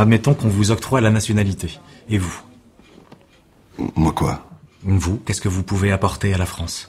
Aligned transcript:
Alors 0.00 0.06
admettons 0.06 0.32
qu'on 0.32 0.48
vous 0.48 0.70
octroie 0.70 1.02
la 1.02 1.10
nationalité. 1.10 1.78
Et 2.08 2.16
vous 2.16 2.40
Moi 3.96 4.12
quoi 4.12 4.46
Vous, 4.82 5.18
qu'est-ce 5.18 5.42
que 5.42 5.48
vous 5.50 5.62
pouvez 5.62 5.92
apporter 5.92 6.32
à 6.32 6.38
la 6.38 6.46
France 6.46 6.88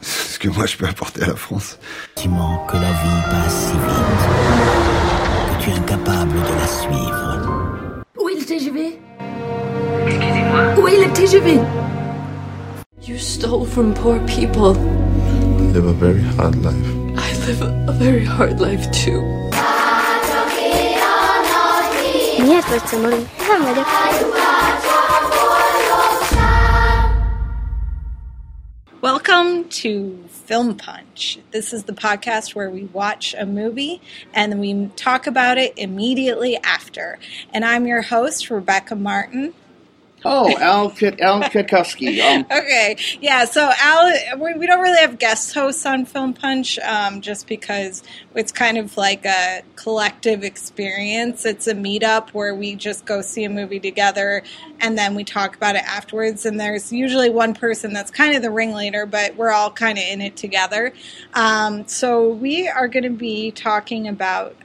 Ce 0.00 0.40
que 0.40 0.48
moi 0.48 0.66
je 0.66 0.76
peux 0.76 0.88
apporter 0.88 1.22
à 1.22 1.28
la 1.28 1.36
France 1.36 1.78
Sentiment 2.16 2.66
que 2.66 2.78
la 2.78 2.90
vie 2.90 3.22
passe 3.30 3.66
si 3.66 3.74
vite 3.74 5.60
que 5.60 5.62
tu 5.62 5.70
es 5.70 5.74
incapable 5.74 6.32
de 6.32 6.54
la 6.58 6.66
suivre. 6.66 8.02
Où 8.20 8.28
est 8.28 8.40
le 8.40 8.44
TGV 8.44 8.98
Excusez-moi 10.08 10.74
Où 10.80 10.88
est 10.88 11.06
le 11.06 11.12
TGV 11.12 11.60
You 13.06 13.18
stole 13.18 13.64
from 13.64 13.94
poor 13.94 14.18
people. 14.26 14.76
I 14.76 15.72
live 15.74 15.86
a 15.86 15.92
very 15.92 16.24
hard 16.36 16.56
life. 16.56 16.74
I 17.16 17.46
live 17.46 17.62
a 17.62 17.92
very 17.92 18.24
hard 18.24 18.58
life 18.58 18.90
too. 18.90 19.37
Miért 22.48 22.68
vagy 22.68 22.86
szomorú? 22.86 23.26
Nem 23.48 23.62
vagyok. 23.62 23.86
Welcome 29.00 29.64
to 29.82 30.14
Film 30.46 30.76
Punch. 30.76 31.38
This 31.50 31.72
is 31.72 31.82
the 31.82 31.92
podcast 31.92 32.54
where 32.54 32.70
we 32.70 32.88
watch 32.92 33.34
a 33.38 33.44
movie 33.44 34.00
and 34.32 34.58
we 34.60 34.88
talk 34.94 35.26
about 35.26 35.58
it 35.58 35.72
immediately 35.76 36.58
after. 36.62 37.18
And 37.52 37.64
I'm 37.64 37.86
your 37.86 38.02
host, 38.02 38.50
Rebecca 38.50 38.94
Martin. 38.94 39.52
Oh, 40.24 40.56
Al 40.58 40.90
Kit 40.90 41.20
Al 41.20 41.42
Kitkowski. 41.42 42.20
Um, 42.20 42.46
Okay, 42.50 42.96
yeah. 43.20 43.44
So 43.44 43.70
Al, 43.78 44.12
we, 44.38 44.54
we 44.54 44.66
don't 44.66 44.80
really 44.80 45.00
have 45.00 45.18
guest 45.18 45.54
hosts 45.54 45.86
on 45.86 46.04
Film 46.04 46.34
Punch, 46.34 46.78
um, 46.80 47.20
just 47.20 47.46
because 47.46 48.02
it's 48.34 48.50
kind 48.50 48.78
of 48.78 48.96
like 48.96 49.24
a 49.24 49.62
collective 49.76 50.42
experience. 50.42 51.46
It's 51.46 51.66
a 51.66 51.74
meetup 51.74 52.30
where 52.30 52.54
we 52.54 52.74
just 52.74 53.04
go 53.06 53.22
see 53.22 53.44
a 53.44 53.50
movie 53.50 53.80
together, 53.80 54.42
and 54.80 54.98
then 54.98 55.14
we 55.14 55.24
talk 55.24 55.54
about 55.56 55.76
it 55.76 55.84
afterwards. 55.84 56.44
And 56.46 56.58
there's 56.58 56.92
usually 56.92 57.30
one 57.30 57.54
person 57.54 57.92
that's 57.92 58.10
kind 58.10 58.34
of 58.34 58.42
the 58.42 58.50
ringleader, 58.50 59.06
but 59.06 59.36
we're 59.36 59.52
all 59.52 59.70
kind 59.70 59.98
of 59.98 60.04
in 60.04 60.20
it 60.20 60.36
together. 60.36 60.92
Um, 61.34 61.86
so 61.86 62.28
we 62.28 62.68
are 62.68 62.88
going 62.88 63.04
to 63.04 63.10
be 63.10 63.50
talking 63.52 64.08
about. 64.08 64.56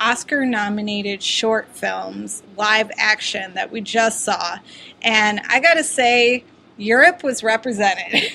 Oscar 0.00 0.46
nominated 0.46 1.22
short 1.22 1.68
films, 1.68 2.42
live 2.56 2.90
action 2.96 3.54
that 3.54 3.70
we 3.70 3.80
just 3.80 4.24
saw. 4.24 4.58
And 5.02 5.40
I 5.48 5.60
got 5.60 5.74
to 5.74 5.84
say, 5.84 6.44
Europe 6.78 7.22
was 7.22 7.42
represented. 7.42 8.32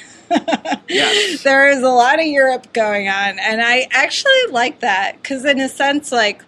Yes. 0.88 1.44
there 1.44 1.70
is 1.70 1.82
a 1.82 1.90
lot 1.90 2.20
of 2.20 2.26
Europe 2.28 2.72
going 2.74 3.08
on. 3.08 3.40
And 3.40 3.62
I 3.62 3.88
actually 3.92 4.46
like 4.52 4.82
that 4.82 5.22
because, 5.22 5.44
in 5.46 5.60
a 5.60 5.68
sense, 5.68 6.12
like, 6.12 6.44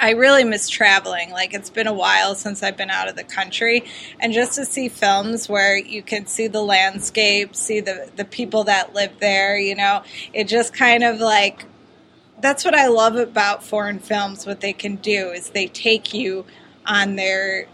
I 0.00 0.10
really 0.10 0.44
miss 0.44 0.68
traveling. 0.68 1.30
Like 1.30 1.54
it's 1.54 1.70
been 1.70 1.86
a 1.86 1.92
while 1.92 2.34
since 2.34 2.62
I've 2.62 2.76
been 2.76 2.90
out 2.90 3.08
of 3.08 3.16
the 3.16 3.24
country, 3.24 3.84
and 4.20 4.32
just 4.32 4.54
to 4.54 4.64
see 4.64 4.88
films 4.88 5.48
where 5.48 5.76
you 5.76 6.02
can 6.02 6.26
see 6.26 6.46
the 6.46 6.62
landscape, 6.62 7.54
see 7.54 7.80
the 7.80 8.10
the 8.16 8.24
people 8.24 8.64
that 8.64 8.94
live 8.94 9.12
there, 9.18 9.58
you 9.58 9.74
know, 9.74 10.02
it 10.32 10.44
just 10.44 10.72
kind 10.72 11.02
of 11.02 11.20
like 11.20 11.66
that's 12.42 12.64
what 12.64 12.74
I 12.74 12.88
love 12.88 13.16
about 13.16 13.64
foreign 13.64 13.98
films. 13.98 14.46
What 14.46 14.60
they 14.60 14.72
can 14.72 14.96
do 14.96 15.30
is 15.30 15.50
they 15.50 15.68
take 15.68 16.12
you 16.12 16.44
on 16.84 17.16
their 17.16 17.66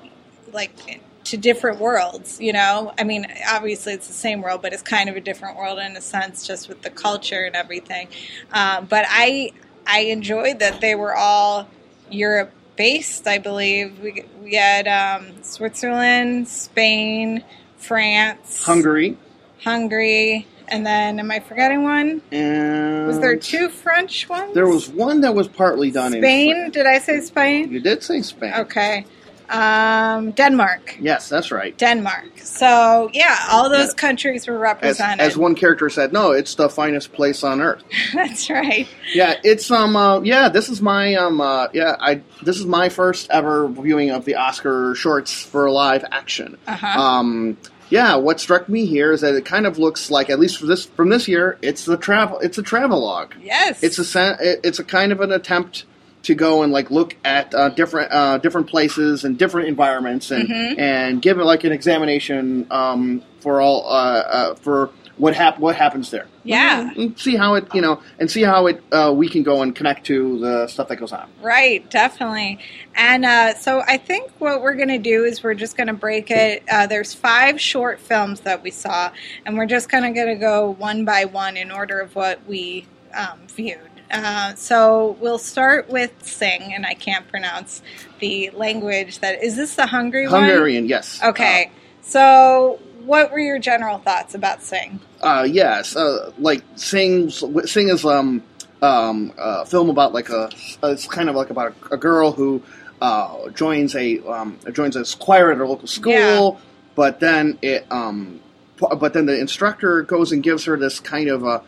like 0.52 1.00
to 1.24 1.36
different 1.36 1.80
worlds. 1.80 2.40
You 2.40 2.52
know, 2.52 2.92
I 2.98 3.04
mean, 3.04 3.26
obviously 3.50 3.94
it's 3.94 4.06
the 4.06 4.12
same 4.12 4.42
world, 4.42 4.62
but 4.62 4.72
it's 4.72 4.82
kind 4.82 5.08
of 5.08 5.16
a 5.16 5.20
different 5.20 5.56
world 5.56 5.78
in 5.78 5.96
a 5.96 6.00
sense, 6.00 6.46
just 6.46 6.68
with 6.68 6.82
the 6.82 6.90
culture 6.90 7.44
and 7.44 7.56
everything. 7.56 8.08
Um, 8.52 8.86
but 8.86 9.06
I 9.08 9.52
I 9.86 10.00
enjoyed 10.00 10.58
that 10.58 10.80
they 10.80 10.94
were 10.94 11.16
all 11.16 11.66
Europe 12.10 12.52
based. 12.76 13.26
I 13.26 13.38
believe 13.38 13.98
we 14.00 14.24
we 14.42 14.54
had 14.54 14.86
um, 14.86 15.42
Switzerland, 15.42 16.48
Spain, 16.48 17.42
France, 17.78 18.62
Hungary 18.62 19.16
Hungary, 19.64 20.46
and 20.70 20.86
then 20.86 21.18
am 21.20 21.30
I 21.30 21.40
forgetting 21.40 21.82
one? 21.82 22.22
and 22.32 23.06
Was 23.06 23.18
there 23.20 23.36
two 23.36 23.68
French 23.68 24.28
ones? 24.28 24.54
There 24.54 24.66
was 24.68 24.88
one 24.88 25.20
that 25.22 25.34
was 25.34 25.48
partly 25.48 25.90
done 25.90 26.14
in 26.14 26.20
Spain. 26.22 26.70
Did 26.70 26.86
I 26.86 26.98
say 26.98 27.20
Spain? 27.20 27.70
You 27.72 27.80
did 27.80 28.02
say 28.02 28.22
Spain. 28.22 28.52
Okay. 28.56 29.04
Um, 29.50 30.32
Denmark. 30.32 30.98
Yes, 31.00 31.30
that's 31.30 31.50
right. 31.50 31.74
Denmark. 31.78 32.38
So 32.42 33.08
yeah, 33.14 33.38
all 33.50 33.70
those 33.70 33.88
Yeah. 33.88 33.94
countries 33.94 34.46
were 34.46 34.56
As, 34.56 34.60
represented. 34.60 35.20
as 35.20 35.38
one 35.38 35.54
character 35.54 35.88
said, 35.88 36.12
no, 36.12 36.32
it's 36.32 36.54
the 36.54 36.68
finest 36.68 37.14
place 37.14 37.42
on 37.42 37.62
earth. 37.62 37.82
That's 38.12 38.50
right. 38.50 38.86
Yeah, 39.14 39.36
it's 39.42 39.70
um, 39.70 39.96
uh, 39.96 40.20
yeah, 40.20 40.50
this 40.50 40.68
is 40.68 40.82
my 40.82 41.14
um, 41.14 41.40
uh, 41.40 41.68
yeah, 41.72 41.96
I 41.98 42.20
this 42.42 42.58
is 42.58 42.66
my 42.66 42.90
first 42.90 43.30
ever 43.30 43.68
viewing 43.68 44.10
of 44.10 44.26
the 44.26 44.34
Oscar 44.34 44.94
shorts 44.94 45.32
for 45.42 45.70
live 45.70 46.04
action. 46.12 46.58
Uh-huh. 46.66 47.00
Um, 47.00 47.56
yeah, 47.90 48.16
what 48.16 48.40
struck 48.40 48.68
me 48.68 48.86
here 48.86 49.12
is 49.12 49.20
that 49.22 49.34
it 49.34 49.44
kind 49.44 49.66
of 49.66 49.78
looks 49.78 50.10
like, 50.10 50.30
at 50.30 50.38
least 50.38 50.58
for 50.58 50.66
this 50.66 50.86
from 50.86 51.08
this 51.08 51.28
year, 51.28 51.58
it's 51.62 51.84
the 51.84 51.96
travel, 51.96 52.38
it's 52.40 52.58
a 52.58 52.62
travelogue. 52.62 53.32
Yes. 53.42 53.82
It's 53.82 53.98
a 53.98 54.36
it's 54.40 54.78
a 54.78 54.84
kind 54.84 55.12
of 55.12 55.20
an 55.20 55.32
attempt 55.32 55.84
to 56.24 56.34
go 56.34 56.62
and 56.62 56.72
like 56.72 56.90
look 56.90 57.16
at 57.24 57.54
uh, 57.54 57.68
different 57.70 58.12
uh, 58.12 58.38
different 58.38 58.68
places 58.68 59.24
and 59.24 59.38
different 59.38 59.68
environments 59.68 60.30
and 60.30 60.48
Mm-hmm. 60.48 60.80
and 60.80 61.22
give 61.22 61.38
it 61.38 61.44
like 61.44 61.64
an 61.64 61.72
examination 61.72 62.66
um, 62.70 63.22
for 63.40 63.60
all 63.60 63.86
uh, 63.86 63.92
uh, 63.92 64.54
for 64.56 64.90
what 65.18 65.34
hap- 65.34 65.58
what 65.58 65.76
happens 65.76 66.10
there. 66.10 66.26
Yeah. 66.44 66.90
and 66.96 67.18
see 67.18 67.36
how 67.36 67.54
it 67.54 67.72
you 67.74 67.80
know 67.80 68.00
and 68.18 68.30
see 68.30 68.42
how 68.42 68.66
it 68.66 68.82
uh, 68.92 69.12
we 69.14 69.28
can 69.28 69.42
go 69.42 69.62
and 69.62 69.74
connect 69.74 70.06
to 70.06 70.38
the 70.38 70.66
stuff 70.68 70.88
that 70.88 70.96
goes 70.96 71.12
on. 71.12 71.28
Right, 71.42 71.88
definitely. 71.90 72.58
And 72.94 73.24
uh, 73.24 73.54
so 73.54 73.82
I 73.86 73.98
think 73.98 74.30
what 74.38 74.62
we're 74.62 74.74
going 74.74 74.88
to 74.88 74.98
do 74.98 75.24
is 75.24 75.42
we're 75.42 75.54
just 75.54 75.76
going 75.76 75.88
to 75.88 75.92
break 75.92 76.30
it. 76.30 76.62
Uh, 76.70 76.86
there's 76.86 77.14
five 77.14 77.60
short 77.60 78.00
films 78.00 78.40
that 78.40 78.62
we 78.62 78.70
saw, 78.70 79.10
and 79.44 79.58
we're 79.58 79.66
just 79.66 79.88
kind 79.88 80.06
of 80.06 80.14
going 80.14 80.28
to 80.28 80.40
go 80.40 80.70
one 80.70 81.04
by 81.04 81.24
one 81.24 81.56
in 81.56 81.70
order 81.70 82.00
of 82.00 82.14
what 82.14 82.46
we 82.46 82.86
um, 83.14 83.40
viewed. 83.48 83.80
Uh, 84.10 84.54
so 84.54 85.16
we'll 85.20 85.38
start 85.38 85.88
with 85.90 86.12
Sing, 86.24 86.72
and 86.74 86.86
I 86.86 86.94
can't 86.94 87.28
pronounce 87.28 87.82
the 88.20 88.50
language 88.50 89.18
that 89.18 89.42
is 89.42 89.56
this 89.56 89.74
the 89.74 89.86
Hungary 89.86 90.28
one? 90.28 90.44
Hungarian, 90.44 90.86
yes. 90.86 91.22
Okay. 91.22 91.70
So 92.00 92.80
what 93.08 93.32
were 93.32 93.38
your 93.40 93.58
general 93.58 93.98
thoughts 93.98 94.34
about 94.34 94.62
Sing? 94.62 95.00
Uh, 95.20 95.46
yes, 95.50 95.96
uh, 95.96 96.30
like 96.38 96.62
Sing. 96.76 97.30
Sing 97.30 97.88
is 97.88 98.04
um 98.04 98.42
um 98.82 99.32
a 99.38 99.66
film 99.66 99.90
about 99.90 100.12
like 100.12 100.28
a 100.28 100.50
it's 100.84 101.06
kind 101.08 101.28
of 101.28 101.34
like 101.34 101.50
about 101.50 101.74
a, 101.90 101.94
a 101.94 101.96
girl 101.96 102.30
who 102.32 102.62
uh, 103.00 103.48
joins 103.50 103.94
a 103.96 104.20
um, 104.26 104.58
joins 104.72 104.94
a 104.96 105.04
choir 105.18 105.50
at 105.52 105.58
her 105.58 105.66
local 105.66 105.88
school, 105.88 106.12
Yeah. 106.12 106.50
but 106.94 107.18
then 107.20 107.58
it 107.62 107.86
um 107.90 108.40
but 108.78 109.12
then 109.12 109.26
the 109.26 109.38
instructor 109.40 110.02
goes 110.02 110.30
and 110.30 110.42
gives 110.42 110.64
her 110.66 110.76
this 110.76 111.00
kind 111.00 111.28
of 111.28 111.42
a 111.44 111.62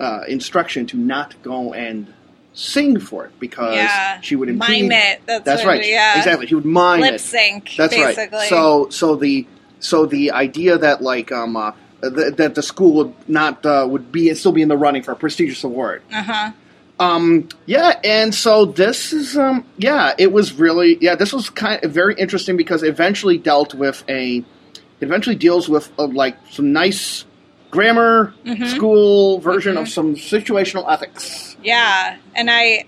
uh, 0.00 0.20
instruction 0.28 0.86
to 0.86 0.96
not 0.96 1.34
go 1.42 1.74
and 1.74 2.12
sing 2.54 2.98
for 2.98 3.26
it 3.26 3.38
because 3.38 3.74
Yeah. 3.74 4.20
she 4.22 4.36
would 4.36 4.48
Mime 4.56 4.90
it. 4.92 5.20
That's 5.26 5.44
That's 5.44 5.64
right. 5.66 5.86
yeah. 5.86 6.16
Exactly. 6.18 6.46
She 6.46 6.54
would 6.54 6.64
mime 6.64 7.00
Lip 7.00 7.14
it. 7.14 7.20
sync, 7.20 7.74
That's 7.76 7.94
basically. 7.94 8.38
right. 8.38 8.48
So 8.48 8.88
so 8.90 9.16
the 9.16 9.46
so 9.86 10.06
the 10.06 10.24
idea 10.32 10.76
that 10.78 10.96
like 11.02 11.30
um 11.32 11.56
uh, 11.56 11.72
th- 12.02 12.34
that 12.40 12.54
the 12.54 12.62
school 12.62 12.92
would 12.98 13.14
not 13.28 13.64
uh, 13.64 13.86
would 13.88 14.10
be 14.12 14.32
still 14.34 14.52
be 14.52 14.62
in 14.62 14.68
the 14.68 14.76
running 14.76 15.02
for 15.02 15.12
a 15.12 15.16
prestigious 15.16 15.62
award. 15.64 16.02
Uh 16.12 16.22
huh. 16.22 16.50
Um 16.98 17.48
yeah, 17.66 18.00
and 18.04 18.34
so 18.34 18.64
this 18.82 19.12
is 19.12 19.36
um 19.36 19.64
yeah, 19.78 20.14
it 20.18 20.32
was 20.32 20.52
really 20.54 20.96
yeah, 21.00 21.14
this 21.14 21.32
was 21.32 21.50
kind 21.50 21.84
of 21.84 21.92
very 21.92 22.14
interesting 22.14 22.56
because 22.56 22.82
it 22.82 22.88
eventually 22.88 23.38
dealt 23.38 23.74
with 23.74 24.02
a 24.08 24.38
it 24.38 25.04
eventually 25.10 25.36
deals 25.36 25.68
with 25.68 25.92
uh, 25.98 26.06
like 26.06 26.36
some 26.50 26.72
nice 26.72 27.24
grammar 27.70 28.32
Mm-hmm. 28.46 28.64
school 28.76 29.40
version 29.40 29.76
of 29.76 29.88
some 29.88 30.14
situational 30.14 30.84
ethics. 30.90 31.56
Yeah, 31.62 32.16
and 32.34 32.48
I, 32.50 32.84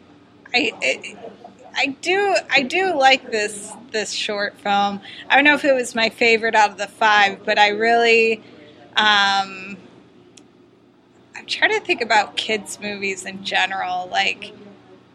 I, 0.55 0.73
I 1.79 1.87
do, 1.87 2.37
I 2.51 2.63
do 2.63 2.99
like 2.99 3.31
this 3.31 3.73
this 3.93 4.13
short 4.13 4.57
film. 4.59 5.01
I 5.29 5.37
don't 5.37 5.45
know 5.45 5.55
if 5.55 5.65
it 5.65 5.73
was 5.73 5.95
my 5.95 6.11
favorite 6.11 6.55
out 6.55 6.71
of 6.71 6.77
the 6.77 6.89
five, 6.89 7.45
but 7.45 7.59
I 7.59 7.69
really, 7.69 8.43
um, 8.97 9.77
I'm 11.37 11.47
trying 11.47 11.71
to 11.71 11.81
think 11.81 12.03
about 12.03 12.37
kids 12.37 12.79
movies 12.81 13.25
in 13.25 13.45
general. 13.45 14.09
Like, 14.11 14.53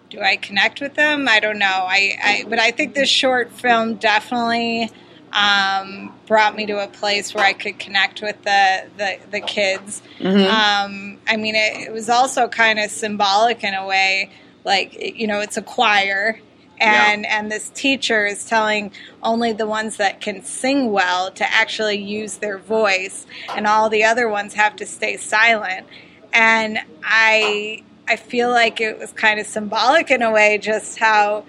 do 0.10 0.22
I 0.22 0.38
connect 0.38 0.80
with 0.80 0.96
them? 0.96 1.28
I 1.28 1.40
don't 1.40 1.60
know. 1.60 1.66
I, 1.68 2.18
I 2.24 2.46
but 2.48 2.60
I 2.60 2.72
think 2.72 2.96
this 2.96 3.10
short 3.10 3.52
film 3.52 3.96
definitely 3.96 4.90
um, 5.34 6.14
brought 6.28 6.56
me 6.56 6.66
to 6.68 6.82
a 6.84 6.88
place 6.88 7.34
where 7.34 7.44
I 7.44 7.54
could 7.54 7.78
connect 7.78 8.22
with 8.22 8.42
the 8.44 8.86
the, 8.98 9.20
the 9.32 9.42
kids. 9.42 10.02
Um, 10.48 11.18
I 11.28 11.36
mean, 11.38 11.56
it, 11.56 11.88
it 11.88 11.92
was 11.92 12.10
also 12.10 12.48
kind 12.48 12.80
of 12.80 12.90
symbolic 12.90 13.64
in 13.64 13.74
a 13.74 13.86
way. 13.86 14.30
Like 14.64 14.96
you 15.20 15.28
know, 15.28 15.42
it's 15.42 15.58
a 15.58 15.62
choir. 15.62 16.40
And 16.84 17.26
and 17.26 17.52
this 17.52 17.70
teacher 17.70 18.26
is 18.26 18.46
telling 18.46 18.92
only 19.22 19.54
the 19.54 19.68
ones 19.68 19.98
that 19.98 20.22
can 20.22 20.44
sing 20.44 20.92
well 20.92 21.32
to 21.32 21.54
actually 21.54 21.98
use 21.98 22.38
their 22.38 22.58
voice, 22.58 23.26
and 23.56 23.66
all 23.68 23.90
the 23.90 24.04
other 24.04 24.28
ones 24.30 24.54
have 24.56 24.76
to 24.78 24.86
stay 24.86 25.18
silent. 25.18 25.88
And 26.34 26.80
I 27.04 27.84
I 28.08 28.18
feel 28.18 28.50
like 28.50 28.82
it 28.82 29.00
was 29.00 29.12
kind 29.14 29.40
of 29.40 29.48
symbolic 29.48 30.12
in 30.12 30.22
a 30.22 30.32
way, 30.32 30.58
just 30.58 31.00
how 31.00 31.46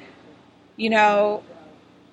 you 0.76 0.90
know, 0.90 1.42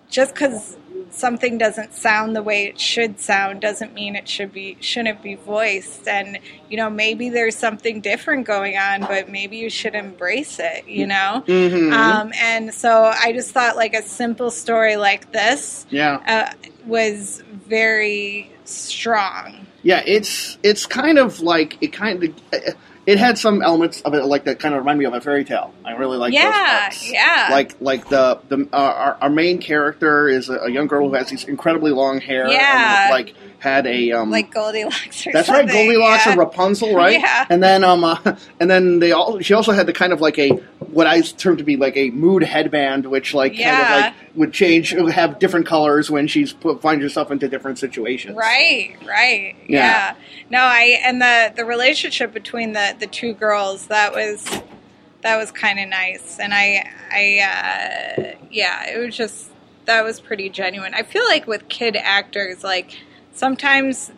just 0.10 0.34
because 0.34 0.78
something 1.14 1.58
doesn't 1.58 1.94
sound 1.94 2.36
the 2.36 2.42
way 2.42 2.66
it 2.66 2.80
should 2.80 3.20
sound 3.20 3.62
doesn't 3.62 3.94
mean 3.94 4.16
it 4.16 4.28
should 4.28 4.52
be 4.54 4.78
shouldn't 4.80 5.22
be 5.22 5.36
voiced 5.36 6.08
and 6.08 6.40
you 6.70 6.78
know 6.78 6.90
maybe 6.90 7.30
there's 7.30 7.56
something 7.56 8.00
different 8.02 8.46
going 8.48 8.78
on 8.78 9.02
but 9.02 9.30
maybe 9.30 9.58
you 9.58 9.70
should 9.70 9.94
embrace 9.94 10.58
it 10.60 10.88
you 10.88 11.06
know 11.06 11.44
Mhm. 11.48 11.92
um, 11.92 12.32
and 12.40 12.74
so 12.74 13.12
i 13.22 13.32
just 13.34 13.52
thought 13.52 13.76
like 13.76 13.94
a 13.94 14.02
simple 14.02 14.50
story 14.52 14.96
like 14.96 15.32
this 15.32 15.86
Yeah. 15.90 16.16
uh, 16.26 16.54
was 16.86 17.44
very 17.68 18.50
strong 18.66 19.68
Yeah, 19.84 20.04
it's 20.06 20.58
it's 20.64 20.86
kind 20.86 21.18
of 21.18 21.40
like 21.42 21.78
it 21.82 21.92
kind 21.94 22.24
of 22.24 22.32
it 23.06 23.18
had 23.18 23.38
some 23.38 23.62
elements 23.62 24.02
of 24.02 24.14
it 24.14 24.26
like 24.26 24.44
that 24.46 24.60
kind 24.60 24.76
of 24.76 24.80
remind 24.80 25.00
me 25.00 25.06
of 25.06 25.14
a 25.14 25.22
fairy 25.22 25.44
tale. 25.44 25.74
I 25.84 25.94
really 25.94 26.18
like 26.18 26.32
those 26.34 26.42
Yeah, 26.42 26.80
parts. 26.82 27.12
yeah. 27.12 27.48
Like 27.52 27.76
like 27.82 28.10
the 28.10 28.40
the 28.50 28.68
uh, 28.72 28.78
our, 28.78 29.18
our 29.22 29.30
main 29.30 29.60
character 29.60 30.28
is 30.28 30.50
a, 30.50 30.58
a 30.58 30.70
young 30.70 30.88
girl 30.88 31.08
who 31.10 31.16
has 31.16 31.30
these 31.30 31.44
incredibly 31.46 31.92
long 31.92 32.22
hair. 32.22 32.48
Yeah. 32.48 33.04
and, 33.06 33.12
like 33.12 33.36
had 33.60 33.86
a 33.86 34.12
um. 34.12 34.32
like 34.32 34.52
goldilocks 34.52 35.26
or 35.28 35.32
that's 35.34 35.50
right, 35.50 35.68
Goldilocks 35.68 36.26
yeah. 36.26 36.32
and 36.32 36.40
Rapunzel, 36.40 36.96
right? 36.96 37.12
Yeah. 37.22 37.46
And 37.50 37.62
then 37.62 37.84
um, 37.84 38.04
uh, 38.04 38.18
and 38.60 38.70
then 38.70 39.00
they 39.00 39.12
all. 39.12 39.40
She 39.40 39.54
also 39.54 39.72
had 39.72 39.88
the 39.88 39.94
kind 39.94 40.14
of 40.14 40.22
like 40.22 40.38
a 40.40 40.52
what 40.92 41.08
I 41.08 41.22
term 41.22 41.58
to 41.58 41.64
be 41.64 41.78
like 41.78 41.96
a 41.98 42.10
mood 42.12 42.44
headband, 42.44 43.06
which 43.06 43.34
like 43.34 43.56
kind 43.58 43.82
of 43.82 43.90
like 43.90 44.14
would 44.36 44.54
change, 44.54 44.94
would 44.94 45.14
have 45.14 45.40
different 45.40 45.66
colors 45.66 46.12
when 46.12 46.28
she's 46.28 46.54
put 46.54 46.82
finds 46.82 47.04
herself 47.04 47.32
into 47.32 47.48
different 47.48 47.80
situations. 47.80 48.36
Right, 48.36 48.96
right. 49.06 49.56
Yeah. 49.68 49.78
Yeah. 49.78 50.16
No, 50.50 50.60
I 50.60 51.00
and 51.04 51.22
the 51.22 51.54
the 51.56 51.66
relationship 51.66 52.34
between 52.34 52.74
the 52.74 52.96
the 53.00 53.08
two 53.08 53.34
girls 53.34 53.88
that 53.88 54.14
was 54.14 54.46
that 55.22 55.38
was 55.38 55.52
kind 55.52 55.80
of 55.80 55.88
nice, 55.90 56.40
and 56.40 56.54
I 56.54 56.90
I 57.12 57.40
uh, 57.40 58.36
yeah, 58.50 58.90
it 58.90 58.98
was 58.98 59.16
just 59.16 59.50
that 59.86 60.04
was 60.04 60.20
pretty 60.20 60.50
genuine. 60.50 60.94
I 60.94 61.04
feel 61.04 61.24
like 61.26 61.48
with 61.48 61.68
kid 61.70 61.96
actors, 61.96 62.64
like 62.64 63.00
sometimes 63.34 64.12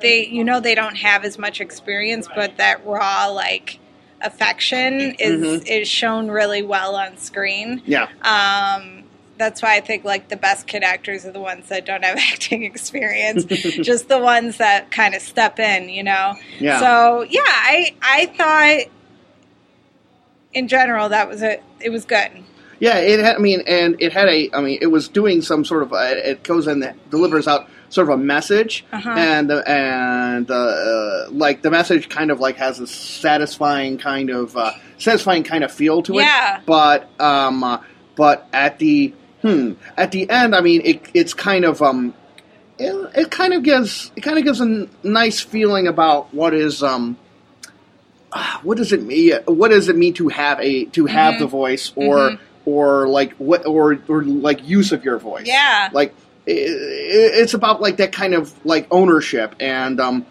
they 0.00 0.26
you 0.26 0.44
know 0.44 0.60
they 0.60 0.74
don't 0.74 0.96
have 0.96 1.24
as 1.24 1.38
much 1.38 1.60
experience, 1.60 2.28
but 2.34 2.56
that 2.56 2.84
raw 2.86 3.28
like 3.28 3.78
affection 4.20 5.14
is 5.18 5.62
Mhm. 5.62 5.66
is 5.68 5.88
shown 5.88 6.28
really 6.30 6.62
well 6.62 6.94
on 6.96 7.16
screen. 7.18 7.82
Yeah. 7.86 8.08
Um, 8.22 9.02
that's 9.36 9.60
why 9.62 9.74
I 9.76 9.80
think 9.80 10.04
like 10.04 10.28
the 10.28 10.36
best 10.36 10.66
kid 10.66 10.82
actors 10.84 11.24
are 11.26 11.32
the 11.32 11.40
ones 11.40 11.68
that 11.68 11.84
don't 11.84 12.04
have 12.04 12.16
acting 12.32 12.62
experience, 12.64 13.44
just 13.82 14.08
the 14.08 14.18
ones 14.18 14.58
that 14.58 14.90
kind 14.90 15.14
of 15.14 15.22
step 15.22 15.58
in, 15.58 15.88
you 15.88 16.02
know. 16.04 16.34
Yeah. 16.58 16.78
So 16.80 17.26
yeah, 17.28 17.40
I 17.44 17.94
I 18.00 18.26
thought 18.26 18.90
in 20.52 20.68
general 20.68 21.08
that 21.08 21.28
was 21.28 21.42
a 21.42 21.60
it 21.80 21.90
was 21.90 22.04
good. 22.04 22.30
Yeah, 22.80 22.98
it 22.98 23.20
had. 23.20 23.36
I 23.36 23.38
mean, 23.38 23.62
and 23.66 23.96
it 24.00 24.12
had 24.12 24.28
a. 24.28 24.50
I 24.52 24.60
mean, 24.60 24.78
it 24.82 24.88
was 24.88 25.08
doing 25.08 25.42
some 25.42 25.64
sort 25.64 25.84
of. 25.84 25.92
Uh, 25.92 25.98
it 26.00 26.42
goes 26.42 26.66
and 26.66 26.92
delivers 27.08 27.46
out 27.46 27.68
sort 27.94 28.08
of 28.10 28.14
a 28.20 28.22
message, 28.22 28.84
Uh-huh. 28.92 29.10
and 29.10 29.50
and 29.50 30.50
uh, 30.50 31.26
like 31.30 31.62
the 31.62 31.70
message 31.70 32.08
kind 32.08 32.30
of 32.32 32.40
like 32.40 32.56
has 32.56 32.80
a 32.80 32.86
satisfying 32.86 33.98
kind 33.98 34.30
of 34.30 34.56
uh, 34.56 34.72
satisfying 34.98 35.44
kind 35.44 35.62
of 35.64 35.70
feel 35.72 36.02
to 36.02 36.12
it. 36.18 36.22
Yeah. 36.22 36.60
But 36.66 37.08
um, 37.20 37.62
uh, 37.64 37.78
but 38.16 38.48
at 38.52 38.78
the 38.78 39.12
hmm 39.42 39.72
at 39.96 40.10
the 40.10 40.28
end, 40.28 40.54
I 40.54 40.60
mean, 40.60 40.80
it 40.84 40.98
it's 41.14 41.34
kind 41.34 41.64
of 41.64 41.80
um. 41.82 42.14
It, 42.76 42.92
it 43.14 43.30
kind 43.30 43.54
of 43.54 43.62
gives 43.62 44.10
it 44.16 44.22
kind 44.22 44.36
of 44.36 44.42
gives 44.44 44.60
a 44.60 44.64
n- 44.64 44.90
nice 45.04 45.38
feeling 45.40 45.86
about 45.86 46.34
what 46.34 46.52
is 46.52 46.82
um 46.82 47.16
what 48.64 48.76
does 48.76 48.92
it 48.92 49.02
mean 49.04 49.34
what 49.46 49.70
does 49.70 49.88
it 49.88 49.96
mean 49.96 50.12
to 50.14 50.26
have 50.28 50.58
a 50.60 50.86
to 50.86 51.06
have 51.06 51.34
Mhm. 51.34 51.38
the 51.38 51.46
voice 51.46 51.92
or 51.94 52.16
Mhm. 52.30 52.38
or 52.66 53.06
like 53.06 53.32
what 53.34 53.64
or 53.64 53.96
or 54.08 54.24
like 54.24 54.66
use 54.68 54.90
of 54.90 55.04
your 55.04 55.18
voice 55.18 55.46
Yeah. 55.46 55.88
like 55.92 56.14
it's 56.46 57.54
about 57.54 57.80
like 57.80 57.96
that 57.98 58.12
kind 58.12 58.34
of 58.34 58.52
like 58.66 58.86
ownership 58.90 59.54
and 59.60 60.00
um 60.00 60.26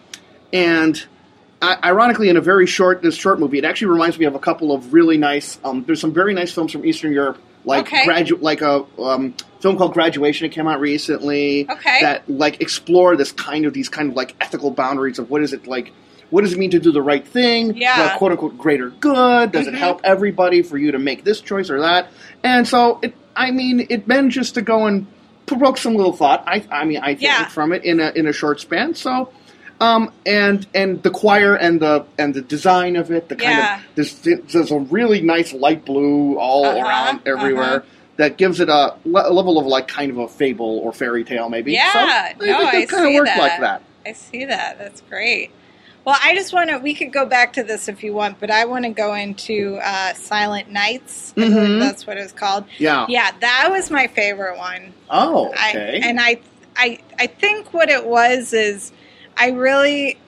and 0.52 1.04
I, 1.60 1.78
ironically 1.84 2.28
in 2.28 2.36
a 2.36 2.40
very 2.40 2.66
short 2.66 3.02
this 3.02 3.14
short 3.16 3.40
movie 3.40 3.58
it 3.58 3.64
actually 3.64 3.88
reminds 3.88 4.18
me 4.18 4.26
of 4.26 4.34
a 4.34 4.38
couple 4.38 4.72
of 4.72 4.92
really 4.92 5.16
nice 5.18 5.58
um 5.64 5.84
there's 5.84 6.00
some 6.00 6.12
very 6.12 6.34
nice 6.34 6.52
films 6.52 6.72
from 6.72 6.84
eastern 6.84 7.12
europe 7.12 7.38
like 7.64 7.86
Okay. 7.86 8.04
gradu- 8.06 8.42
like 8.42 8.60
a 8.60 8.84
um, 9.00 9.34
film 9.60 9.78
called 9.78 9.94
graduation 9.94 10.46
it 10.46 10.50
came 10.52 10.68
out 10.68 10.78
recently 10.80 11.66
Okay. 11.70 12.00
that 12.02 12.28
like 12.28 12.60
explore 12.60 13.16
this 13.16 13.32
kind 13.32 13.64
of 13.64 13.72
these 13.72 13.88
kind 13.88 14.10
of 14.10 14.16
like 14.16 14.34
ethical 14.40 14.70
boundaries 14.70 15.18
of 15.18 15.30
what 15.30 15.42
is 15.42 15.52
it 15.52 15.66
like 15.66 15.92
what 16.30 16.42
does 16.42 16.52
it 16.52 16.58
mean 16.58 16.70
to 16.70 16.78
do 16.78 16.92
the 16.92 17.02
right 17.02 17.26
thing 17.26 17.74
Yeah. 17.76 18.12
the 18.12 18.18
quote 18.18 18.32
unquote 18.32 18.56
greater 18.58 18.90
good 18.90 19.50
does 19.52 19.66
it 19.66 19.74
Mhm. 19.74 19.78
help 19.78 20.00
everybody 20.04 20.62
for 20.62 20.76
you 20.78 20.92
to 20.92 20.98
make 20.98 21.24
this 21.24 21.40
choice 21.40 21.70
or 21.70 21.80
that 21.80 22.08
and 22.44 22.68
so 22.68 22.98
it 23.02 23.14
i 23.34 23.50
mean 23.50 23.86
it 23.88 24.06
just 24.28 24.54
to 24.54 24.62
go 24.62 24.86
and 24.86 25.06
provoke 25.46 25.76
some 25.78 25.94
little 25.94 26.12
thought 26.12 26.42
i 26.46 26.64
i 26.70 26.84
mean 26.84 26.98
i 27.02 27.08
think 27.14 27.22
Yeah. 27.22 27.46
from 27.48 27.72
it 27.72 27.84
in 27.84 28.00
a 28.00 28.10
in 28.12 28.26
a 28.26 28.32
short 28.32 28.60
span 28.60 28.94
so 28.94 29.30
um 29.80 30.10
and 30.24 30.66
and 30.74 31.02
the 31.02 31.10
choir 31.10 31.54
and 31.54 31.80
the 31.80 32.04
and 32.18 32.32
the 32.34 32.40
design 32.42 32.96
of 32.96 33.10
it 33.10 33.28
the 33.28 33.36
kind 33.36 33.58
Yeah. 33.58 33.76
of 33.78 33.84
there's 33.94 34.14
there's 34.52 34.70
a 34.70 34.78
really 34.78 35.20
nice 35.20 35.52
light 35.52 35.84
blue 35.84 36.38
all 36.38 36.64
Uh-huh, 36.64 36.78
around 36.88 37.20
everywhere 37.26 37.64
uh-huh. 37.78 37.86
that 38.16 38.36
gives 38.36 38.60
it 38.60 38.68
a, 38.68 38.94
le- 39.04 39.28
a 39.28 39.32
level 39.32 39.58
of 39.58 39.66
like 39.66 39.88
kind 39.88 40.10
of 40.12 40.18
a 40.18 40.28
fable 40.28 40.78
or 40.78 40.92
fairy 40.92 41.24
tale 41.24 41.48
maybe 41.48 41.72
Yeah, 41.72 41.92
so 41.92 41.98
I 41.98 42.34
no, 42.38 42.70
think 42.70 42.92
I 42.92 42.96
kind 42.96 43.18
of 43.18 43.26
like 43.38 43.60
that 43.60 43.82
I 44.06 44.12
see 44.12 44.44
that. 44.44 44.78
That's 44.78 45.00
great. 45.08 45.50
Well, 46.04 46.16
I 46.22 46.34
just 46.34 46.52
want 46.52 46.68
to. 46.70 46.78
We 46.78 46.92
could 46.94 47.12
go 47.12 47.24
back 47.24 47.54
to 47.54 47.62
this 47.62 47.88
if 47.88 48.02
you 48.04 48.12
want, 48.12 48.38
but 48.38 48.50
I 48.50 48.66
want 48.66 48.84
to 48.84 48.90
go 48.90 49.14
into 49.14 49.78
uh, 49.82 50.12
Silent 50.14 50.70
Nights. 50.70 51.32
Mhm. 51.36 51.80
that's 51.80 52.06
what 52.06 52.16
it's 52.18 52.32
called. 52.32 52.64
yeah 52.78 53.06
Yeah, 53.08 53.30
that 53.40 53.68
was 53.70 53.90
my 53.90 54.06
favorite 54.08 54.58
one. 54.58 54.92
oh 55.10 55.48
okay 55.48 56.00
I, 56.02 56.06
and 56.06 56.20
I, 56.20 56.40
I, 56.76 56.98
I 57.18 57.26
think 57.26 57.72
what 57.72 57.88
it 57.88 58.04
was 58.06 58.52
is, 58.52 58.92
I 59.36 59.48
really, 59.50 60.18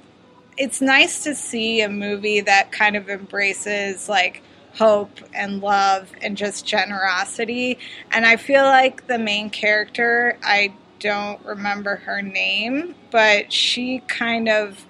it's 0.57 0.81
nice 0.81 1.25
to 1.25 1.35
see 1.35 1.83
a 1.83 1.89
movie 1.89 2.41
that 2.41 2.73
kind 2.73 2.97
of 2.97 3.09
embraces 3.11 4.09
like 4.09 4.43
hope 4.75 5.21
and 5.35 5.61
love 5.61 6.11
and 6.23 6.37
just 6.37 6.67
generosity. 6.67 7.79
And 8.13 8.25
I 8.27 8.37
feel 8.37 8.65
like 8.65 9.07
the 9.07 9.19
main 9.19 9.51
character, 9.51 10.39
I 10.43 10.73
don't 11.01 11.45
remember 11.45 11.97
her 11.97 12.23
name, 12.23 12.95
but 13.11 13.53
she 13.53 14.01
kind 14.09 14.49
of 14.49 14.85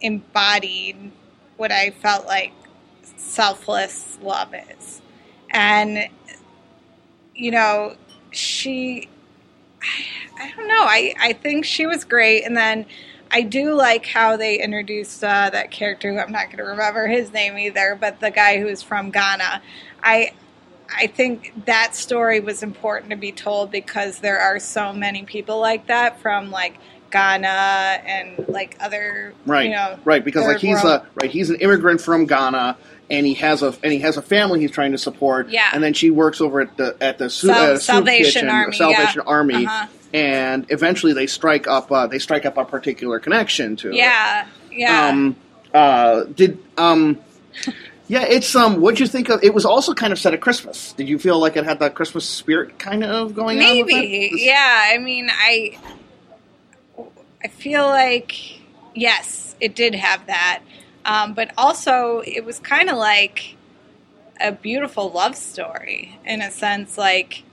embodied 0.00 1.12
what 1.56 1.70
I 1.72 1.90
felt 1.90 2.26
like 2.26 2.52
selfless 3.16 4.18
love 4.22 4.54
is. 4.78 5.02
And, 5.50 6.08
you 7.34 7.50
know, 7.50 7.96
she, 8.30 9.08
I, 9.82 10.44
I 10.44 10.50
don't 10.56 10.68
know, 10.68 10.82
I, 10.82 11.14
I 11.20 11.32
think 11.34 11.64
she 11.64 11.86
was 11.86 12.04
great. 12.04 12.44
And 12.44 12.56
then 12.56 12.86
I 13.30 13.42
do 13.42 13.74
like 13.74 14.06
how 14.06 14.36
they 14.36 14.60
introduced 14.60 15.22
uh, 15.22 15.50
that 15.50 15.70
character 15.70 16.10
I'm 16.10 16.32
not 16.32 16.46
going 16.46 16.58
to 16.58 16.64
remember 16.64 17.06
his 17.06 17.32
name 17.32 17.56
either, 17.58 17.96
but 18.00 18.20
the 18.20 18.30
guy 18.30 18.60
who's 18.60 18.82
from 18.82 19.10
Ghana. 19.10 19.62
I, 20.02 20.32
I 20.94 21.06
think 21.06 21.64
that 21.66 21.94
story 21.94 22.40
was 22.40 22.62
important 22.62 23.10
to 23.10 23.16
be 23.16 23.30
told 23.30 23.70
because 23.70 24.18
there 24.18 24.40
are 24.40 24.58
so 24.58 24.92
many 24.92 25.24
people 25.24 25.60
like 25.60 25.86
that 25.86 26.18
from 26.20 26.50
like 26.50 26.78
Ghana 27.10 27.46
and 28.06 28.48
like 28.48 28.76
other 28.80 29.34
right 29.46 29.64
you 29.66 29.70
know 29.72 29.98
right 30.04 30.24
because 30.24 30.46
like 30.46 30.58
he's 30.58 30.82
world- 30.82 31.02
a 31.02 31.06
right 31.20 31.30
he's 31.30 31.50
an 31.50 31.56
immigrant 31.56 32.00
from 32.00 32.26
Ghana 32.26 32.76
and 33.10 33.26
he 33.26 33.34
has 33.34 33.62
a 33.62 33.74
and 33.82 33.92
he 33.92 33.98
has 34.00 34.16
a 34.16 34.22
family 34.22 34.60
he's 34.60 34.70
trying 34.70 34.92
to 34.92 34.98
support 34.98 35.48
Yeah. 35.50 35.70
and 35.72 35.82
then 35.82 35.92
she 35.94 36.10
works 36.10 36.40
over 36.40 36.60
at 36.60 36.76
the 36.76 36.96
at 37.00 37.18
the 37.18 37.28
Sal- 37.30 37.74
uh, 37.74 37.78
Salvation 37.78 38.24
kitchen, 38.42 38.48
Army, 38.48 38.76
Salvation 38.76 39.22
yeah. 39.24 39.30
Army 39.30 39.66
Uh-huh. 39.66 39.86
and 40.14 40.66
eventually 40.70 41.12
they 41.12 41.26
strike 41.26 41.66
up 41.66 41.90
uh, 41.90 42.06
they 42.06 42.18
strike 42.18 42.46
up 42.46 42.56
a 42.56 42.64
particular 42.64 43.18
connection 43.18 43.76
to 43.76 43.88
it. 43.90 43.94
yeah 43.96 44.46
yeah 44.72 45.08
Um, 45.08 45.36
uh, 45.74 46.24
did 46.24 46.58
um, 46.78 47.18
yeah, 48.08 48.22
it's 48.22 48.54
um. 48.56 48.80
What'd 48.80 48.98
you 48.98 49.06
think 49.06 49.28
of? 49.28 49.42
It 49.44 49.54
was 49.54 49.64
also 49.64 49.94
kind 49.94 50.12
of 50.12 50.18
set 50.18 50.34
at 50.34 50.40
Christmas. 50.40 50.92
Did 50.94 51.08
you 51.08 51.16
feel 51.18 51.38
like 51.38 51.56
it 51.56 51.64
had 51.64 51.78
that 51.78 51.94
Christmas 51.94 52.24
spirit 52.28 52.76
kind 52.78 53.04
of 53.04 53.34
going 53.36 53.58
on? 53.58 53.64
Maybe, 53.64 54.30
yeah. 54.34 54.88
I 54.92 54.98
mean, 54.98 55.28
I 55.30 55.78
I 57.42 57.48
feel 57.48 57.86
like 57.86 58.60
yes, 58.94 59.54
it 59.60 59.74
did 59.74 59.94
have 59.94 60.26
that, 60.26 60.62
um, 61.04 61.34
but 61.34 61.52
also 61.56 62.22
it 62.26 62.44
was 62.44 62.58
kind 62.58 62.88
of 62.88 62.96
like 62.96 63.56
a 64.40 64.52
beautiful 64.52 65.10
love 65.10 65.36
story 65.36 66.18
in 66.24 66.40
a 66.40 66.50
sense. 66.50 66.96
Like 66.96 67.44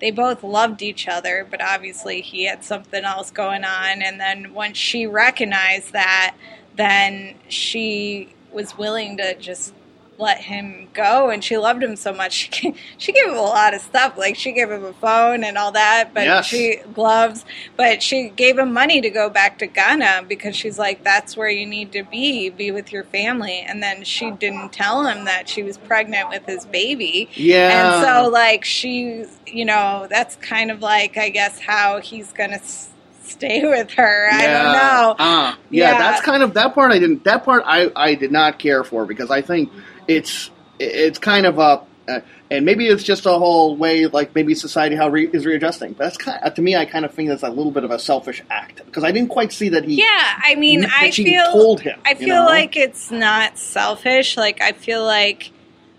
they 0.00 0.10
both 0.10 0.42
loved 0.42 0.82
each 0.82 1.08
other, 1.08 1.46
but 1.50 1.62
obviously 1.62 2.20
he 2.20 2.44
had 2.44 2.64
something 2.64 3.04
else 3.04 3.30
going 3.30 3.64
on. 3.64 4.02
And 4.02 4.20
then 4.20 4.54
once 4.54 4.76
she 4.76 5.06
recognized 5.06 5.92
that, 5.92 6.36
then 6.76 7.34
she 7.48 8.34
was 8.52 8.78
willing 8.78 9.16
to 9.16 9.34
just 9.34 9.74
let 10.18 10.38
him 10.40 10.88
go 10.94 11.30
and 11.30 11.44
she 11.44 11.56
loved 11.56 11.82
him 11.82 11.94
so 11.96 12.12
much 12.12 12.32
she 12.32 12.48
gave, 12.50 12.76
she 12.98 13.12
gave 13.12 13.24
him 13.26 13.36
a 13.36 13.40
lot 13.40 13.72
of 13.72 13.80
stuff 13.80 14.16
like 14.18 14.34
she 14.36 14.52
gave 14.52 14.70
him 14.70 14.84
a 14.84 14.92
phone 14.94 15.44
and 15.44 15.56
all 15.56 15.70
that 15.72 16.12
but 16.12 16.24
Yes. 16.24 16.46
she 16.46 16.76
gloves 16.92 17.44
but 17.76 18.02
she 18.02 18.28
gave 18.30 18.58
him 18.58 18.72
money 18.72 19.00
to 19.00 19.10
go 19.10 19.30
back 19.30 19.58
to 19.60 19.66
Ghana 19.66 20.24
because 20.28 20.56
she's 20.56 20.78
like 20.78 21.04
that's 21.04 21.36
where 21.36 21.48
you 21.48 21.66
need 21.66 21.92
to 21.92 22.02
be 22.04 22.50
be 22.50 22.70
with 22.72 22.92
your 22.92 23.04
family 23.04 23.60
and 23.66 23.82
then 23.82 24.02
she 24.04 24.30
didn't 24.32 24.72
tell 24.72 25.06
him 25.06 25.24
that 25.24 25.48
she 25.48 25.62
was 25.62 25.78
pregnant 25.78 26.28
with 26.30 26.44
his 26.46 26.66
baby 26.66 27.28
Yeah. 27.34 28.00
and 28.00 28.04
so 28.24 28.28
like 28.28 28.64
she 28.64 29.24
you 29.46 29.64
know 29.64 30.06
that's 30.10 30.36
kind 30.36 30.70
of 30.70 30.82
like 30.82 31.16
I 31.16 31.28
guess 31.28 31.60
how 31.60 32.00
he's 32.00 32.32
gonna 32.32 32.54
s- 32.56 32.90
stay 33.22 33.62
with 33.68 33.90
her 33.92 34.28
I 34.32 34.46
don't 34.46 34.72
know 34.72 35.16
Ah, 35.20 35.58
yeah, 35.70 35.92
Yeah. 35.92 35.98
that's 35.98 36.22
kind 36.22 36.42
of 36.42 36.54
that 36.54 36.74
part. 36.74 36.92
I 36.92 36.98
didn't. 36.98 37.24
That 37.24 37.44
part 37.44 37.62
I 37.66 37.90
I 37.96 38.14
did 38.14 38.32
not 38.32 38.58
care 38.58 38.84
for 38.84 39.04
because 39.06 39.30
I 39.30 39.42
think 39.42 39.70
it's 40.08 40.50
it's 40.78 41.18
kind 41.18 41.46
of 41.46 41.58
a. 41.58 41.82
Uh, 42.08 42.20
and 42.50 42.64
maybe 42.64 42.86
it's 42.86 43.02
just 43.02 43.26
a 43.26 43.32
whole 43.32 43.76
way, 43.76 44.06
like 44.06 44.34
maybe 44.34 44.54
society 44.54 44.96
how 44.96 45.08
re- 45.10 45.28
is 45.30 45.44
readjusting. 45.44 45.92
But 45.92 46.04
that's 46.04 46.16
kind 46.16 46.42
of, 46.42 46.54
to 46.54 46.62
me, 46.62 46.74
I 46.74 46.86
kind 46.86 47.04
of 47.04 47.12
think 47.12 47.28
that's 47.28 47.42
a 47.42 47.50
little 47.50 47.70
bit 47.70 47.84
of 47.84 47.90
a 47.90 47.98
selfish 47.98 48.42
act 48.48 48.82
because 48.86 49.04
I 49.04 49.12
didn't 49.12 49.28
quite 49.28 49.52
see 49.52 49.68
that 49.68 49.84
he. 49.84 49.96
Yeah, 49.96 50.40
I 50.42 50.54
mean, 50.54 50.86
I 50.86 51.10
feel 51.10 51.52
told 51.52 51.82
him, 51.82 52.00
I 52.06 52.12
you 52.12 52.16
feel 52.16 52.28
know? 52.36 52.46
like 52.46 52.78
it's 52.78 53.10
not 53.10 53.58
selfish. 53.58 54.38
Like 54.38 54.62
I 54.62 54.72
feel 54.72 55.04
like 55.04 55.50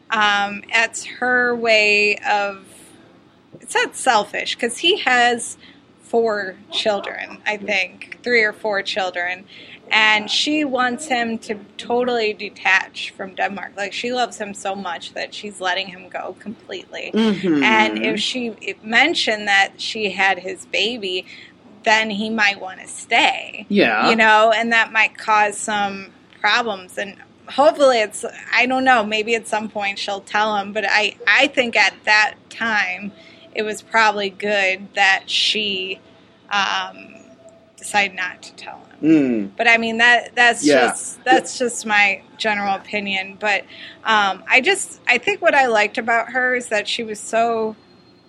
um, 0.10 0.64
it's 0.70 1.06
her 1.06 1.56
way 1.56 2.18
of. 2.18 2.66
It's 3.62 3.76
not 3.76 3.96
selfish 3.96 4.56
because 4.56 4.78
he 4.80 4.98
has 5.02 5.58
four 6.02 6.56
children. 6.72 7.38
I 7.46 7.58
think 7.58 8.20
three 8.24 8.42
or 8.44 8.54
four 8.54 8.82
children, 8.82 9.46
and 9.92 10.30
she 10.30 10.64
wants 10.64 11.08
him 11.08 11.38
to 11.40 11.56
totally 11.78 12.34
detach 12.34 13.12
from 13.12 13.36
Denmark. 13.36 13.74
Like 13.76 13.94
she 13.94 14.12
loves 14.12 14.38
him 14.38 14.54
so 14.54 14.76
much 14.76 15.14
that 15.14 15.34
she's 15.34 15.60
letting 15.60 15.88
him 15.88 16.10
go 16.10 16.36
completely. 16.40 17.12
Mhm. 17.14 17.64
And 17.64 18.06
if 18.06 18.20
she 18.20 18.56
mentioned 18.84 19.48
that 19.48 19.80
she 19.82 20.12
had 20.12 20.40
his 20.40 20.66
baby, 20.66 21.26
then 21.84 22.10
he 22.10 22.30
might 22.30 22.60
want 22.60 22.80
to 22.82 22.88
stay. 22.88 23.66
Yeah. 23.70 24.10
You 24.10 24.16
know, 24.16 24.52
and 24.56 24.72
that 24.74 24.92
might 24.92 25.18
cause 25.18 25.58
some 25.58 26.12
problems. 26.40 26.98
And 26.98 27.16
hopefully 27.48 28.00
it's, 28.00 28.26
I 28.54 28.66
don't 28.66 28.84
know, 28.84 29.04
maybe 29.06 29.36
at 29.36 29.48
some 29.48 29.70
point 29.70 29.98
she'll 29.98 30.22
tell 30.22 30.56
him. 30.58 30.74
But 30.74 30.86
I, 30.88 31.16
I 31.28 31.48
think 31.48 31.76
at 31.76 31.94
that 32.06 32.36
time, 32.50 33.12
it 33.56 33.64
was 33.64 33.82
probably 33.82 34.30
good 34.30 34.94
that 34.94 35.24
she 35.30 36.00
um, 36.52 37.16
decided 37.78 38.16
not 38.16 38.42
to 38.44 38.54
tell 38.54 38.78
him. 38.78 38.89
Mm. 39.02 39.52
But 39.56 39.68
I 39.68 39.78
mean 39.78 39.98
that 39.98 40.36
that's 40.36 40.66
Yeah. 40.66 40.88
just 40.88 41.24
that's 41.24 41.58
just 41.58 41.86
my 41.86 42.22
general 42.38 42.76
opinion. 42.76 43.38
But 43.40 43.62
um, 44.04 44.44
I 44.48 44.62
just 44.62 45.00
I 45.08 45.18
think 45.18 45.42
what 45.42 45.56
I 45.56 45.68
liked 45.68 45.98
about 45.98 46.32
her 46.32 46.56
is 46.56 46.68
that 46.70 46.88
she 46.88 47.04
was 47.04 47.20
so 47.20 47.76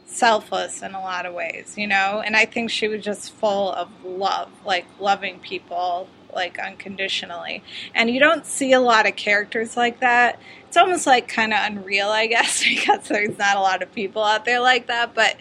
selfless 0.07 0.83
in 0.83 0.95
a 0.95 1.01
lot 1.01 1.27
of 1.27 1.35
ways, 1.35 1.75
you 1.77 1.87
know. 1.87 2.23
And 2.25 2.37
I 2.37 2.45
think 2.47 2.71
she 2.71 2.89
was 2.89 3.03
just 3.05 3.33
full 3.33 3.73
of 3.73 3.89
love, 4.05 4.51
like 4.65 4.87
loving 4.99 5.39
people 5.41 6.09
like 6.35 6.59
unconditionally. 6.59 7.63
And 7.95 8.11
you 8.11 8.21
don't 8.21 8.47
see 8.47 8.73
a 8.73 8.81
lot 8.81 9.09
of 9.09 9.17
characters 9.17 9.77
like 9.77 10.01
that. 10.01 10.41
It's 10.69 10.77
almost 10.77 11.07
like 11.07 11.29
kind 11.29 11.53
of 11.53 11.59
unreal, 11.63 12.09
I 12.09 12.27
guess, 12.27 12.63
because 12.69 13.09
there's 13.09 13.39
not 13.39 13.57
a 13.57 13.61
lot 13.61 13.83
of 13.83 13.93
people 13.95 14.23
out 14.25 14.45
there 14.45 14.61
like 14.61 14.87
that. 14.89 15.15
But 15.15 15.37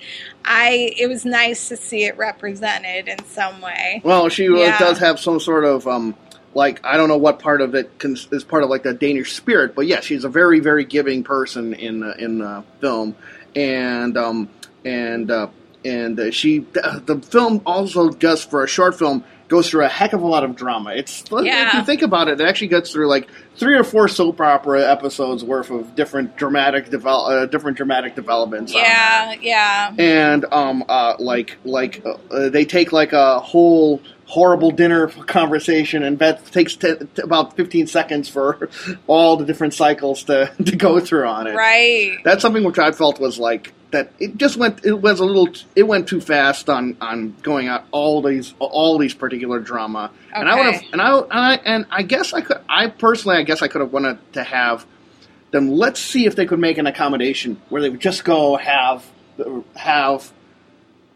I, 0.46 0.94
it 0.98 1.08
was 1.08 1.26
nice 1.26 1.70
to 1.70 1.78
see 1.78 2.06
it 2.06 2.18
represented 2.18 3.08
in 3.08 3.24
some 3.26 3.62
way. 3.62 4.02
Well, 4.04 4.30
she 4.30 4.48
uh, 4.48 4.54
Yeah. 4.54 4.80
does 4.80 5.00
have 5.00 5.20
some 5.20 5.40
sort 5.40 5.66
of 5.66 5.88
um, 5.88 6.16
like 6.56 6.84
I 6.86 6.98
don't 6.98 7.10
know 7.10 7.18
what 7.18 7.40
part 7.40 7.62
of 7.62 7.76
it 7.76 7.92
is 8.04 8.44
part 8.44 8.64
of 8.64 8.70
like 8.70 8.84
the 8.84 8.94
Danish 8.94 9.34
spirit, 9.34 9.76
but 9.76 9.88
yeah, 9.88 10.02
she's 10.02 10.24
a 10.24 10.30
very 10.30 10.60
very 10.60 10.84
giving 10.86 11.24
person 11.24 11.74
in 11.74 12.04
uh, 12.04 12.14
in 12.18 12.40
the 12.40 12.64
film, 12.82 13.16
and 13.56 14.18
um, 14.18 14.50
and 14.86 15.30
uh, 15.30 15.48
and 15.86 16.20
uh, 16.20 16.32
she 16.32 16.60
the 16.60 17.22
film 17.30 17.62
also 17.66 18.10
just 18.12 18.50
for 18.50 18.64
a 18.64 18.68
short 18.68 18.98
film 18.98 19.24
goes 19.50 19.70
through 19.70 19.84
a 19.84 19.90
heck 19.90 20.14
of 20.14 20.22
a 20.22 20.28
lot 20.28 20.44
of 20.46 20.56
drama. 20.56 20.92
It's 20.92 21.24
if 21.30 21.74
you 21.74 21.84
think 21.84 22.02
about 22.02 22.30
it, 22.30 22.40
it 22.40 22.48
actually 22.48 22.68
gets 22.68 22.92
through 22.94 23.08
like 23.10 23.28
three 23.58 23.76
or 23.76 23.84
four 23.84 24.08
soap 24.08 24.40
opera 24.40 24.90
episodes 24.90 25.44
worth 25.44 25.70
of 25.72 25.96
different 25.96 26.38
dramatic 26.38 26.90
develop 26.90 27.30
uh, 27.32 27.46
different 27.48 27.76
dramatic 27.76 28.16
developments. 28.16 28.74
Yeah, 28.74 29.34
yeah. 29.42 29.94
and 29.98 30.46
um 30.54 30.86
uh 30.88 31.16
like 31.20 31.58
like 31.66 32.02
uh, 32.06 32.50
they 32.50 32.64
take 32.64 32.94
like 32.94 33.12
a 33.12 33.40
whole 33.40 34.02
horrible 34.26 34.70
dinner 34.70 35.08
conversation 35.08 36.04
and 36.04 36.20
that 36.20 36.46
takes 36.52 36.76
t- 36.76 36.94
t- 37.16 37.22
about 37.24 37.56
15 37.56 37.88
seconds 37.88 38.30
for 38.30 38.70
all 39.08 39.38
the 39.38 39.44
different 39.46 39.74
cycles 39.74 40.24
to, 40.26 40.54
to 40.64 40.76
go 40.76 41.00
through 41.00 41.26
on 41.26 41.48
it 41.48 41.56
Right. 41.56 42.20
that's 42.24 42.44
something 42.44 42.64
which 42.64 42.78
i 42.78 42.92
felt 42.92 43.20
was 43.20 43.40
like 43.40 43.74
that 43.92 44.12
it 44.20 44.38
just 44.38 44.56
went 44.58 44.86
it 44.86 44.94
was 45.02 45.20
a 45.20 45.26
little 45.26 45.50
it 45.76 45.84
went 45.84 46.08
too 46.08 46.22
fast 46.22 46.70
on 46.70 46.96
on 47.02 47.36
going 47.42 47.68
out 47.68 47.84
all 47.92 48.22
these 48.22 48.54
all 48.60 48.98
these 49.00 49.14
particular 49.16 49.60
drama 49.60 50.12
and 50.34 50.48
i 50.48 50.56
would 50.56 50.66
have 50.66 50.76
Okay. 50.76 50.90
and 50.94 51.02
i 51.02 51.18
and 51.18 51.28
i 51.32 51.54
and 51.66 51.86
i 51.90 52.04
guess 52.04 52.34
i 52.34 52.42
could 52.42 52.60
i 52.70 52.88
personally 52.88 53.38
i 53.38 53.44
guess 53.44 53.62
i 53.64 53.68
could 53.68 53.82
have 53.82 53.92
wanted 53.92 54.18
to 54.34 54.44
have 54.44 54.86
them 55.52 55.70
let's 55.70 56.00
see 56.00 56.26
if 56.28 56.36
they 56.36 56.46
could 56.46 56.60
make 56.60 56.78
an 56.78 56.86
accommodation 56.88 57.60
where 57.70 57.82
they 57.82 57.90
would 57.90 58.00
just 58.00 58.24
go 58.24 58.56
have 58.58 59.04
have 59.76 60.32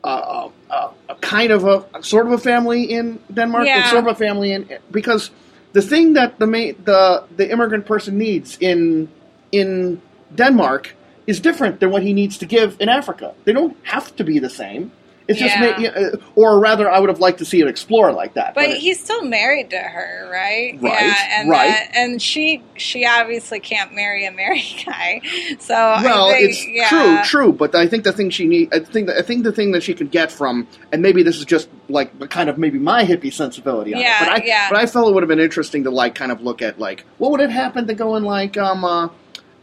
uh, 0.03 0.49
uh, 0.69 0.91
a 1.09 1.15
kind 1.21 1.51
of 1.51 1.63
a 1.65 2.03
sort 2.03 2.25
of 2.25 2.33
a 2.33 2.37
family 2.37 2.83
in 2.83 3.19
Denmark, 3.33 3.65
Yeah. 3.65 3.81
and 3.81 3.85
sort 3.89 4.05
of 4.05 4.11
a 4.11 4.15
family 4.15 4.51
in 4.51 4.67
because 4.91 5.31
the 5.71 5.81
thing 5.81 6.13
that 6.13 6.39
the 6.39 6.47
ma- 6.47 6.73
the 6.83 7.23
the 7.37 7.49
immigrant 7.51 7.85
person 7.85 8.17
needs 8.17 8.57
in 8.59 9.07
in 9.51 10.01
Denmark 10.35 10.93
is 11.27 11.39
different 11.39 11.79
than 11.79 11.89
what 11.91 12.03
he 12.03 12.13
needs 12.13 12.37
to 12.39 12.45
give 12.45 12.75
in 12.79 12.89
Africa. 12.89 13.33
They 13.45 13.53
don't 13.53 13.75
have 13.83 14.15
to 14.17 14.23
be 14.23 14.39
the 14.39 14.49
same. 14.49 14.91
It's 15.25 15.39
just, 15.39 15.55
Yeah. 15.57 15.77
ma- 15.79 15.87
uh, 15.87 16.17
or 16.35 16.59
rather, 16.59 16.91
I 16.91 16.99
would 16.99 17.07
have 17.07 17.21
liked 17.21 17.37
to 17.39 17.45
see 17.45 17.61
it 17.61 17.67
explore 17.69 18.11
like 18.11 18.33
that. 18.33 18.53
But 18.55 18.65
it- 18.71 18.77
he's 18.79 19.01
still 19.01 19.23
married 19.23 19.69
to 19.69 19.77
her, 19.77 20.29
right? 20.29 20.77
Right, 20.81 21.01
Yeah, 21.01 21.39
and 21.39 21.49
right. 21.49 21.69
that- 21.69 21.91
and 21.95 22.21
she 22.21 22.61
she 22.75 23.05
obviously 23.05 23.61
can't 23.61 23.93
marry 23.93 24.25
a 24.25 24.31
married 24.33 24.65
guy. 24.85 25.21
So 25.61 25.73
well, 25.75 26.25
I 26.27 26.33
think, 26.39 26.49
it's 26.49 26.67
yeah. 26.67 26.89
true, 26.89 27.19
true. 27.23 27.53
But 27.53 27.73
I 27.73 27.87
think 27.87 28.03
the 28.03 28.11
thing 28.11 28.31
she 28.31 28.45
need, 28.47 28.73
I 28.73 28.79
think, 28.79 29.09
I 29.09 29.21
think 29.21 29.45
the 29.45 29.53
thing 29.53 29.71
that 29.71 29.81
she 29.83 29.93
could 29.93 30.11
get 30.11 30.29
from, 30.29 30.67
and 30.91 31.01
maybe 31.01 31.23
this 31.23 31.37
is 31.37 31.45
just 31.45 31.69
like 31.87 32.29
kind 32.29 32.49
of 32.49 32.57
maybe 32.57 32.77
my 32.77 33.05
hippie 33.05 33.31
sensibility 33.31 33.93
on 33.95 34.01
Yeah, 34.01 34.23
it. 34.23 34.27
But 34.27 34.41
I, 34.41 34.45
yeah. 34.45 34.67
but 34.69 34.77
I 34.77 34.85
felt 34.87 35.07
it 35.07 35.13
would 35.13 35.23
have 35.23 35.29
been 35.29 35.39
interesting 35.39 35.85
to 35.85 35.89
like 35.89 36.15
kind 36.15 36.33
of 36.33 36.41
look 36.41 36.61
at 36.61 36.79
like 36.79 37.05
what 37.17 37.31
would 37.31 37.39
have 37.39 37.49
happened 37.49 37.87
to 37.87 37.93
go 37.93 38.17
in 38.17 38.25
like 38.25 38.57
um 38.57 38.83
uh, 38.83 39.07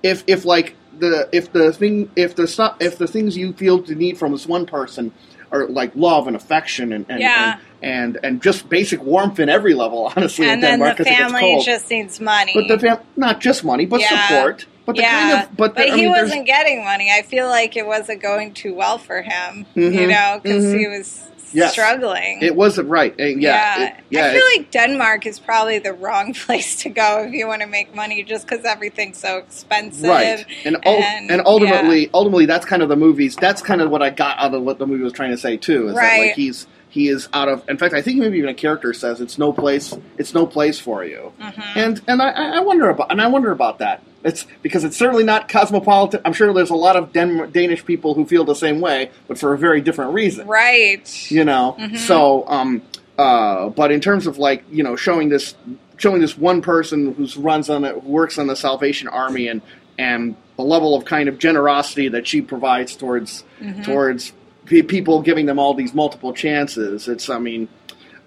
if 0.02 0.25
if 0.26 0.47
like 0.47 0.75
the 1.00 1.28
if 1.33 1.52
the 1.52 1.73
thing 1.73 2.11
if 2.16 2.37
the 2.37 2.75
if 2.80 2.99
the 2.99 3.07
things 3.07 3.37
you 3.37 3.52
feel 3.52 3.83
to 3.83 3.95
need 3.95 4.19
from 4.19 4.33
this 4.33 4.47
one 4.47 4.66
person 4.66 5.12
are 5.52 5.66
like 5.69 5.90
love 5.97 6.26
and 6.28 6.37
affection 6.37 6.92
and 6.92 7.04
and, 7.09 7.21
Yeah. 7.21 7.59
and, 7.83 8.16
and 8.16 8.19
and 8.25 8.42
just 8.42 8.69
basic 8.69 9.02
warmth 9.02 9.40
in 9.40 9.49
every 9.49 9.75
level, 9.75 10.12
honestly. 10.16 10.47
in 10.47 10.52
And 10.52 10.62
then 10.62 10.71
Denmark, 10.78 10.97
the 10.99 11.04
'cause 11.04 11.12
it 11.12 11.19
gets 11.19 11.33
family 11.33 11.62
just 11.64 11.90
needs 11.90 12.21
money. 12.21 12.52
But 12.54 12.69
the 12.69 12.78
fam- 12.78 13.00
not 13.16 13.40
just 13.40 13.64
money, 13.64 13.87
but 13.87 14.00
Yeah. 14.00 14.28
support. 14.28 14.66
But 14.87 14.97
the 14.97 15.02
yeah, 15.02 15.11
kind 15.21 15.42
of 15.50 15.57
but, 15.57 15.75
the, 15.76 15.83
I 15.83 15.95
he 15.97 16.02
mean, 16.02 16.11
wasn't 16.11 16.47
getting 16.47 16.85
money. 16.85 17.11
I 17.12 17.23
feel 17.23 17.47
like 17.47 17.76
it 17.76 17.87
wasn't 17.87 18.21
going 18.23 18.52
too 18.54 18.75
well 18.75 18.99
for 18.99 19.23
him. 19.23 19.66
Mhm, 19.76 19.95
You 19.95 20.07
know, 20.09 20.40
because 20.42 20.64
mhm. 20.64 20.78
he 20.78 20.87
was 20.88 21.29
Yes. 21.52 21.73
struggling. 21.73 22.38
It 22.42 22.54
wasn't 22.54 22.88
right. 22.88 23.12
Uh, 23.19 23.25
Yeah, 23.25 23.83
it- 23.88 23.95
yeah. 24.11 24.26
I 24.26 24.33
feel 24.33 24.42
it- 24.45 24.59
like 24.59 24.71
Denmark 24.71 25.26
is 25.26 25.38
probably 25.38 25.78
the 25.78 25.92
wrong 25.92 26.33
place 26.47 26.76
to 26.83 26.88
go 26.90 27.25
if 27.26 27.33
you 27.33 27.47
want 27.47 27.62
to 27.62 27.69
make 27.69 27.95
money, 27.95 28.23
just 28.23 28.47
because 28.49 28.64
everything's 28.64 29.19
so 29.19 29.38
expensive. 29.38 30.09
right, 30.09 30.45
and 30.64 30.76
and, 30.85 31.30
and, 31.30 31.42
ultimately, 31.47 32.11
ultimately, 32.14 32.47
that's 32.47 32.64
kind 32.66 32.83
of 32.83 32.88
the 32.88 32.97
movies. 32.97 33.37
That's 33.37 33.62
kind 33.62 33.80
of 33.80 33.90
what 33.90 34.02
I 34.02 34.11
got 34.11 34.38
out 34.38 34.54
of 34.54 34.62
what 34.62 34.78
the 34.78 34.87
movie 34.87 35.02
was 35.04 35.12
trying 35.12 35.30
to 35.30 35.38
say 35.38 35.57
too. 35.57 35.88
Is 35.88 35.95
that 35.95 36.00
Right. 36.00 36.26
like 36.28 36.35
he's 36.37 36.66
he 36.88 37.09
is 37.09 37.28
out 37.33 37.49
of. 37.49 37.62
In 37.69 37.78
fact, 37.78 37.95
I 37.95 38.02
think 38.02 38.19
maybe 38.19 38.38
even 38.38 38.50
a 38.50 38.54
character 38.54 38.92
says 38.92 39.21
it's 39.21 39.38
no 39.38 39.52
place. 39.52 39.97
It's 40.19 40.35
no 40.35 40.45
place 40.47 40.78
for 40.80 41.04
you. 41.04 41.33
Mm-hmm. 41.40 41.78
And 41.78 42.00
and 42.09 42.21
I, 42.23 42.30
I 42.30 42.61
wonder 42.61 42.88
about 42.90 43.11
and 43.12 43.21
I 43.23 43.28
wonder 43.28 43.52
about 43.52 43.78
that. 43.78 44.02
It's 44.23 44.47
because 44.62 44.85
it's 44.85 44.97
certainly 44.97 45.25
not 45.25 45.49
cosmopolitan. 45.49 46.21
I'm 46.25 46.33
sure 46.35 46.53
there's 46.53 46.71
a 46.71 46.75
lot 46.75 46.97
of 46.97 47.12
Den- 47.12 47.50
Danish 47.53 47.85
people 47.85 48.15
who 48.15 48.27
feel 48.27 48.45
the 48.45 48.55
same 48.55 48.81
way, 48.81 49.11
but 49.29 49.39
for 49.39 49.55
a 49.55 49.59
very 49.59 49.81
different 49.81 50.12
reason. 50.12 50.47
right. 50.47 51.31
you 51.31 51.45
know 51.45 51.77
Mm-hmm. 51.79 51.97
so 51.97 52.47
um 52.49 52.83
uh 53.19 53.69
but 53.71 53.91
in 53.93 54.00
terms 54.00 54.27
of 54.27 54.39
like 54.39 54.65
you 54.71 54.83
know 54.83 54.97
showing 54.97 55.29
this 55.31 55.55
showing 55.97 56.21
this 56.21 56.37
one 56.39 56.62
person 56.62 57.15
who's 57.15 57.37
runs 57.37 57.69
on 57.71 57.85
it 57.85 57.95
who 57.95 58.09
works 58.09 58.39
on 58.39 58.47
the 58.47 58.57
salvation 58.57 59.09
army 59.09 59.49
and 59.49 59.61
and 59.99 60.35
the 60.57 60.62
level 60.65 60.95
of 60.95 61.05
kind 61.05 61.29
of 61.29 61.39
generosity 61.39 62.09
that 62.09 62.27
she 62.27 62.41
provides 62.43 62.97
towards 62.97 63.45
Mm-hmm. 63.61 63.83
towards 63.83 64.33
pe- 64.65 64.81
people 64.83 65.21
giving 65.23 65.45
them 65.47 65.59
all 65.59 65.75
these 65.75 65.93
multiple 65.95 66.33
chances 66.33 67.09
it's 67.09 67.29
i 67.29 67.39
mean 67.39 67.69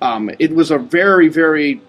um 0.02 0.30
it 0.40 0.54
was 0.54 0.70
a 0.70 0.78
very 0.78 1.28
very 1.28 1.82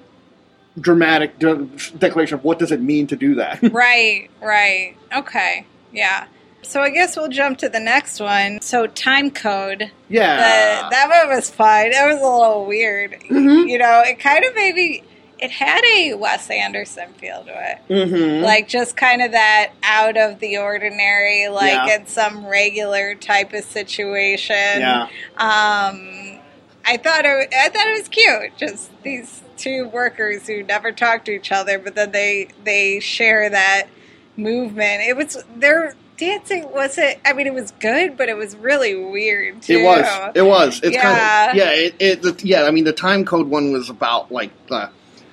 dramatic 0.81 1.38
de- 1.38 1.66
declaration 1.99 2.35
of 2.37 2.45
what 2.45 2.59
does 2.59 2.73
it 2.73 2.81
mean 2.81 3.07
to 3.07 3.16
do 3.16 3.35
that 3.37 3.61
Right, 3.73 4.28
right. 4.43 4.97
Okay. 5.16 5.66
Yeah. 5.93 6.26
So 6.62 6.81
I 6.81 6.90
guess 6.90 7.16
we'll 7.16 7.28
jump 7.28 7.59
to 7.59 7.69
the 7.69 7.78
next 7.81 8.21
one. 8.21 8.61
So 8.62 8.87
time 8.87 9.31
code. 9.31 9.90
yeah 10.09 10.37
The, 10.37 10.90
that 10.90 11.09
one 11.26 11.37
was 11.37 11.50
fun. 11.50 11.87
It 11.88 12.07
was 12.12 12.21
a 12.21 12.25
little 12.25 12.64
weird. 12.66 13.12
Mm-hmm. 13.12 13.69
You 13.69 13.78
know, 13.78 14.02
it 14.04 14.19
kind 14.19 14.45
of 14.45 14.54
maybe 14.54 15.04
it 15.38 15.50
had 15.50 15.83
a 15.85 16.14
Wes 16.14 16.49
Anderson 16.49 17.12
feel 17.14 17.45
to 17.45 17.50
it. 17.52 17.78
Mm-hmm. 17.90 18.45
Like 18.45 18.66
just 18.66 18.97
kind 18.97 19.21
of 19.21 19.33
that 19.33 19.73
out 19.83 20.16
of 20.16 20.40
the 20.40 20.57
ordinary, 20.57 21.49
like 21.49 21.73
Yeah. 21.87 21.97
in 22.00 22.07
some 22.07 22.47
regular 22.47 23.14
type 23.14 23.52
of 23.52 23.62
situation. 23.64 24.57
Yeah. 24.81 25.02
Um, 25.37 26.40
I 26.87 26.97
thought 26.97 27.25
it, 27.25 27.52
I 27.54 27.69
thought 27.69 27.87
it 27.88 27.99
was 27.99 28.09
cute. 28.09 28.57
Just 28.57 28.90
these 29.02 29.43
two 29.64 29.88
workers 29.88 30.47
who 30.47 30.62
never 30.62 30.92
talk 30.92 31.25
to 31.25 31.33
each 31.33 31.50
other, 31.50 31.78
but 31.78 31.94
then 31.94 32.12
they 32.12 32.49
they 32.64 33.00
share 33.00 33.49
that 33.50 33.88
movement. 34.37 35.02
It 35.02 35.16
was 35.16 35.42
their 35.56 35.94
dancing 36.16 36.71
was 36.73 36.99
it? 36.99 37.18
I 37.25 37.33
mean, 37.33 37.47
it 37.47 37.54
was 37.54 37.71
good, 37.80 38.16
but 38.16 38.28
it 38.28 38.37
was 38.37 38.54
really 38.56 38.94
weird 38.94 39.62
too. 39.62 39.78
It 39.78 39.85
was. 39.85 40.33
It 40.35 40.42
was. 40.42 40.80
It's 40.83 40.94
Yeah. 40.94 41.02
kind 41.02 41.50
of 41.50 41.56
yeah. 41.56 41.73
It, 41.73 41.94
it 41.99 42.23
the, 42.23 42.40
yeah. 42.47 42.64
I 42.64 42.71
mean, 42.71 42.85
the 42.85 42.92
time 42.92 43.25
code 43.25 43.49
one 43.49 43.73
was 43.73 43.88
about 43.90 44.30
like 44.30 44.50
the 44.68 44.90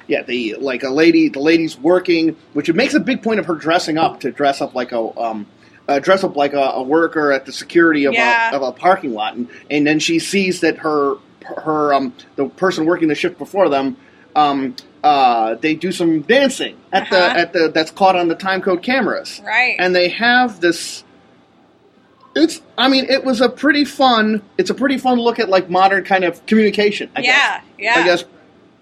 yeah 0.08 0.24
the 0.24 0.56
like 0.60 0.84
a 0.84 0.90
lady. 0.90 1.30
The 1.30 1.40
lady's 1.40 1.78
working, 1.78 2.36
which 2.54 2.70
it 2.70 2.76
makes 2.76 2.94
a 2.94 3.00
big 3.00 3.22
point 3.22 3.40
of 3.40 3.46
her 3.48 3.56
dressing 3.56 3.98
up 3.98 4.22
to 4.22 4.32
dress 4.32 4.62
up 4.62 4.74
like 4.76 4.92
a 4.92 5.20
um. 5.20 5.46
Uh, 5.88 5.98
dress 6.00 6.24
up 6.24 6.38
like 6.38 6.54
a, 6.54 6.60
a 6.76 6.84
worker 6.84 7.34
at 7.34 7.46
the 7.48 7.52
security 7.52 8.06
of, 8.06 8.14
Yeah. 8.14 8.52
a, 8.52 8.56
of 8.56 8.62
a 8.62 8.72
parking 8.72 9.14
lot, 9.14 9.36
and, 9.36 9.50
and 9.70 9.86
then 9.86 10.00
she 10.00 10.20
sees 10.20 10.62
that 10.62 10.78
her 10.78 11.16
her 11.58 11.92
um 11.94 12.14
the 12.38 12.48
person 12.48 12.86
working 12.86 13.08
the 13.10 13.16
shift 13.16 13.38
before 13.40 13.68
them 13.68 13.98
um 14.36 14.76
uh 15.04 15.56
they 15.56 15.74
do 15.76 15.92
some 15.92 16.22
dancing 16.22 16.78
at 16.92 17.10
the 17.10 17.18
Uh-huh. 17.18 17.40
at 17.40 17.54
the 17.54 17.72
that's 17.74 17.92
caught 17.92 18.16
on 18.16 18.28
the 18.28 18.36
time 18.36 18.62
code 18.62 18.82
cameras, 18.84 19.42
Right. 19.46 19.76
and 19.80 19.96
they 19.96 20.10
have 20.10 20.62
this 20.62 21.04
it's 22.36 22.62
i 22.78 22.88
mean 22.88 23.06
it 23.10 23.26
was 23.26 23.42
a 23.42 23.50
pretty 23.50 23.84
fun 23.84 24.42
it's 24.58 24.70
a 24.70 24.74
pretty 24.74 24.98
fun 24.98 25.20
look 25.20 25.38
at 25.40 25.50
like 25.50 25.70
modern 25.70 26.04
kind 26.06 26.24
of 26.24 26.46
communication 26.46 27.10
I 27.16 27.22
Yeah, 27.22 27.26
guess. 27.58 27.64
yeah. 27.78 27.94
i 27.98 28.04
guess 28.06 28.24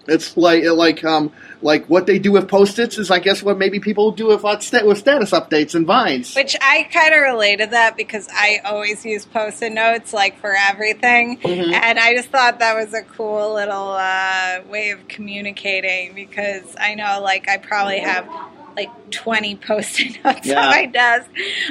it's 0.08 0.36
like 0.36 0.64
like 0.64 1.04
um 1.04 1.30
like 1.62 1.84
what 1.86 2.06
they 2.06 2.18
do 2.18 2.32
with 2.32 2.48
post-its 2.48 2.96
is 2.96 3.10
i 3.10 3.18
guess 3.18 3.42
what 3.42 3.58
maybe 3.58 3.78
people 3.78 4.10
do 4.12 4.28
with 4.28 4.44
uh, 4.44 4.56
with 4.84 4.98
status 4.98 5.30
updates 5.32 5.74
and 5.74 5.86
vines 5.86 6.34
Which 6.34 6.56
I 6.60 6.88
kind 6.92 7.12
of 7.14 7.20
related 7.20 7.72
that 7.72 7.96
because 7.96 8.26
I 8.32 8.60
always 8.64 9.04
use 9.04 9.26
post-it 9.26 9.72
notes 9.72 10.12
like 10.12 10.38
for 10.40 10.54
everything, 10.56 11.38
Mhm. 11.38 11.72
and 11.72 11.98
I 11.98 12.14
just 12.14 12.30
thought 12.30 12.58
that 12.60 12.74
was 12.74 12.94
a 12.94 13.02
cool 13.02 13.54
little 13.54 13.90
uh, 13.90 14.60
way 14.68 14.90
of 14.90 15.06
communicating 15.08 16.14
because 16.14 16.74
I 16.78 16.94
know 16.94 17.20
like 17.22 17.48
I 17.48 17.58
probably 17.58 17.98
have 18.00 18.26
like 18.76 18.90
20 19.10 19.56
post-it 19.56 20.18
notes 20.24 20.46
Yeah. 20.46 20.60
on 20.64 20.70
my 20.70 20.86
desk. 20.86 21.28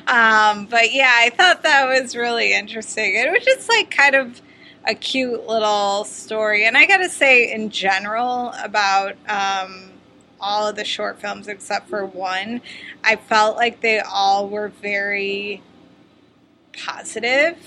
Um, 0.07 0.65
but 0.67 0.93
yeah, 0.93 1.12
I 1.15 1.29
thought 1.31 1.63
that 1.63 1.88
was 1.88 2.15
really 2.15 2.53
interesting. 2.53 3.15
It 3.15 3.31
was 3.31 3.43
just 3.43 3.69
like 3.69 3.89
kind 3.89 4.15
of 4.15 4.41
a 4.88 4.95
cute 4.95 5.48
little 5.48 6.03
story, 6.05 6.65
and 6.65 6.77
I 6.77 6.86
got 6.86 6.98
to 6.98 7.09
say, 7.09 7.51
in 7.51 7.69
general, 7.69 8.53
about. 8.63 9.15
Um, 9.27 9.91
all 10.41 10.65
of 10.65 10.77
the 10.77 10.86
short 10.86 11.19
films 11.19 11.50
except 11.50 11.89
for 11.89 12.05
one, 12.05 12.62
I 13.03 13.17
felt 13.17 13.57
like 13.57 13.81
they 13.81 14.00
all 14.00 14.48
were 14.48 14.69
very 14.69 15.62
positive 16.71 17.57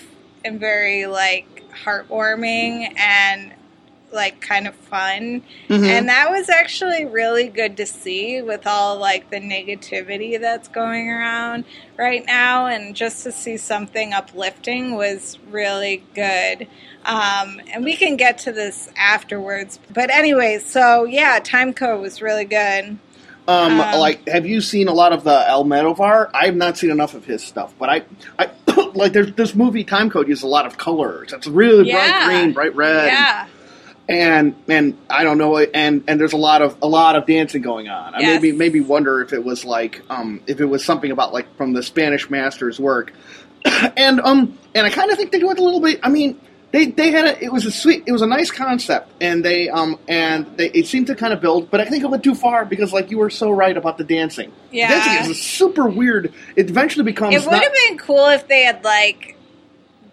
and 0.45 0.59
very 0.59 1.07
like 1.07 1.64
heartwarming 1.85 2.99
and 2.99 3.52
like 4.12 4.40
kind 4.40 4.66
of 4.69 4.75
fun. 4.75 5.42
Mhm. 5.69 5.87
And 5.87 6.09
that 6.09 6.31
was 6.31 6.50
actually 6.50 7.07
really 7.07 7.49
good 7.49 7.76
to 7.78 7.87
see 7.87 8.42
with 8.42 8.66
all 8.66 8.99
like 8.99 9.31
the 9.31 9.40
negativity 9.40 10.38
that's 10.38 10.69
going 10.69 11.09
around 11.09 11.64
right 11.97 12.25
now 12.26 12.66
and 12.66 12.95
just 12.95 13.23
to 13.25 13.33
see 13.33 13.57
something 13.57 14.12
uplifting 14.12 14.95
was 14.97 15.38
really 15.50 16.02
good. 16.14 16.66
Um, 17.05 17.61
and 17.73 17.85
we 17.85 17.97
can 17.97 18.17
get 18.17 18.39
to 18.39 18.53
this 18.53 18.89
afterwards. 18.97 19.79
But 19.93 20.11
anyway, 20.11 20.59
so 20.59 21.05
yeah, 21.05 21.41
Time 21.43 21.73
Code 21.75 22.01
was 22.01 22.23
really 22.23 22.45
good. 22.45 22.97
um, 23.49 23.81
um, 23.81 23.99
like 23.99 24.27
have 24.29 24.47
you 24.47 24.61
seen 24.61 24.87
a 24.87 24.93
lot 24.93 25.13
of 25.13 25.25
the 25.25 25.45
almodovar 25.49 26.31
i 26.33 26.45
have 26.47 26.55
not 26.55 26.79
seen 26.79 26.93
enough 26.93 27.15
of 27.15 27.25
his 27.25 27.43
stuff 27.43 27.75
but 27.77 27.89
i 27.89 28.03
i 28.39 28.49
like 28.95 29.13
there's 29.13 29.33
this 29.33 29.53
movie 29.57 29.83
time 29.83 30.09
code 30.11 30.29
uses 30.29 30.45
a 30.45 30.47
lot 30.47 30.65
of 30.65 30.79
colors 30.79 31.33
it's 31.33 31.49
really 31.49 31.89
Yeah. 31.89 32.25
bright 32.29 32.41
green 32.41 32.53
bright 32.53 32.77
red 32.77 33.07
Yeah. 33.07 33.49
and 34.09 34.55
and 34.69 34.97
I 35.11 35.25
don't 35.25 35.39
know, 35.39 35.59
and 35.59 36.05
and 36.07 36.21
there's 36.21 36.35
a 36.35 36.37
lot 36.37 36.63
of 36.63 36.77
a 36.83 36.87
lot 36.89 37.17
of 37.17 37.27
dancing 37.27 37.63
going 37.63 37.89
on. 37.89 38.15
I 38.15 38.21
Yes. 38.21 38.41
maybe 38.43 38.57
maybe 38.57 38.81
wonder 38.81 39.21
if 39.23 39.33
it 39.33 39.43
was 39.45 39.65
like 39.65 40.03
um 40.09 40.41
if 40.47 40.61
it 40.61 40.67
was 40.67 40.85
something 40.85 41.11
about 41.11 41.33
like 41.33 41.47
from 41.57 41.73
the 41.73 41.83
Spanish 41.83 42.31
master's 42.31 42.79
work, 42.79 43.12
and 43.97 44.21
um 44.21 44.57
and 44.75 44.87
I 44.87 44.91
kind 44.91 45.11
of 45.11 45.17
think 45.19 45.33
they 45.33 45.43
went 45.43 45.59
a 45.59 45.65
little 45.65 45.81
bit. 45.81 45.99
I 46.05 46.09
mean. 46.11 46.38
They, 46.73 46.87
they 46.87 47.11
had 47.11 47.25
a, 47.27 47.45
it 47.45 47.53
was 47.53 47.67
a 47.67 47.71
sweet 47.71 48.03
it 48.07 48.13
was 48.13 48.23
a 48.23 48.27
nice 48.27 48.51
concept 48.51 49.11
and 49.21 49.45
they 49.45 49.69
um 49.69 49.99
and 50.09 50.47
they 50.57 50.71
it 50.71 50.87
seemed 50.87 51.07
to 51.09 51.15
kind 51.15 51.33
of 51.35 51.41
build 51.43 51.71
but 51.71 51.81
I 51.81 51.85
think 51.85 52.03
it 52.03 52.07
went 52.09 52.25
too 52.25 52.35
far 52.35 52.65
because 52.65 52.93
like 52.95 53.11
you 53.11 53.19
were 53.19 53.29
so 53.31 53.51
right 53.51 53.77
about 53.77 53.99
the 53.99 54.05
dancing 54.05 54.51
Yeah. 54.71 54.89
the 54.89 54.95
dancing 55.05 55.31
is 55.33 55.43
super 55.43 55.87
weird 55.87 56.33
it 56.57 56.71
eventually 56.71 57.05
becomes 57.05 57.35
It 57.35 57.43
would 57.45 57.53
not, 57.53 57.63
have 57.63 57.73
been 57.89 57.99
cool 57.99 58.27
if 58.29 58.49
they 58.49 58.63
had 58.63 58.83
like 58.85 59.37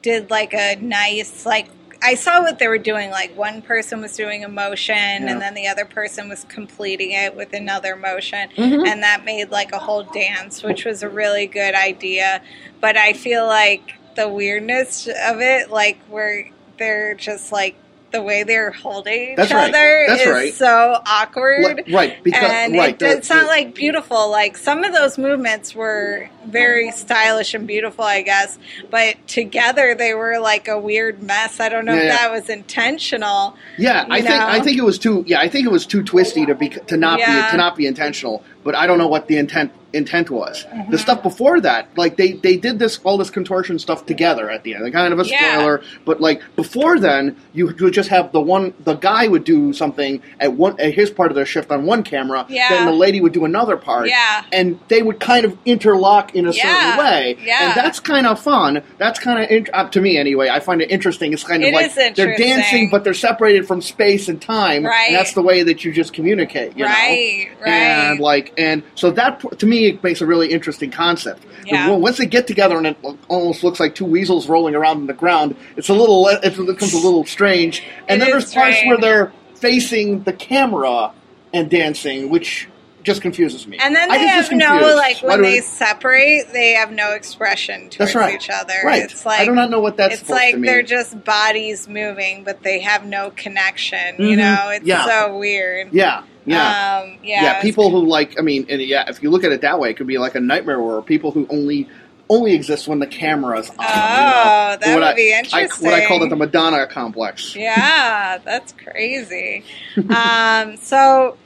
did 0.01 0.29
like 0.29 0.53
a 0.53 0.75
nice 0.75 1.45
like 1.45 1.67
I 2.01 2.15
saw 2.15 2.41
what 2.41 2.59
they 2.59 2.69
were 2.69 2.77
doing. 2.77 3.09
Like 3.09 3.35
one 3.37 3.61
person 3.61 3.99
was 3.99 4.15
doing 4.15 4.45
a 4.45 4.47
motion, 4.47 4.95
Yeah. 4.95 5.31
and 5.31 5.41
then 5.41 5.53
the 5.53 5.67
other 5.67 5.83
person 5.83 6.29
was 6.29 6.45
completing 6.45 7.11
it 7.11 7.35
with 7.35 7.51
another 7.51 7.97
motion, 7.97 8.47
Mhm. 8.55 8.87
and 8.87 9.03
that 9.03 9.25
made 9.25 9.49
like 9.51 9.73
a 9.73 9.79
whole 9.79 10.03
dance, 10.03 10.63
which 10.63 10.85
was 10.85 11.03
a 11.03 11.09
really 11.09 11.45
good 11.45 11.75
idea. 11.75 12.41
But 12.79 12.95
I 12.95 13.11
feel 13.11 13.45
like 13.45 13.95
the 14.19 14.27
weirdness 14.27 15.07
of 15.07 15.39
it, 15.39 15.69
like 15.71 15.97
where 16.09 16.49
they're 16.77 17.13
just 17.15 17.51
like 17.51 17.75
the 18.11 18.21
way 18.23 18.41
they're 18.41 18.71
holding 18.71 19.33
each 19.33 19.37
right. 19.37 19.51
other, 19.69 20.05
That's 20.07 20.21
is 20.23 20.27
right. 20.27 20.53
so 20.53 20.99
awkward. 21.05 21.83
Right 21.91 22.21
because 22.23 22.49
and 22.51 22.73
right 22.73 22.95
it, 22.95 22.99
the- 22.99 23.11
it's 23.17 23.29
not 23.29 23.45
like 23.45 23.75
beautiful. 23.75 24.31
Like 24.31 24.57
some 24.57 24.83
of 24.83 24.93
those 24.93 25.17
movements 25.19 25.75
were 25.75 26.27
very 26.47 26.91
stylish 26.91 27.53
and 27.53 27.67
beautiful, 27.67 28.03
I 28.03 28.23
guess, 28.23 28.57
but 28.89 29.15
together 29.27 29.93
they 29.95 30.15
were 30.15 30.39
like 30.39 30.67
a 30.67 30.79
weird 30.79 31.21
mess. 31.21 31.59
I 31.59 31.69
don't 31.69 31.85
know 31.85 31.93
Yeah, 31.93 31.99
if 31.99 32.05
yeah. 32.05 32.17
that 32.17 32.31
was 32.31 32.49
intentional. 32.49 33.55
Yeah, 33.77 34.05
I 34.09 34.17
you 34.17 34.23
think? 34.23 34.41
I 34.43 34.59
think 34.59 34.77
it 34.79 34.83
was 34.83 34.97
too. 34.97 35.23
Yeah, 35.27 35.39
I 35.39 35.47
think 35.47 35.65
it 35.67 35.71
was 35.71 35.85
too 35.85 36.03
twisty 36.03 36.45
to 36.47 36.55
be 36.55 36.69
to 36.69 36.97
not 36.97 37.19
Yeah. 37.19 37.45
be 37.45 37.51
to 37.51 37.57
not 37.57 37.75
be 37.75 37.85
intentional. 37.85 38.43
But 38.63 38.73
I 38.75 38.87
don't 38.87 38.97
know 38.97 39.07
what 39.07 39.27
the 39.27 39.37
intent 39.37 39.71
intent 39.93 40.29
was. 40.29 40.65
Mm-hmm. 40.65 40.91
The 40.91 40.97
stuff 40.97 41.23
before 41.23 41.59
that, 41.61 41.87
like 41.97 42.17
they 42.17 42.33
they 42.33 42.57
did 42.57 42.79
this 42.79 42.99
all 43.03 43.17
this 43.17 43.29
contortion 43.29 43.79
stuff 43.79 44.05
together 44.05 44.49
at 44.49 44.63
the 44.63 44.75
end. 44.75 44.91
Kind 44.93 45.13
of 45.13 45.19
a 45.19 45.25
Yeah. 45.25 45.53
spoiler, 45.55 45.81
but 46.05 46.21
like 46.21 46.41
before 46.55 46.99
then, 46.99 47.35
you 47.53 47.67
would 47.79 47.93
just 47.93 48.09
have 48.09 48.31
the 48.31 48.41
one 48.41 48.73
the 48.83 48.95
guy 48.95 49.27
would 49.27 49.43
do 49.43 49.73
something 49.73 50.21
at 50.39 50.53
one 50.53 50.79
at 50.79 50.93
his 50.93 51.09
part 51.09 51.31
of 51.31 51.35
their 51.35 51.45
shift 51.45 51.71
on 51.71 51.85
one 51.85 52.03
camera, 52.03 52.45
Yeah. 52.49 52.69
then 52.69 52.85
the 52.85 52.91
lady 52.91 53.21
would 53.21 53.33
do 53.33 53.45
another 53.45 53.77
part, 53.77 54.07
Yeah. 54.09 54.43
and 54.51 54.79
they 54.87 55.01
would 55.01 55.19
kind 55.19 55.45
of 55.45 55.57
interlock 55.65 56.35
in 56.35 56.45
a 56.47 56.51
Yeah. 56.51 56.63
certain 56.93 57.05
way, 57.05 57.37
Yeah. 57.43 57.67
and 57.69 57.75
that's 57.75 57.99
kind 57.99 58.27
of 58.27 58.39
fun. 58.39 58.81
That's 58.97 59.19
kind 59.19 59.43
of 59.43 59.49
int- 59.49 59.69
uh, 59.73 59.87
to 59.89 60.01
me 60.01 60.17
anyway. 60.17 60.49
I 60.49 60.59
find 60.59 60.81
it 60.81 60.91
interesting. 60.91 61.33
It's 61.33 61.43
kind 61.43 61.63
of 61.63 61.69
It 61.69 61.73
like 61.75 62.15
they're 62.15 62.35
dancing, 62.37 62.89
but 62.91 63.03
they're 63.03 63.13
separated 63.13 63.67
from 63.67 63.81
space 63.81 64.27
and 64.27 64.41
time. 64.41 64.85
Right. 64.85 65.07
And 65.09 65.15
that's 65.15 65.33
the 65.33 65.41
way 65.41 65.63
that 65.63 65.83
you 65.83 65.91
just 65.91 66.13
communicate. 66.13 66.77
You 66.77 66.85
Right, 66.85 67.47
know? 67.59 67.65
right. 67.65 67.71
And 67.71 68.19
like, 68.19 68.53
and 68.57 68.83
so 68.95 69.11
that 69.11 69.43
to 69.59 69.65
me 69.65 69.78
it 69.87 70.03
makes 70.03 70.21
a 70.21 70.25
really 70.25 70.49
interesting 70.51 70.91
concept. 70.91 71.45
Yeah. 71.65 71.89
once 71.91 72.17
they 72.17 72.25
get 72.25 72.47
together 72.47 72.77
and 72.77 72.87
it 72.87 72.97
almost 73.27 73.63
looks 73.63 73.79
like 73.79 73.93
two 73.95 74.05
weasels 74.05 74.47
rolling 74.49 74.75
around 74.75 74.97
in 75.01 75.07
the 75.07 75.13
ground, 75.13 75.55
it's 75.77 75.89
a 75.89 75.93
little. 75.93 76.27
It 76.27 76.41
becomes 76.55 76.93
a 76.93 76.97
little 76.99 77.25
strange. 77.25 77.83
And 78.07 78.21
It 78.21 78.25
then 78.25 78.31
there's 78.31 78.53
parts 78.53 78.77
where 78.85 78.97
they're 78.97 79.31
facing 79.55 80.23
the 80.23 80.33
camera 80.33 81.11
and 81.53 81.69
dancing, 81.69 82.29
which 82.29 82.67
just 83.03 83.21
confuses 83.21 83.65
me. 83.65 83.77
And 83.81 83.95
then 83.95 84.11
I 84.11 84.17
they 84.17 84.27
have 84.27 84.51
no 84.51 84.93
like 84.95 85.21
when 85.23 85.41
they 85.41 85.57
I- 85.59 85.61
separate, 85.61 86.51
they 86.51 86.73
have 86.73 86.91
no 86.91 87.13
expression 87.13 87.89
towards 87.89 88.13
right. 88.13 88.35
each 88.35 88.49
other. 88.49 88.73
Right. 88.83 89.03
It's 89.03 89.25
like 89.25 89.39
I 89.41 89.45
do 89.45 89.53
not 89.55 89.69
know 89.69 89.79
what 89.79 89.95
that's 89.97 90.15
it's 90.15 90.21
supposed 90.23 90.37
like 90.41 90.51
to 90.53 90.59
mean. 90.59 90.69
they're 90.71 90.83
just 90.83 91.23
bodies 91.23 91.87
moving, 91.87 92.43
but 92.43 92.61
they 92.61 92.79
have 92.81 93.05
no 93.05 93.31
connection. 93.35 94.15
Mhm. 94.17 94.29
You 94.29 94.35
know, 94.37 94.69
it's 94.73 94.85
Yeah. 94.85 95.05
so 95.05 95.37
weird. 95.37 95.89
yeah. 95.93 96.23
Yeah. 96.45 97.01
Um, 97.03 97.17
yeah. 97.23 97.43
yeah, 97.43 97.61
people 97.61 97.89
who 97.91 98.05
like 98.05 98.39
I 98.39 98.41
mean, 98.41 98.65
and 98.69 98.81
yeah, 98.81 99.09
if 99.09 99.21
you 99.21 99.29
look 99.29 99.43
at 99.43 99.51
it 99.51 99.61
that 99.61 99.79
way, 99.79 99.89
it 99.91 99.97
could 99.97 100.07
be 100.07 100.17
like 100.17 100.35
a 100.35 100.39
nightmare 100.39 100.81
world. 100.81 101.05
People 101.05 101.31
who 101.31 101.45
only 101.49 101.87
only 102.29 102.53
exist 102.53 102.87
when 102.87 102.99
the 102.99 103.07
camera's 103.07 103.69
on. 103.71 103.75
Oh, 103.79 103.83
you 103.83 103.85
know? 103.87 104.77
that 104.79 104.79
What 104.81 104.93
would 104.95 105.03
I- 105.03 105.13
be 105.15 105.33
I, 105.33 105.39
interesting. 105.39 105.85
what 105.89 105.93
I 105.99 106.05
call 106.07 106.23
it 106.23 106.29
the 106.29 106.35
Madonna 106.35 106.85
complex. 106.87 107.55
Yeah, 107.55 108.37
that's 108.45 108.71
crazy. 108.73 109.63
um, 110.09 110.77
so 110.77 111.37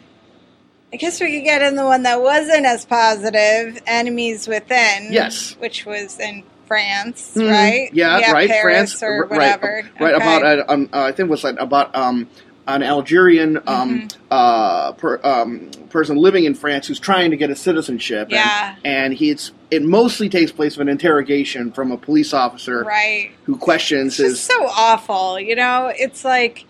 I 0.92 0.98
guess 0.98 1.20
we 1.22 1.32
could 1.38 1.46
get 1.46 1.62
in 1.62 1.76
the 1.76 1.86
one 1.86 2.04
that 2.04 2.22
wasn't 2.22 2.66
as 2.66 2.86
positive, 2.86 3.82
Enemies 3.88 4.48
Within. 4.48 5.08
Yes. 5.12 5.56
Which 5.60 5.86
was 5.86 6.20
in 6.20 6.44
France, 6.68 7.34
Mhm. 7.36 7.50
right? 7.50 7.90
Yeah, 7.94 8.32
right. 8.32 8.50
Paris 8.50 8.94
France, 9.00 9.04
or 9.04 9.26
whatever. 9.28 9.84
Right, 10.00 10.02
right 10.02 10.14
Okay. 10.16 10.38
about 10.38 10.44
uh, 10.60 10.72
um, 10.72 10.90
uh, 10.94 11.04
I 11.04 11.12
think 11.14 11.28
it 11.28 11.32
was 11.32 11.44
like 11.44 11.56
about 11.60 11.96
um, 11.96 12.28
an 12.68 12.82
Algerian 12.84 13.58
um, 13.68 14.08
Mm-hmm. 14.08 14.22
uh, 14.32 14.92
per, 14.94 15.20
um, 15.24 15.70
person 15.90 16.18
living 16.18 16.46
in 16.46 16.56
France 16.56 16.88
who's 16.88 17.00
trying 17.00 17.32
to 17.32 17.38
get 17.38 17.50
a 17.50 17.56
citizenship. 17.56 18.30
Yeah. 18.32 18.76
and, 18.84 18.86
and 18.86 19.14
he's 19.14 19.52
it 19.70 19.84
mostly 19.84 20.30
takes 20.30 20.52
place 20.52 20.76
of 20.76 20.82
an 20.82 20.88
interrogation 20.90 21.72
from 21.72 21.92
a 21.92 21.98
police 21.98 22.34
officer 22.34 22.84
Right. 22.84 23.32
who 23.44 23.58
questions 23.58 24.20
It's 24.20 24.30
his 24.30 24.40
so 24.42 24.66
awful, 24.68 25.40
you 25.40 25.56
know? 25.56 25.92
It's 25.96 26.24
like, 26.24 26.66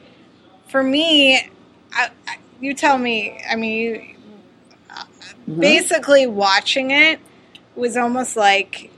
for 0.68 0.82
me, 0.82 1.38
I, 1.94 2.10
I, 2.28 2.38
you 2.60 2.74
tell 2.74 2.98
me. 2.98 3.40
I 3.50 3.56
mean, 3.56 3.78
you, 3.80 4.16
basically 5.60 6.26
watching 6.28 6.92
it 6.92 7.20
was 7.76 7.98
almost 7.98 8.36
like 8.38 8.90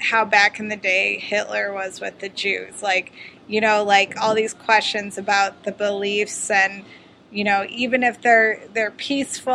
how 0.00 0.24
back 0.24 0.60
in 0.60 0.68
the 0.68 0.76
day 0.76 1.18
Hitler 1.18 1.72
was 1.72 2.00
with 2.00 2.18
the 2.20 2.28
Jews. 2.28 2.82
Like, 2.82 3.12
you 3.48 3.60
know, 3.60 3.84
like 3.84 4.16
all 4.20 4.34
these 4.34 4.54
questions 4.54 5.18
about 5.18 5.64
the 5.64 5.72
beliefs 5.72 6.50
and 6.50 6.84
you 7.30 7.42
know, 7.42 7.66
even 7.68 8.04
if 8.04 8.20
they're 8.22 8.62
they're 8.74 8.92
peaceful 8.92 9.52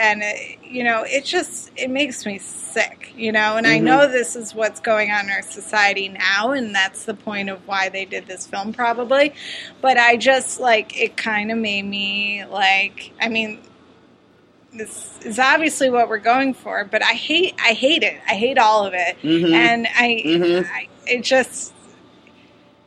and 0.00 0.20
it, 0.24 0.58
you 0.64 0.82
know, 0.82 1.04
it 1.06 1.24
just 1.24 1.70
it 1.76 1.88
makes 1.88 2.26
me 2.26 2.38
sick, 2.38 3.12
you 3.16 3.30
know. 3.30 3.56
And 3.56 3.68
I 3.68 3.78
know 3.78 4.08
this 4.10 4.34
is 4.34 4.52
what's 4.52 4.80
going 4.80 5.12
on 5.12 5.26
in 5.26 5.30
our 5.30 5.42
society 5.42 6.08
now 6.08 6.50
and 6.50 6.74
that's 6.74 7.04
the 7.04 7.14
point 7.14 7.48
of 7.48 7.64
why 7.68 7.88
they 7.88 8.04
did 8.04 8.26
this 8.26 8.48
film 8.48 8.72
probably. 8.72 9.32
But 9.80 9.96
I 9.96 10.16
just 10.16 10.58
like 10.58 11.00
it 11.00 11.16
kind 11.16 11.52
of 11.52 11.58
made 11.58 11.84
me 11.84 12.44
like 12.46 13.12
I 13.20 13.28
mean, 13.28 13.60
this 14.72 15.18
is 15.24 15.38
obviously 15.38 15.88
what 15.90 16.08
we're 16.08 16.18
going 16.18 16.52
for, 16.54 16.84
but 16.84 17.02
I 17.02 17.12
hate 17.12 17.54
I 17.64 17.74
hate 17.74 18.02
it. 18.02 18.20
I 18.28 18.34
hate 18.34 18.58
all 18.58 18.84
of 18.84 18.92
it. 18.94 19.16
Mhm. 19.22 19.52
And 19.54 19.86
I, 19.96 20.22
Mhm. 20.26 20.66
I 20.68 20.88
it 21.06 21.22
just 21.22 21.74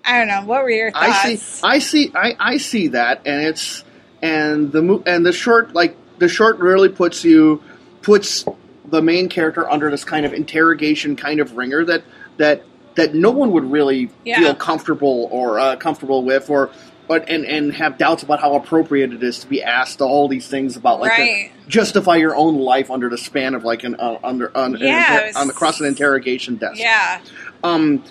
I 0.05 0.17
don't 0.19 0.27
know. 0.27 0.41
What 0.45 0.63
were 0.63 0.69
your 0.69 0.91
thoughts? 0.91 1.25
I 1.25 1.35
see, 1.35 1.61
I 1.63 1.79
see, 1.79 2.11
I, 2.13 2.35
I 2.39 2.57
see 2.57 2.87
that, 2.89 3.21
and 3.25 3.45
it's 3.45 3.83
and 4.21 4.71
the 4.71 5.01
and 5.05 5.25
the 5.25 5.31
short 5.33 5.73
like 5.73 5.95
the 6.19 6.27
short 6.27 6.57
really 6.59 6.89
puts 6.89 7.23
you 7.23 7.61
puts 8.01 8.45
the 8.85 9.01
main 9.01 9.29
character 9.29 9.69
under 9.69 9.89
this 9.89 10.03
kind 10.03 10.25
of 10.25 10.33
interrogation 10.33 11.15
kind 11.15 11.39
of 11.39 11.55
ringer 11.55 11.85
that 11.85 12.03
that 12.37 12.63
that 12.95 13.15
no 13.15 13.31
one 13.31 13.51
would 13.51 13.71
really 13.71 14.09
Yeah. 14.23 14.39
feel 14.39 14.55
comfortable 14.55 15.27
or 15.31 15.59
uh, 15.59 15.75
comfortable 15.77 16.23
with 16.23 16.49
or. 16.49 16.69
But 17.05 17.27
and, 17.27 17.43
and 17.45 17.73
have 17.73 17.97
doubts 17.97 18.23
about 18.23 18.39
how 18.39 18.55
appropriate 18.55 19.11
it 19.11 19.21
is 19.23 19.39
to 19.39 19.47
be 19.47 19.61
asked 19.61 19.99
all 19.99 20.29
these 20.29 20.47
things 20.47 20.77
about 20.77 21.01
like 21.01 21.13
to 21.17 21.21
Right. 21.21 21.51
justify 21.67 22.15
your 22.15 22.33
own 22.33 22.57
life 22.57 22.89
under 22.89 23.09
the 23.09 23.17
span 23.17 23.55
of 23.55 23.65
like 23.65 23.83
an 23.83 23.95
uh, 23.99 24.19
under 24.23 24.55
on, 24.57 24.75
an 24.75 24.81
Yeah, 24.81 25.13
inter- 25.15 25.27
was- 25.27 25.35
on 25.35 25.47
the 25.47 25.53
cross 25.53 25.81
an 25.81 25.85
interrogation 25.87 26.55
desk 26.55 26.79
Yeah. 26.79 27.19
um, 27.61 28.01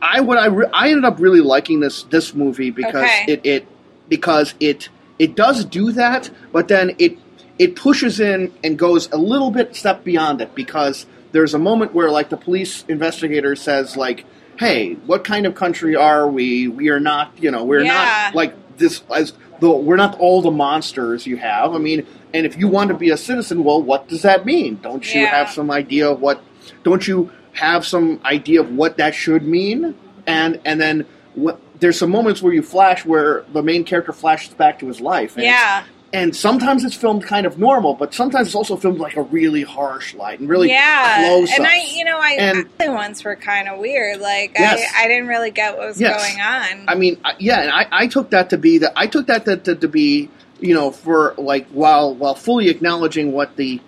I 0.00 0.20
what 0.20 0.38
I 0.38 0.46
re- 0.46 0.66
I 0.72 0.88
ended 0.90 1.04
up 1.04 1.18
really 1.20 1.40
liking 1.40 1.80
this 1.80 2.04
this 2.04 2.34
movie 2.34 2.70
because 2.70 2.94
Okay. 3.04 3.24
it 3.28 3.40
it 3.44 3.66
because 4.08 4.54
it 4.60 4.88
it 5.18 5.34
does 5.34 5.64
do 5.64 5.92
that, 5.92 6.30
but 6.52 6.68
then 6.68 6.94
it 6.98 7.18
it 7.58 7.74
pushes 7.76 8.20
in 8.20 8.52
and 8.62 8.78
goes 8.78 9.10
a 9.12 9.16
little 9.16 9.50
bit 9.50 9.74
step 9.74 10.04
beyond 10.04 10.40
it 10.40 10.54
because 10.54 11.06
there's 11.32 11.54
a 11.54 11.58
moment 11.58 11.92
where 11.94 12.10
like 12.10 12.28
the 12.30 12.36
police 12.36 12.84
investigator 12.88 13.56
says 13.56 13.96
like, 13.96 14.24
"Hey, 14.58 14.94
what 15.06 15.24
kind 15.24 15.44
of 15.46 15.54
country 15.56 15.96
are 15.96 16.28
we? 16.28 16.68
We 16.68 16.88
are 16.90 17.00
not, 17.00 17.32
you 17.40 17.50
know, 17.50 17.64
we're 17.64 17.82
Yeah. 17.82 17.94
not 17.94 18.34
like 18.34 18.54
this 18.78 19.02
as 19.14 19.32
the 19.60 19.68
we're 19.70 19.96
not 19.96 20.16
all 20.20 20.40
the 20.40 20.52
monsters 20.52 21.26
you 21.26 21.36
have. 21.38 21.74
I 21.74 21.78
mean, 21.78 22.06
and 22.32 22.46
if 22.46 22.56
you 22.56 22.68
want 22.68 22.88
to 22.88 22.94
be 22.94 23.10
a 23.10 23.16
citizen, 23.16 23.64
well, 23.64 23.82
what 23.82 24.06
does 24.08 24.22
that 24.22 24.46
mean? 24.46 24.78
Don't 24.80 25.12
you 25.14 25.22
Yeah. 25.22 25.34
have 25.36 25.50
some 25.50 25.70
idea 25.72 26.08
of 26.08 26.20
what? 26.20 26.40
Don't 26.84 27.06
you 27.08 27.30
have 27.58 27.84
some 27.86 28.20
idea 28.24 28.60
of 28.60 28.72
what 28.72 28.96
that 28.98 29.14
should 29.14 29.42
mean? 29.42 29.94
And 30.26 30.60
and 30.64 30.80
then 30.80 31.06
what? 31.34 31.60
There's 31.80 31.98
some 31.98 32.10
moments 32.10 32.42
where 32.42 32.52
you 32.52 32.62
flash 32.62 33.04
where 33.04 33.44
the 33.52 33.62
main 33.62 33.84
character 33.84 34.12
flashes 34.12 34.52
back 34.54 34.80
to 34.80 34.86
his 34.88 35.00
life. 35.00 35.36
And 35.36 35.44
Yeah. 35.44 35.84
and 36.12 36.34
sometimes 36.34 36.84
it's 36.84 36.94
filmed 36.96 37.22
kind 37.24 37.46
of 37.46 37.56
normal, 37.58 37.94
but 37.94 38.12
sometimes 38.14 38.48
it's 38.48 38.54
also 38.56 38.76
filmed 38.76 38.98
like 38.98 39.16
a 39.16 39.22
really 39.22 39.62
harsh 39.62 40.14
light 40.14 40.40
and 40.40 40.48
really 40.48 40.70
yeah. 40.70 41.18
close 41.28 41.52
and 41.56 41.66
I, 41.66 41.76
you 41.94 42.04
know, 42.04 42.18
I 42.18 42.32
And- 42.32 42.68
the 42.78 42.90
ones 42.90 43.22
were 43.22 43.36
kind 43.36 43.68
of 43.68 43.78
weird. 43.78 44.20
Like 44.20 44.56
Yes. 44.58 44.80
I, 44.96 45.04
I 45.04 45.08
didn't 45.08 45.28
really 45.28 45.50
get 45.52 45.76
what 45.78 45.86
was 45.86 46.00
Yes. 46.00 46.20
going 46.20 46.40
on. 46.40 46.84
I 46.88 46.94
mean, 46.96 47.18
I- 47.24 47.34
yeah, 47.38 47.60
and 47.60 47.70
I, 47.70 47.86
I 47.92 48.06
took 48.08 48.30
that 48.30 48.50
to 48.50 48.58
be 48.58 48.78
that 48.78 48.92
I 48.96 49.06
took 49.06 49.26
that 49.28 49.44
to, 49.44 49.56
to, 49.56 49.74
to 49.76 49.88
be 49.88 50.30
you 50.60 50.74
know 50.74 50.90
for 50.90 51.34
like 51.38 51.68
while 51.68 52.12
while 52.14 52.34
fully 52.34 52.68
acknowledging 52.70 53.30
what 53.30 53.54
the 53.54 53.80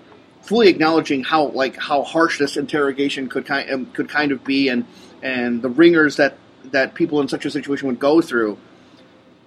fully 0.42 0.68
acknowledging 0.68 1.22
how 1.22 1.48
like 1.48 1.76
how 1.76 2.02
harsh 2.02 2.38
this 2.38 2.56
interrogation 2.56 3.28
could 3.28 3.46
kind 3.46 3.70
um, 3.70 3.86
could 3.86 4.08
kind 4.08 4.32
of 4.32 4.44
be 4.44 4.68
and 4.68 4.84
and 5.22 5.62
the 5.62 5.68
ringers 5.68 6.16
that 6.16 6.36
that 6.64 6.94
people 6.94 7.20
in 7.20 7.28
such 7.28 7.44
a 7.44 7.50
situation 7.50 7.88
would 7.88 7.98
go 7.98 8.20
through. 8.20 8.58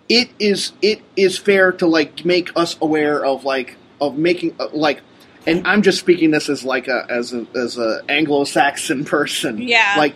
It 0.09 0.29
is 0.39 0.73
it 0.81 1.01
is 1.15 1.37
fair 1.37 1.71
to 1.73 1.87
like 1.87 2.25
make 2.25 2.51
us 2.55 2.77
aware 2.81 3.23
of 3.25 3.45
like 3.45 3.77
of 4.01 4.17
making 4.17 4.55
uh, 4.59 4.67
like. 4.73 5.01
And 5.45 5.67
I'm 5.67 5.81
just 5.81 5.99
speaking 5.99 6.31
this 6.31 6.47
as 6.47 6.63
like 6.63 6.87
a 6.87 7.05
as 7.09 7.33
a 7.33 7.45
as 7.53 7.77
a 7.77 8.01
Anglo-Saxon 8.07 9.03
person. 9.03 9.61
Yeah. 9.61 9.95
Like 9.97 10.15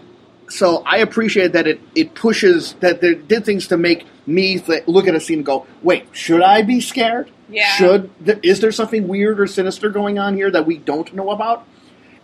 so 0.49 0.83
I 0.85 0.97
appreciate 0.97 1.53
that 1.53 1.67
it, 1.67 1.81
it 1.95 2.13
pushes 2.13 2.73
that 2.75 3.01
they 3.01 3.15
did 3.15 3.45
things 3.45 3.67
to 3.67 3.77
make 3.77 4.05
me 4.25 4.59
th- 4.59 4.87
look 4.87 5.07
at 5.07 5.15
a 5.15 5.19
scene 5.19 5.39
and 5.39 5.45
go, 5.45 5.65
wait, 5.83 6.07
should 6.11 6.41
I 6.41 6.61
be 6.61 6.79
scared? 6.79 7.29
Yeah. 7.49 7.69
Should 7.75 8.25
th- 8.25 8.39
is 8.43 8.59
there 8.59 8.71
something 8.71 9.07
weird 9.07 9.39
or 9.39 9.47
sinister 9.47 9.89
going 9.89 10.19
on 10.19 10.35
here 10.35 10.51
that 10.51 10.65
we 10.65 10.77
don't 10.77 11.13
know 11.13 11.31
about? 11.31 11.65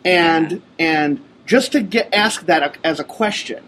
And 0.05 0.61
and 0.77 1.23
just 1.45 1.71
to 1.73 1.81
get 1.81 2.13
ask 2.13 2.45
that 2.45 2.77
as 2.83 2.99
a 2.99 3.05
question, 3.05 3.63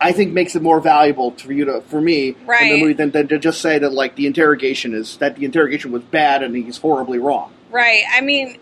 I 0.00 0.12
think 0.12 0.32
makes 0.32 0.54
it 0.54 0.62
more 0.62 0.80
valuable 0.80 1.30
for 1.32 1.52
you 1.52 1.64
to 1.66 1.80
for 1.82 2.00
me 2.00 2.28
in 2.28 2.36
the 2.68 2.80
movie 2.80 2.92
than, 2.92 3.10
than 3.10 3.28
to 3.28 3.38
just 3.38 3.60
say 3.60 3.78
that 3.78 3.92
like 3.92 4.16
the 4.16 4.26
interrogation 4.26 4.94
is 4.94 5.16
that 5.18 5.36
the 5.36 5.44
interrogation 5.44 5.92
was 5.92 6.02
bad 6.02 6.42
and 6.42 6.54
he's 6.54 6.78
horribly 6.78 7.18
wrong. 7.18 7.52
Right. 7.70 8.02
I 8.12 8.20
mean, 8.20 8.58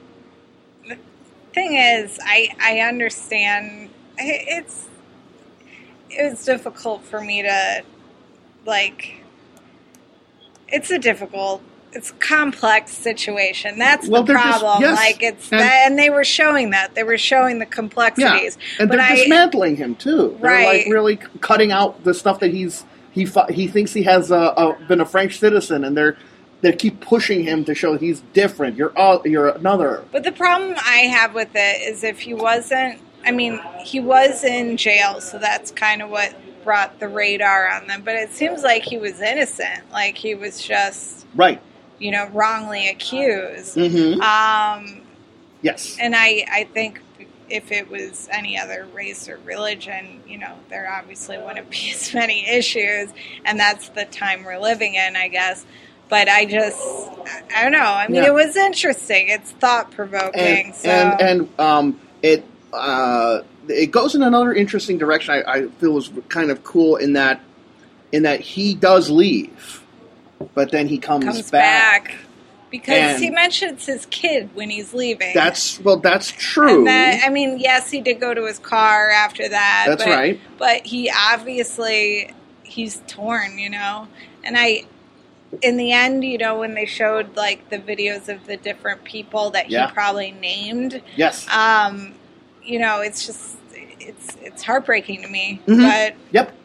the 0.87 0.97
thing 1.53 1.75
is, 1.75 2.19
I 2.23 2.51
I 2.61 2.81
understand. 2.81 3.90
It's 4.19 4.89
it 6.11 6.31
was 6.31 6.44
difficult 6.44 7.03
for 7.05 7.20
me 7.20 7.42
to 7.42 7.83
like. 8.66 9.16
It's 10.68 10.90
a 10.90 10.99
difficult. 10.99 11.62
It's 11.92 12.11
a 12.11 12.14
complex 12.14 12.92
situation. 12.92 13.77
That's 13.77 14.07
Well, 14.09 14.23
the 14.23 14.33
they're 14.35 14.42
just- 14.42 14.61
problem. 14.61 14.83
yes. 14.83 14.96
Like 14.96 15.23
it's 15.25 15.51
And- 15.51 15.61
that, 15.61 15.83
and 15.87 15.99
they 15.99 16.09
were 16.11 16.23
showing 16.23 16.70
that 16.70 16.94
they 16.94 17.03
were 17.03 17.18
showing 17.18 17.59
the 17.59 17.66
complexities 17.66 18.57
Yeah, 18.61 18.77
and 18.79 18.88
but 18.88 18.96
they're 18.99 19.07
I, 19.07 19.16
dismantling 19.16 19.75
him 19.77 19.96
too. 19.96 20.38
They're 20.40 20.51
Right. 20.53 20.85
like 20.85 20.92
really 20.92 21.18
cutting 21.40 21.73
out 21.73 22.05
the 22.05 22.14
stuff 22.14 22.38
that 22.40 22.53
he's 22.53 22.85
he 23.11 23.27
he 23.51 23.66
thinks 23.66 23.92
he 23.92 24.05
has 24.05 24.31
uh, 24.31 24.37
uh, 24.37 24.77
been 24.87 25.01
a 25.01 25.05
French 25.05 25.40
citizen, 25.40 25.83
and 25.83 25.96
they're 25.96 26.16
they 26.61 26.73
keep 26.73 27.01
pushing 27.01 27.42
him 27.42 27.64
to 27.64 27.75
show 27.75 27.96
he's 27.99 28.20
different. 28.35 28.77
You're 28.77 28.96
all, 28.96 29.23
you're 29.25 29.49
another. 29.49 30.05
But 30.12 30.23
the 30.25 30.31
problem 30.33 30.75
I 30.77 30.99
have 31.11 31.35
with 31.35 31.49
it 31.55 31.83
is 31.83 32.05
if 32.05 32.20
he 32.20 32.35
wasn't, 32.35 33.01
I 33.24 33.33
mean, 33.33 33.61
he 33.85 34.00
was 34.00 34.44
in 34.44 34.76
jail, 34.76 35.20
so 35.20 35.38
that's 35.38 35.70
kind 35.70 36.02
of 36.02 36.11
what 36.11 36.35
brought 36.64 37.00
the 37.00 37.09
radar 37.09 37.68
on 37.70 37.87
them. 37.87 38.02
But 38.04 38.16
it 38.16 38.30
seems 38.30 38.62
like 38.62 38.83
he 38.83 38.98
was 38.98 39.20
innocent, 39.20 39.90
like 39.92 40.16
he 40.16 40.35
was 40.35 40.62
just, 40.62 41.26
Right. 41.35 41.61
you 41.98 42.11
know, 42.11 42.26
wrongly 42.33 42.88
accused. 42.88 43.76
Mm-hmm. 43.76 44.20
Um, 44.20 45.02
Yes. 45.62 45.98
and 46.00 46.14
I, 46.16 46.46
I 46.50 46.64
think 46.72 47.00
if 47.50 47.70
it 47.72 47.90
was 47.90 48.28
any 48.33 48.59
other 48.59 48.87
race 48.94 49.28
or 49.28 49.38
religion, 49.44 50.22
you 50.26 50.38
know, 50.38 50.54
there 50.70 50.90
obviously 50.90 51.37
wouldn't 51.37 51.68
be 51.70 51.90
as 51.94 52.14
many 52.14 52.48
issues, 52.48 53.11
and 53.44 53.59
that's 53.61 53.88
the 53.90 54.04
time 54.06 54.44
we're 54.44 54.59
living 54.59 54.94
in, 54.94 55.16
I 55.16 55.28
guess. 55.28 55.66
But 56.09 56.28
I 56.28 56.44
just, 56.44 56.80
I- 57.54 57.62
don't 57.62 57.72
know. 57.72 57.78
I 57.78 58.09
mean, 58.09 58.22
Yeah. 58.22 58.28
it 58.30 58.35
was 58.35 58.56
interesting. 58.56 59.28
It's 59.28 59.50
thought 59.52 59.90
provoking. 59.92 60.40
and 60.66 60.74
So 60.74 60.88
and, 60.90 61.20
and 61.20 61.61
um, 61.61 62.00
it 62.22 62.44
uh, 62.72 63.40
it 63.68 63.90
goes 63.90 64.14
in 64.14 64.22
another 64.22 64.52
interesting 64.52 64.98
direction. 64.98 65.35
I, 65.35 65.52
I 65.52 65.68
feel 65.68 65.92
was 65.92 66.11
kind 66.28 66.50
of 66.50 66.64
cool 66.64 66.96
in 66.96 67.14
that 67.14 67.40
in 68.12 68.24
that 68.24 68.40
he 68.40 68.74
does 68.74 69.09
leave, 69.11 69.83
but 70.54 70.70
then 70.72 70.88
he 70.88 70.98
comes, 70.98 71.24
comes 71.24 71.50
back. 71.50 72.04
back, 72.09 72.16
because 72.70 72.96
And- 72.96 73.22
he 73.22 73.30
mentions 73.30 73.87
his 73.87 74.06
kid 74.06 74.50
when 74.54 74.68
he's 74.70 74.92
leaving. 74.94 75.33
That's 75.35 75.80
well, 75.80 75.98
that's 75.98 76.30
true. 76.30 76.78
And 76.78 76.87
that, 76.88 77.22
I 77.24 77.30
mean, 77.30 77.59
yes, 77.59 77.90
he 77.90 78.00
did 78.00 78.20
go 78.20 78.35
to 78.35 78.46
his 78.46 78.59
car 78.59 79.11
after 79.11 79.48
that. 79.48 79.85
That's 79.88 80.04
but, 80.04 80.11
right. 80.11 80.40
But 80.59 80.87
he 80.87 81.11
obviously 81.11 82.35
he's 82.62 83.02
torn, 83.06 83.59
you 83.59 83.70
know. 83.70 84.09
And 84.44 84.56
I, 84.56 84.85
in 85.62 85.76
the 85.76 85.92
end, 85.92 86.24
you 86.24 86.38
know, 86.38 86.59
when 86.59 86.74
they 86.74 86.87
showed 86.87 87.37
like 87.37 87.68
the 87.70 87.78
videos 87.78 88.28
of 88.28 88.46
the 88.46 88.56
different 88.56 89.04
people 89.04 89.50
that 89.50 89.70
Yeah. 89.70 89.88
he 89.88 89.92
probably 89.92 90.30
named, 90.33 91.02
yes. 91.16 91.46
um, 91.48 92.14
you 92.64 92.79
know, 92.79 93.01
it's 93.01 93.27
just 93.27 93.57
it's 93.73 94.37
it's 94.42 94.62
heartbreaking 94.62 95.23
to 95.23 95.29
me. 95.29 95.61
Mhm. 95.66 95.83
But 95.83 96.16
Yep. 96.33 96.57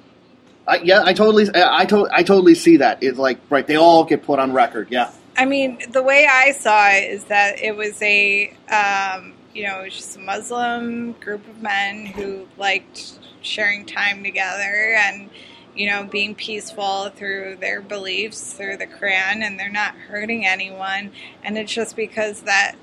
I, 0.68 0.78
yeah, 0.78 1.04
I 1.06 1.14
totally, 1.14 1.48
I, 1.54 1.82
I, 1.82 1.86
to, 1.86 2.08
I 2.12 2.24
totally 2.24 2.56
see 2.56 2.78
that. 2.78 3.04
It's 3.04 3.20
like 3.20 3.38
right, 3.50 3.68
they 3.68 3.76
all 3.78 4.04
get 4.04 4.24
put 4.24 4.40
on 4.40 4.52
record. 4.52 4.88
Yeah. 4.90 5.12
I 5.38 5.46
mean, 5.46 5.80
the 5.92 6.02
way 6.02 6.28
I 6.32 6.54
saw 6.54 6.88
it 6.90 7.12
is 7.12 7.26
that 7.26 7.60
it 7.62 7.76
was 7.76 8.02
a, 8.02 8.50
um, 8.72 9.34
you 9.54 9.64
know, 9.68 9.82
it 9.82 9.86
was 9.86 9.96
just 9.96 10.16
a 10.18 10.20
Muslim 10.20 11.12
group 11.14 11.48
of 11.48 11.62
men 11.62 12.06
who 12.08 12.48
liked 12.58 13.20
sharing 13.42 13.86
time 13.86 14.24
together 14.24 14.96
and, 14.98 15.30
you 15.76 15.88
know, 15.88 16.06
being 16.06 16.34
peaceful 16.36 17.10
through 17.10 17.58
their 17.60 17.82
beliefs, 17.82 18.54
through 18.54 18.78
the 18.78 18.88
Quran, 18.88 19.44
and 19.44 19.60
they're 19.60 19.70
not 19.70 19.94
hurting 19.94 20.48
anyone. 20.48 21.12
And 21.44 21.58
it's 21.58 21.72
just 21.72 21.96
because 21.96 22.42
that, 22.42 22.76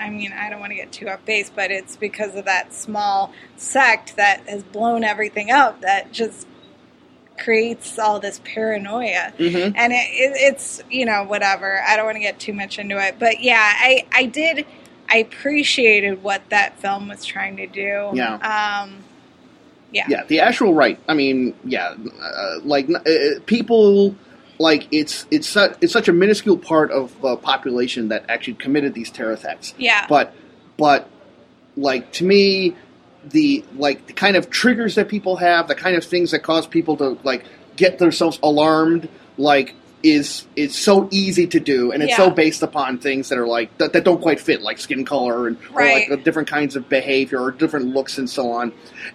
I 0.00 0.10
mean, 0.10 0.32
I 0.32 0.50
don't 0.50 0.60
want 0.60 0.70
to 0.70 0.76
get 0.76 0.92
too 0.92 1.08
off 1.08 1.24
base, 1.24 1.50
but 1.54 1.70
it's 1.70 1.96
because 1.96 2.34
of 2.34 2.44
that 2.46 2.72
small 2.74 3.32
sect 3.56 4.16
that 4.16 4.40
has 4.48 4.62
blown 4.62 5.04
everything 5.04 5.50
up 5.50 5.80
that 5.82 6.12
just 6.12 6.46
creates 7.38 7.98
all 7.98 8.18
this 8.18 8.40
paranoia 8.44 9.32
Mhm. 9.38 9.74
and 9.76 9.92
it, 9.92 9.96
it, 9.96 10.32
it's 10.36 10.82
you 10.90 11.04
know 11.04 11.22
whatever 11.24 11.82
i 11.86 11.94
don't 11.94 12.06
want 12.06 12.16
to 12.16 12.20
get 12.20 12.38
too 12.38 12.54
much 12.54 12.78
into 12.78 12.96
it 12.98 13.16
but 13.18 13.40
yeah 13.40 13.74
i 13.76 14.06
i 14.12 14.24
did 14.24 14.64
i 15.10 15.18
appreciated 15.18 16.22
what 16.22 16.40
that 16.48 16.78
film 16.78 17.08
was 17.08 17.26
trying 17.26 17.56
to 17.58 17.66
do 17.66 18.10
Yeah. 18.14 18.36
um 18.82 19.04
yeah 19.92 20.06
Yeah, 20.08 20.24
the 20.24 20.40
actual 20.40 20.74
right. 20.74 20.98
I 21.08 21.14
mean, 21.14 21.54
yeah, 21.64 21.94
uh, 22.20 22.60
like 22.64 22.88
uh, 22.90 23.00
people, 23.46 24.14
like 24.58 24.88
it's 24.90 25.26
it's 25.30 25.48
su- 25.48 25.74
it's 25.80 25.92
such 25.92 26.08
a 26.08 26.12
minuscule 26.12 26.56
part 26.56 26.90
of 26.90 27.18
the 27.20 27.36
population 27.36 28.08
that 28.08 28.24
actually 28.28 28.54
committed 28.54 28.94
these 28.94 29.10
terror 29.10 29.32
attacks. 29.32 29.74
Yeah. 29.78 30.06
But 30.08 30.34
but 30.76 31.08
like 31.76 32.12
to 32.12 32.24
me, 32.24 32.76
the 33.24 33.64
like 33.76 34.06
the 34.06 34.12
kind 34.12 34.36
of 34.36 34.50
triggers 34.50 34.94
that 34.94 35.08
people 35.08 35.36
have, 35.36 35.68
the 35.68 35.74
kind 35.74 35.96
of 35.96 36.04
things 36.04 36.30
that 36.30 36.42
cause 36.42 36.66
people 36.66 36.96
to 36.98 37.18
like 37.22 37.44
get 37.76 37.98
themselves 37.98 38.38
alarmed, 38.42 39.08
like 39.36 39.74
is 40.12 40.46
is 40.56 40.74
so 40.74 41.08
easy 41.10 41.46
to 41.48 41.60
do, 41.60 41.92
and 41.92 42.02
it's 42.02 42.16
so 42.16 42.30
based 42.30 42.62
upon 42.62 42.98
things 42.98 43.28
that 43.28 43.38
are 43.38 43.46
like 43.46 43.76
that, 43.78 43.92
that 43.92 44.04
don't 44.04 44.20
quite 44.20 44.40
fit, 44.40 44.62
like 44.62 44.78
skin 44.78 45.04
color 45.04 45.46
and 45.48 45.56
or 45.72 45.78
Right. 45.80 46.08
like 46.10 46.24
different 46.24 46.48
kinds 46.48 46.76
of 46.76 46.88
behavior 46.88 47.40
or 47.40 47.50
different 47.50 47.86
looks 47.94 48.18
and 48.18 48.28
so 48.28 48.50
on. 48.52 48.72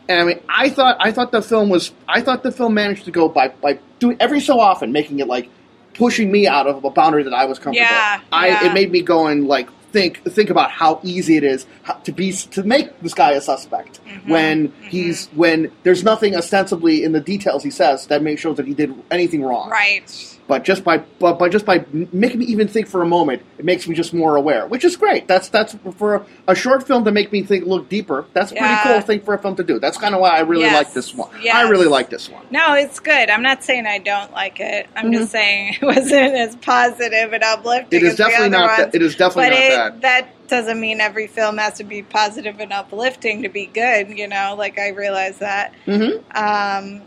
And 0.10 0.20
I 0.20 0.24
mean, 0.24 0.40
I 0.50 0.70
thought 0.70 0.98
I 1.00 1.12
thought 1.12 1.32
the 1.32 1.42
film 1.42 1.70
was 1.70 1.92
I 2.08 2.22
thought 2.22 2.44
the 2.44 2.52
film 2.52 2.74
managed 2.74 3.06
to 3.06 3.12
go 3.12 3.28
by 3.30 3.50
by 3.50 3.80
doing 4.00 4.18
every 4.20 4.40
so 4.42 4.60
often 4.60 4.92
making 4.92 5.20
it 5.20 5.28
like 5.28 5.50
pushing 5.94 6.32
me 6.32 6.48
out 6.48 6.68
of 6.68 6.84
a 6.84 6.90
boundary 6.90 7.24
that 7.24 7.34
I 7.34 7.46
was 7.46 7.60
comfortable. 7.60 7.86
Yeah, 7.90 8.22
I 8.32 8.48
yeah. 8.48 8.66
it 8.68 8.74
made 8.74 8.92
me 8.92 9.02
go 9.02 9.28
and 9.28 9.48
like 9.48 9.70
think 9.92 10.24
think 10.24 10.50
about 10.50 10.72
how 10.72 11.02
easy 11.04 11.36
it 11.36 11.44
is 11.44 11.66
to 12.06 12.14
be 12.14 12.32
to 12.32 12.64
make 12.64 12.98
this 13.02 13.14
guy 13.14 13.32
a 13.32 13.42
suspect 13.42 14.00
Mm-hmm. 14.08 14.32
when 14.32 14.74
he's 14.90 15.28
when 15.30 15.70
there's 15.84 16.04
nothing 16.04 16.36
ostensibly 16.36 17.04
in 17.04 17.12
the 17.14 17.20
details 17.20 17.62
he 17.64 17.72
says 17.72 18.08
that 18.08 18.22
makes 18.24 18.42
sure 18.42 18.54
that 18.54 18.66
he 18.68 18.74
did 18.74 18.94
anything 19.10 19.42
wrong. 19.44 19.70
right 19.70 20.40
But 20.52 20.66
just 20.66 20.84
by 20.84 20.98
but, 20.98 21.40
but 21.40 21.50
just 21.50 21.66
by 21.66 21.86
making 22.12 22.40
me 22.40 22.46
even 22.48 22.68
think 22.68 22.86
for 22.86 23.02
a 23.02 23.06
moment, 23.06 23.42
it 23.58 23.64
makes 23.64 23.88
me 23.88 23.96
just 23.96 24.14
more 24.14 24.36
aware, 24.36 24.68
which 24.68 24.84
is 24.84 24.98
great. 24.98 25.26
That's 25.26 25.48
that's 25.48 25.78
for 25.96 26.16
a, 26.16 26.26
a 26.50 26.56
short 26.56 26.86
film 26.86 27.06
to 27.06 27.12
make 27.14 27.32
me 27.32 27.42
think 27.42 27.66
look 27.66 27.88
deeper. 27.88 28.26
That's 28.34 28.52
a 28.52 28.56
pretty 28.56 28.74
Yeah. 28.74 28.84
cool 28.84 29.00
thing 29.00 29.22
for 29.22 29.34
a 29.34 29.40
film 29.42 29.56
to 29.56 29.64
do. 29.64 29.80
That's 29.80 29.98
kind 29.98 30.14
of 30.14 30.20
why 30.20 30.32
I 30.32 30.42
really 30.42 30.64
Yes. 30.64 30.74
like 30.76 30.94
this 30.94 31.16
one. 31.16 31.30
I 31.54 31.62
really 31.70 31.88
like 31.88 32.10
this 32.10 32.30
one. 32.30 32.46
No, 32.52 32.74
it's 32.74 33.00
good. 33.00 33.30
I'm 33.30 33.42
not 33.42 33.64
saying 33.64 33.86
I 33.88 34.00
don't 34.00 34.34
like 34.34 34.60
it. 34.60 34.90
I'm 34.94 35.06
Mhm. 35.10 35.20
just 35.20 35.32
saying 35.32 35.78
it 35.82 35.86
wasn't 35.96 36.36
as 36.36 36.58
positive 36.58 37.32
and 37.32 37.44
uplifting. 37.44 37.98
It 38.02 38.04
is 38.04 38.18
definitely 38.18 38.50
not. 38.50 38.72
ones. 38.72 38.78
That, 38.92 38.96
it 38.96 39.02
is 39.02 39.16
definitely 39.16 39.52
but 39.52 39.56
not 39.56 39.64
it, 39.64 39.70
that. 39.70 40.02
that 40.02 40.48
doesn't 40.50 40.82
mean 40.82 41.00
every 41.00 41.28
film 41.28 41.60
has 41.60 41.76
to 41.76 41.86
be 41.86 42.02
positive 42.04 42.60
and 42.60 42.74
uplifting 42.74 43.44
to 43.44 43.48
be 43.48 43.68
good. 43.68 44.10
You 44.20 44.28
know, 44.28 44.56
like 44.58 44.78
I 44.78 44.90
realize 44.90 45.38
that. 45.38 45.74
hmm 45.86 46.18
Um, 46.36 47.04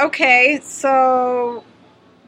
okay, 0.00 0.60
so 0.62 1.62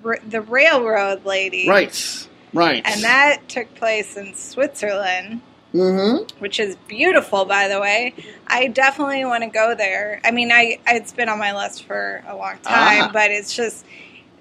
r- 0.04 0.18
the 0.28 0.40
railroad 0.40 1.24
lady, 1.24 1.68
Right. 1.68 2.28
Right. 2.52 2.82
And 2.87 3.02
that 3.04 3.48
took 3.48 3.74
place 3.74 4.16
in 4.16 4.34
Switzerland 4.34 5.40
hmm 5.72 6.16
which 6.38 6.58
is 6.58 6.76
beautiful 6.88 7.44
by 7.44 7.68
the 7.68 7.78
way 7.78 8.14
i 8.46 8.68
definitely 8.68 9.22
want 9.26 9.44
to 9.44 9.50
go 9.50 9.74
there 9.74 10.18
i 10.24 10.30
mean 10.30 10.50
i 10.50 10.78
it's 10.87 11.12
been 11.12 11.28
on 11.28 11.38
my 11.38 11.54
list 11.54 11.84
for 11.84 12.24
a 12.26 12.34
long 12.34 12.54
time 12.62 13.02
Ah. 13.04 13.11
but 13.12 13.30
it's 13.30 13.54
just 13.54 13.84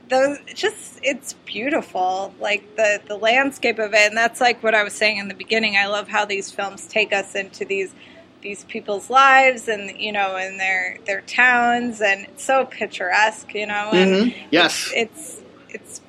those 0.07 0.37
just 0.55 0.99
it's 1.03 1.33
beautiful 1.45 2.33
like 2.39 2.77
the 2.77 3.01
the 3.09 3.17
landscape 3.17 3.77
of 3.77 3.93
it 3.93 4.07
and 4.07 4.15
that's 4.15 4.39
like 4.39 4.63
what 4.63 4.73
i 4.73 4.83
was 4.85 4.93
saying 4.93 5.17
in 5.17 5.27
the 5.27 5.33
beginning 5.33 5.75
i 5.75 5.85
love 5.87 6.07
how 6.07 6.23
these 6.23 6.49
films 6.49 6.87
take 6.87 7.11
us 7.11 7.35
into 7.35 7.65
these 7.65 7.93
these 8.41 8.63
people's 8.63 9.09
lives 9.09 9.67
and 9.67 9.99
you 9.99 10.13
know 10.13 10.37
in 10.37 10.57
their 10.57 10.97
their 11.05 11.19
towns 11.21 11.99
and 11.99 12.23
it's 12.23 12.45
so 12.45 12.63
picturesque 12.63 13.53
you 13.53 13.67
know 13.67 13.89
and 13.91 14.31
Mhm. 14.31 14.35
Yes. 14.49 14.89
it's 14.95 15.41
it's 15.41 15.41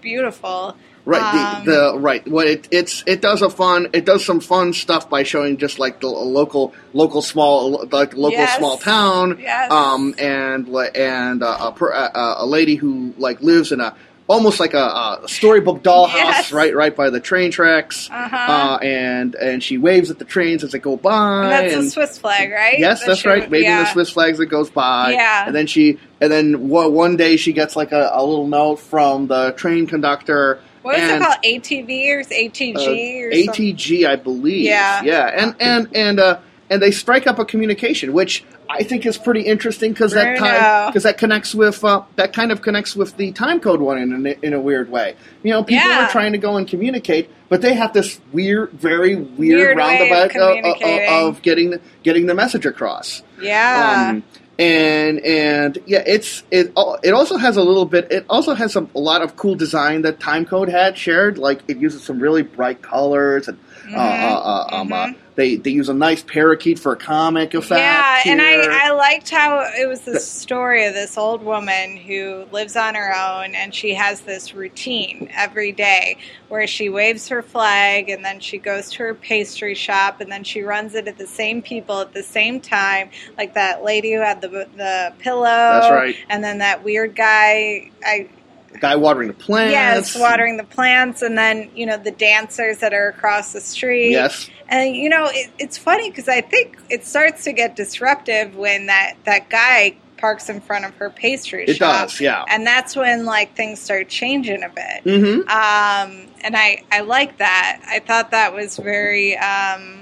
beautiful 0.01 0.77
Right, 1.05 1.23
Um, 1.23 1.65
the, 1.65 1.71
the 1.93 1.99
right. 1.99 2.29
What 2.29 2.47
it 2.49 2.69
it's 2.71 3.03
it 3.07 3.23
does 3.23 3.41
a 3.41 3.49
fun 3.49 3.89
it 3.95 4.05
does 4.05 4.27
some 4.27 4.41
fun 4.41 4.75
stuff 4.75 5.09
by 5.09 5.23
showing 5.23 5.57
just 5.57 5.79
like 5.79 6.01
the 6.01 6.07
local 6.09 6.75
local 6.93 7.23
small 7.23 7.87
like 7.91 8.13
local 8.15 8.33
Yes. 8.41 8.59
small 8.59 8.77
town. 8.77 9.39
Yes. 9.41 9.71
Um 9.73 10.15
and 10.19 10.69
and 10.95 11.43
uh, 11.43 11.73
a, 11.81 11.85
a 11.95 12.35
a 12.41 12.47
lady 12.47 12.75
who 12.75 13.15
like 13.17 13.41
lives 13.41 13.73
in 13.73 13.81
a 13.81 13.95
almost 14.29 14.61
like 14.61 14.75
a, 14.75 14.79
a 14.79 15.23
storybook 15.27 15.83
dollhouse 15.83 16.15
Yes. 16.15 16.53
right 16.53 16.75
right 16.75 16.95
by 16.95 17.11
the 17.11 17.19
train 17.19 17.51
tracks. 17.51 18.09
Uh-huh. 18.11 18.37
Uh, 18.37 18.77
and 18.79 19.35
and 19.35 19.63
she 19.65 19.79
waves 19.79 20.11
at 20.11 20.19
the 20.19 20.25
trains 20.25 20.63
as 20.63 20.73
they 20.73 20.79
go 20.79 20.97
by. 20.97 21.43
and 21.43 21.51
that's 21.51 21.75
and, 21.75 21.87
the 21.87 21.91
swiss 21.91 22.19
flag 22.19 22.51
right 22.53 22.79
Yes, 22.79 23.01
That 23.01 23.07
that's 23.09 23.25
right. 23.25 23.51
Waving 23.51 23.69
yeah. 23.69 23.83
the 23.85 23.91
Swiss 23.93 24.11
flags 24.11 24.39
that 24.39 24.47
goes 24.47 24.71
by. 24.71 25.13
Yeah. 25.13 25.47
And 25.47 25.55
then 25.55 25.67
she, 25.67 25.99
and 26.21 26.31
then 26.31 26.69
one 26.69 26.93
one 26.93 27.17
day 27.17 27.37
she 27.37 27.53
gets 27.53 27.75
like 27.75 27.93
a, 27.93 28.11
a 28.13 28.25
little 28.25 28.47
note 28.47 28.77
from 28.77 29.27
the 29.27 29.53
train 29.53 29.87
conductor. 29.87 30.61
What 30.83 30.99
is 30.99 31.11
and, 31.11 31.23
it 31.23 31.27
called? 31.27 31.43
ATV 31.43 32.09
or 32.11 32.23
ATG 32.23 32.77
uh, 32.77 33.27
or 33.27 33.33
something? 33.47 33.75
ATG, 33.75 34.07
I 34.07 34.17
believe. 34.17 34.65
Yeah. 34.65 35.03
Yeah. 35.03 35.27
And 35.27 35.55
and 35.61 35.89
and 35.97 36.21
uh, 36.21 36.39
and 36.71 36.83
they 36.83 36.91
strike 36.91 37.27
up 37.27 37.39
a 37.39 37.45
communication, 37.45 38.13
which 38.13 38.45
I 38.69 38.83
think 38.83 39.07
is 39.07 39.17
pretty 39.17 39.43
interesting 39.43 39.93
because 39.93 40.13
that 40.13 40.39
time 40.39 40.91
because 40.91 41.05
that 41.05 41.19
connects 41.19 41.55
with 41.55 41.83
uh, 41.85 42.03
that 42.17 42.33
kind 42.33 42.53
of 42.53 42.63
connects 42.63 42.95
with 42.95 43.17
the 43.17 43.33
time 43.33 43.61
code 43.61 43.81
one 43.81 43.99
in 43.99 44.27
a, 44.27 44.31
in 44.43 44.53
a 44.53 44.61
weird 44.61 44.91
way. 44.91 45.17
You 45.43 45.53
know, 45.53 45.63
people 45.65 45.89
Yeah. 45.89 46.07
are 46.07 46.11
trying 46.11 46.33
to 46.33 46.39
go 46.39 46.57
and 46.57 46.69
communicate, 46.69 47.31
but 47.49 47.63
they 47.63 47.75
have 47.75 47.93
this 47.95 48.21
weird, 48.33 48.73
very 48.73 49.15
weird, 49.17 49.39
Weird 49.39 49.71
of 49.73 49.77
roundabout 49.79 50.37
uh, 50.37 50.69
uh, 50.85 51.29
of 51.29 51.43
getting 51.43 51.71
the, 51.71 51.81
getting 52.03 52.27
the 52.27 52.35
message 52.35 52.67
across. 52.67 53.23
Yeah. 53.41 54.09
Um, 54.11 54.23
and 54.59 55.21
and 55.21 55.79
yeah, 55.87 56.03
it's 56.05 56.43
it. 56.51 56.73
It 57.05 57.13
also 57.13 57.37
has 57.37 57.57
a 57.57 57.63
little 57.63 57.85
bit. 57.85 58.11
It 58.11 58.27
also 58.29 58.55
has 58.55 58.73
some 58.73 58.91
a 58.95 58.99
lot 58.99 59.23
of 59.23 59.37
cool 59.37 59.55
design 59.55 60.03
that 60.03 60.19
Timecode 60.19 60.69
had 60.69 60.99
shared. 60.99 61.39
Like 61.39 61.63
it 61.69 61.77
uses 61.79 62.03
some 62.03 62.19
really 62.19 62.43
bright 62.43 62.83
colors 62.83 63.47
and 63.47 63.57
uh, 63.95 63.99
uh, 63.99 64.67
uh, 64.71 64.77
um, 64.77 64.93
uh, 64.93 65.13
they 65.35 65.57
they 65.57 65.71
use 65.71 65.89
a 65.89 65.95
nice 65.95 66.23
parakeet 66.23 66.79
for 66.79 66.93
a 66.93 66.97
comic 66.97 67.55
effect. 67.55 67.81
Mm-hmm. 67.81 68.29
yeah, 68.29 68.33
and. 68.33 68.43
I, 68.43 68.89
I 68.89 68.91
liked 68.93 69.31
how 69.31 69.61
it 69.79 69.87
was 69.87 70.01
the 70.03 70.19
story 70.19 70.85
of 70.87 70.95
this 70.95 71.17
old 71.19 71.43
woman 71.43 71.97
who 71.97 72.47
lives 72.51 72.77
on 72.77 72.95
her 72.95 73.15
own 73.15 73.55
and 73.55 73.75
she 73.75 73.95
has 73.95 74.23
this 74.23 74.55
routine 74.55 75.31
every 75.33 75.73
day 75.73 76.17
where 76.49 76.67
she 76.67 76.89
waves 76.89 77.29
her 77.29 77.43
flag 77.43 78.09
and 78.09 78.25
then 78.25 78.41
she 78.41 78.59
goes 78.59 78.91
to 78.93 78.99
her 78.99 79.15
pastry 79.15 79.75
shop 79.75 80.21
and 80.21 80.31
then 80.31 80.45
she 80.45 80.63
runs 80.63 80.95
it 80.95 81.07
at 81.09 81.19
the 81.19 81.27
same 81.27 81.63
people 81.63 82.01
at 82.01 82.13
the 82.13 82.23
same 82.23 82.61
time, 82.61 83.11
like 83.37 83.55
that 83.55 83.85
lady 83.85 84.13
who 84.13 84.21
had 84.21 84.41
the 84.41 84.49
the 84.49 85.13
pillow. 85.19 85.45
That's 85.45 85.91
right. 85.91 86.17
And 86.29 86.43
then 86.43 86.59
that 86.59 86.83
weird 86.83 87.15
guy. 87.15 87.91
I 88.05 88.29
guy 88.79 88.97
watering 88.97 89.29
the 89.29 89.35
plants. 89.35 89.73
Yes, 89.73 90.19
watering 90.19 90.57
the 90.57 90.65
plants, 90.65 91.23
and 91.23 91.37
then 91.37 91.71
you 91.75 91.87
know 91.87 91.97
the 91.97 92.11
dancers 92.11 92.79
that 92.79 92.93
are 92.95 93.09
across 93.09 93.53
the 93.53 93.61
street. 93.61 94.11
Yes. 94.11 94.49
and 94.69 94.95
you 94.97 95.09
know 95.09 95.27
it, 95.31 95.51
it's 95.59 95.77
funny 95.79 96.11
because 96.11 96.29
I 96.29 96.41
think 96.41 96.79
it 96.91 97.05
starts 97.07 97.45
to 97.45 97.53
get 97.53 97.77
disruptive 97.77 98.57
when 98.57 98.87
that 98.87 99.15
that 99.25 99.49
guy 99.51 99.97
parks 100.19 100.49
in 100.49 100.61
front 100.61 100.85
of 100.85 100.93
her 100.97 101.11
pastry 101.11 101.65
It 101.65 101.77
shop. 101.77 102.09
does, 102.09 102.21
yeah. 102.21 102.45
and 102.49 102.67
that's 102.67 102.97
when 102.97 103.25
like 103.25 103.55
things 103.55 103.81
start 103.81 104.09
changing 104.09 104.63
a 104.65 104.69
bit. 104.69 105.05
Mhm. 105.05 105.41
Um, 105.49 106.27
and 106.43 106.57
I 106.57 106.83
I 106.91 107.01
like 107.01 107.39
that. 107.39 107.81
I 107.87 108.01
thought 108.01 108.31
that 108.33 108.53
was 108.55 108.77
very. 108.77 109.37
Um, 109.39 109.98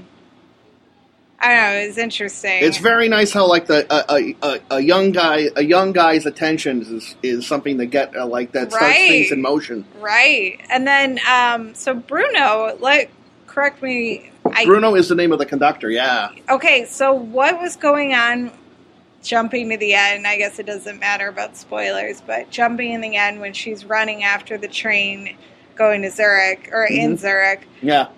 I 1.47 1.55
know. 1.55 1.79
It 1.79 1.87
was 1.89 1.99
interesting. 1.99 2.59
It's 2.63 2.79
very 2.79 3.09
nice 3.09 3.33
how 3.33 3.47
like 3.47 3.67
the 3.67 3.87
a, 3.91 4.35
a, 4.43 4.61
a, 4.77 4.81
young 4.81 5.13
guy 5.13 5.49
a 5.55 5.63
young 5.65 5.93
guy's 5.93 6.27
attention 6.27 6.83
is 6.83 7.15
is 7.23 7.47
something 7.47 7.77
that 7.77 7.87
get 7.87 8.17
uh, 8.17 8.27
like 8.27 8.53
that 8.53 8.71
starts 8.73 8.85
Right. 8.97 9.09
things 9.09 9.33
in 9.33 9.41
motion. 9.43 9.85
right. 10.01 10.61
And 10.71 10.87
then 10.87 11.21
um, 11.31 11.75
so 11.75 11.95
Bruno, 11.95 12.77
like, 12.81 13.11
correct 13.47 13.83
me. 13.83 14.31
I, 14.53 14.65
Bruno 14.65 14.95
is 14.95 15.09
the 15.09 15.15
name 15.15 15.33
of 15.33 15.39
the 15.39 15.47
conductor. 15.47 15.91
Yeah. 15.91 16.31
Okay, 16.49 16.85
so 16.87 17.13
what 17.13 17.61
was 17.61 17.77
going 17.77 18.15
on 18.15 18.51
jumping 19.23 19.69
to 19.71 19.77
the 19.77 19.95
end? 19.95 20.27
I 20.27 20.37
guess 20.39 20.59
it 20.59 20.67
doesn't 20.67 20.99
matter 21.01 21.29
about 21.29 21.57
spoilers, 21.57 22.21
but 22.21 22.51
jumping 22.51 22.93
in 22.93 23.01
the 23.01 23.17
end 23.17 23.41
when 23.41 23.53
she's 23.53 23.85
running 23.85 24.23
after 24.25 24.57
the 24.57 24.69
train 24.69 25.37
going 25.75 26.03
to 26.03 26.11
Zurich 26.11 26.71
or 26.73 26.85
in 26.85 27.15
Mhm. 27.15 27.19
Zurich. 27.19 27.67
Yeah. 27.83 28.09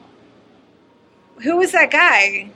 Who 1.43 1.57
was 1.57 1.73
that 1.73 1.91
guy? 1.91 2.51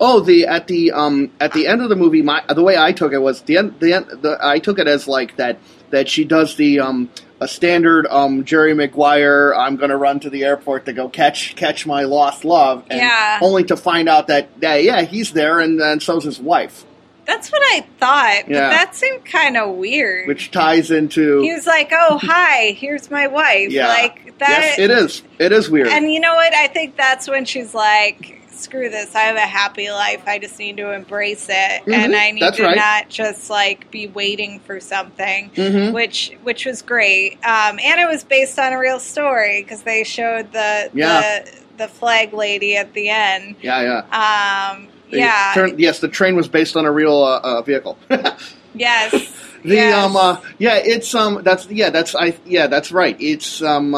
Oh, 0.00 0.20
the 0.20 0.46
at 0.46 0.66
the 0.68 0.92
um 0.92 1.30
at 1.40 1.52
the 1.52 1.66
end 1.66 1.82
of 1.82 1.88
the 1.88 1.96
movie, 1.96 2.22
my 2.22 2.42
the 2.48 2.62
way 2.62 2.76
I 2.78 2.92
took 2.92 3.12
it 3.12 3.18
was 3.18 3.42
the 3.42 3.56
end. 3.58 3.80
The 3.80 3.94
end. 3.94 4.06
The, 4.22 4.38
I 4.40 4.58
took 4.60 4.78
it 4.78 4.86
as 4.86 5.08
like 5.08 5.36
that 5.36 5.58
that 5.90 6.08
she 6.08 6.24
does 6.24 6.56
the 6.56 6.80
um 6.80 7.10
a 7.40 7.48
standard 7.48 8.06
um 8.08 8.44
Jerry 8.44 8.74
Maguire. 8.74 9.54
I'm 9.54 9.76
gonna 9.76 9.96
run 9.96 10.20
to 10.20 10.30
the 10.30 10.44
airport 10.44 10.86
to 10.86 10.92
go 10.92 11.08
catch 11.08 11.56
catch 11.56 11.86
my 11.86 12.04
lost 12.04 12.44
love. 12.44 12.84
And 12.90 13.00
Yeah. 13.00 13.38
Only 13.42 13.64
to 13.64 13.76
find 13.76 14.08
out 14.08 14.28
that 14.28 14.48
yeah, 14.60 14.76
yeah 14.76 15.02
he's 15.02 15.32
there 15.32 15.58
and 15.60 15.80
then 15.80 15.98
so's 16.00 16.24
his 16.24 16.38
wife, 16.40 16.84
That's 17.26 17.50
what 17.52 17.62
I 17.62 17.84
thought. 17.98 18.42
But 18.46 18.54
Yeah. 18.54 18.68
that 18.70 18.94
seemed 18.94 19.24
kind 19.24 19.56
of 19.56 19.74
weird. 19.76 20.28
which 20.28 20.50
ties 20.50 20.90
into 20.92 21.42
he 21.42 21.52
was 21.52 21.66
like, 21.66 21.90
"Oh, 21.92 22.18
hi, 22.22 22.76
here's 22.78 23.10
my 23.10 23.26
wife." 23.26 23.70
yeah. 23.70 23.88
Like 23.88 24.38
that. 24.38 24.48
Yes, 24.48 24.78
it 24.78 24.90
is. 24.92 25.22
It 25.40 25.50
is 25.52 25.68
weird. 25.68 25.88
And 25.88 26.12
you 26.12 26.20
know 26.20 26.34
what? 26.34 26.54
I 26.54 26.68
think 26.68 26.96
that's 26.96 27.28
when 27.28 27.44
she's 27.44 27.74
like 27.74 28.37
screw 28.58 28.88
this. 28.90 29.14
I 29.14 29.20
have 29.20 29.36
a 29.36 29.40
happy 29.40 29.90
life. 29.90 30.22
I 30.26 30.38
just 30.38 30.58
need 30.58 30.76
to 30.78 30.92
embrace 30.92 31.46
it, 31.48 31.84
Mhm, 31.86 31.92
and 31.94 32.14
I 32.16 32.30
need 32.32 32.42
that's 32.42 32.56
to 32.58 32.64
right. 32.64 32.76
not 32.76 33.08
just 33.08 33.48
like 33.50 33.90
be 33.90 34.06
waiting 34.06 34.60
for 34.60 34.80
something, 34.80 35.50
Mhm. 35.54 35.92
which 35.92 36.32
which 36.42 36.66
was 36.66 36.82
great. 36.82 37.34
Um, 37.44 37.78
and 37.82 38.00
it 38.00 38.08
was 38.08 38.24
based 38.24 38.58
on 38.58 38.72
a 38.72 38.78
real 38.78 39.00
story 39.00 39.62
because 39.62 39.82
they 39.82 40.04
showed 40.04 40.52
the 40.52 40.90
Yeah. 40.94 41.20
the 41.44 41.50
the 41.78 41.88
flag 41.88 42.32
lady 42.32 42.76
at 42.76 42.92
the 42.94 43.08
end. 43.08 43.54
Yeah, 43.62 43.82
yeah. 44.10 44.70
Um, 44.72 44.88
yeah. 45.10 45.52
turn- 45.54 45.76
yes, 45.78 46.00
the 46.00 46.08
train 46.08 46.34
was 46.36 46.48
based 46.48 46.76
on 46.76 46.84
a 46.84 46.90
real 46.90 47.22
uh, 47.22 47.38
uh, 47.42 47.62
vehicle. 47.62 47.96
yes. 48.74 49.12
The 49.64 49.74
yes. 49.74 49.94
um 50.04 50.16
uh, 50.16 50.36
yeah, 50.58 50.76
it's 50.76 51.14
um 51.14 51.40
that's 51.42 51.66
yeah, 51.68 51.90
that's 51.90 52.14
I 52.14 52.34
yeah, 52.46 52.66
that's 52.68 52.92
right. 52.92 53.16
It's 53.20 53.60
um 53.62 53.94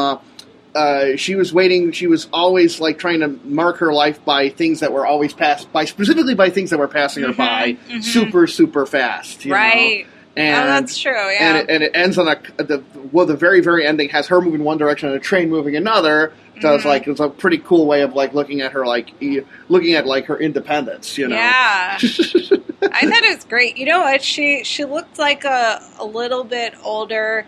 uh, 0.74 1.16
she 1.16 1.34
was 1.34 1.52
waiting. 1.52 1.92
She 1.92 2.06
was 2.06 2.28
always 2.32 2.80
like 2.80 2.98
trying 2.98 3.20
to 3.20 3.28
mark 3.44 3.78
her 3.78 3.92
life 3.92 4.24
by 4.24 4.48
things 4.50 4.80
that 4.80 4.92
were 4.92 5.06
always 5.06 5.32
passed 5.32 5.72
by, 5.72 5.84
specifically 5.84 6.34
by 6.34 6.50
things 6.50 6.70
that 6.70 6.78
were 6.78 6.88
passing 6.88 7.24
her 7.24 7.32
by, 7.32 7.76
mhm. 7.88 8.02
super 8.02 8.46
super 8.46 8.86
fast. 8.86 9.44
you 9.44 9.50
know? 9.50 9.56
right. 9.56 10.06
And, 10.36 10.62
oh, 10.62 10.66
that's 10.68 10.96
true. 10.96 11.10
Yeah. 11.12 11.38
and 11.40 11.56
it, 11.58 11.70
and 11.70 11.82
it 11.82 11.90
ends 11.94 12.16
on 12.16 12.28
a 12.28 12.62
the 12.62 12.82
well 13.10 13.26
the 13.26 13.36
very 13.36 13.60
very 13.60 13.84
ending 13.84 14.08
has 14.10 14.28
her 14.28 14.40
moving 14.40 14.62
one 14.62 14.78
direction 14.78 15.08
and 15.08 15.16
a 15.16 15.20
train 15.20 15.50
moving 15.50 15.74
another. 15.74 16.32
So 16.60 16.74
it's 16.74 16.84
Mhm. 16.84 16.88
like 16.88 17.08
it's 17.08 17.20
a 17.20 17.28
pretty 17.28 17.58
cool 17.58 17.86
way 17.86 18.02
of 18.02 18.14
like 18.14 18.32
looking 18.32 18.60
at 18.60 18.72
her 18.72 18.86
like 18.86 19.10
e- 19.20 19.40
looking 19.68 19.94
at 19.94 20.06
like 20.06 20.26
her 20.26 20.38
independence. 20.38 21.18
You 21.18 21.28
know. 21.28 21.36
Yeah. 21.36 21.96
I 22.00 22.00
thought 22.00 23.24
it 23.24 23.34
was 23.34 23.44
great. 23.44 23.76
You 23.76 23.86
know 23.86 24.00
what? 24.00 24.22
She 24.22 24.62
she 24.62 24.84
looked 24.84 25.18
like 25.18 25.44
a 25.44 25.82
a 25.98 26.04
little 26.04 26.44
bit 26.44 26.74
older 26.84 27.44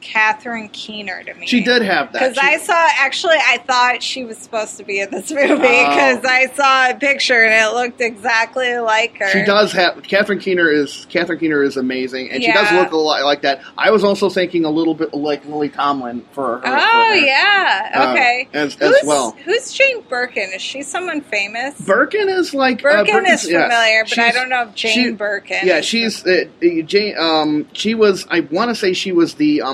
Catherine 0.00 0.68
Keener 0.70 1.22
to 1.24 1.34
me. 1.34 1.46
She 1.46 1.62
did 1.62 1.82
have 1.82 2.12
that. 2.12 2.20
Because 2.20 2.38
I 2.38 2.56
saw, 2.58 2.74
actually, 2.98 3.36
I 3.36 3.58
thought 3.58 4.02
she 4.02 4.24
was 4.24 4.38
supposed 4.38 4.76
to 4.78 4.84
be 4.84 5.00
in 5.00 5.10
this 5.10 5.30
movie 5.32 5.48
Oh. 5.52 5.56
because 5.56 6.24
I 6.24 6.46
saw 6.54 6.90
a 6.90 6.94
picture 6.94 7.44
and 7.44 7.52
it 7.54 7.74
looked 7.74 8.00
exactly 8.00 8.78
like 8.78 9.16
her. 9.18 9.28
She 9.30 9.44
does 9.44 9.72
have 9.72 10.02
Catherine 10.02 10.38
Keener 10.38 10.68
is 10.70 11.06
Catherine 11.10 11.38
Keener 11.38 11.62
is 11.62 11.76
amazing, 11.76 12.30
and 12.30 12.42
she 12.42 12.52
does 12.52 12.70
look 12.72 12.92
a 12.92 12.96
lot 12.96 13.22
like 13.24 13.42
that. 13.42 13.60
I 13.78 13.90
was 13.90 14.04
also 14.04 14.28
thinking 14.28 14.64
a 14.64 14.70
little 14.70 14.94
bit 14.94 15.12
like 15.14 15.44
Lily 15.46 15.68
Tomlin 15.68 16.24
for 16.32 16.58
her. 16.58 16.62
Oh 16.64 16.70
for 16.70 16.76
her. 16.76 17.14
yeah, 17.16 17.90
Uh, 17.94 18.12
okay. 18.12 18.48
as- 18.52 18.76
as 18.80 18.90
who's, 18.90 19.02
well. 19.06 19.30
Who's 19.44 19.72
Jane 19.72 20.02
Birkin? 20.08 20.50
Is 20.54 20.62
she 20.62 20.82
someone 20.82 21.20
famous? 21.20 21.80
Birkin 21.80 22.28
is 22.28 22.54
like 22.54 22.80
uh, 22.80 22.82
Birkin 23.04 23.14
Birkin's- 23.14 23.44
is 23.44 23.50
familiar, 23.50 24.04
but 24.08 24.18
I 24.18 24.30
don't 24.32 24.48
know 24.48 24.62
if 24.68 24.74
Jane 24.74 24.92
she- 24.94 25.10
Birkin. 25.12 25.58
Yeah, 25.64 25.80
she's 25.80 26.26
uh, 26.26 26.44
uh, 26.62 26.82
Jane. 26.84 27.16
Um, 27.18 27.66
she 27.72 27.94
was. 27.94 28.26
I 28.30 28.40
want 28.40 28.70
to 28.70 28.74
say 28.74 28.92
she 28.92 29.12
was 29.12 29.34
the. 29.34 29.62
Um, 29.62 29.69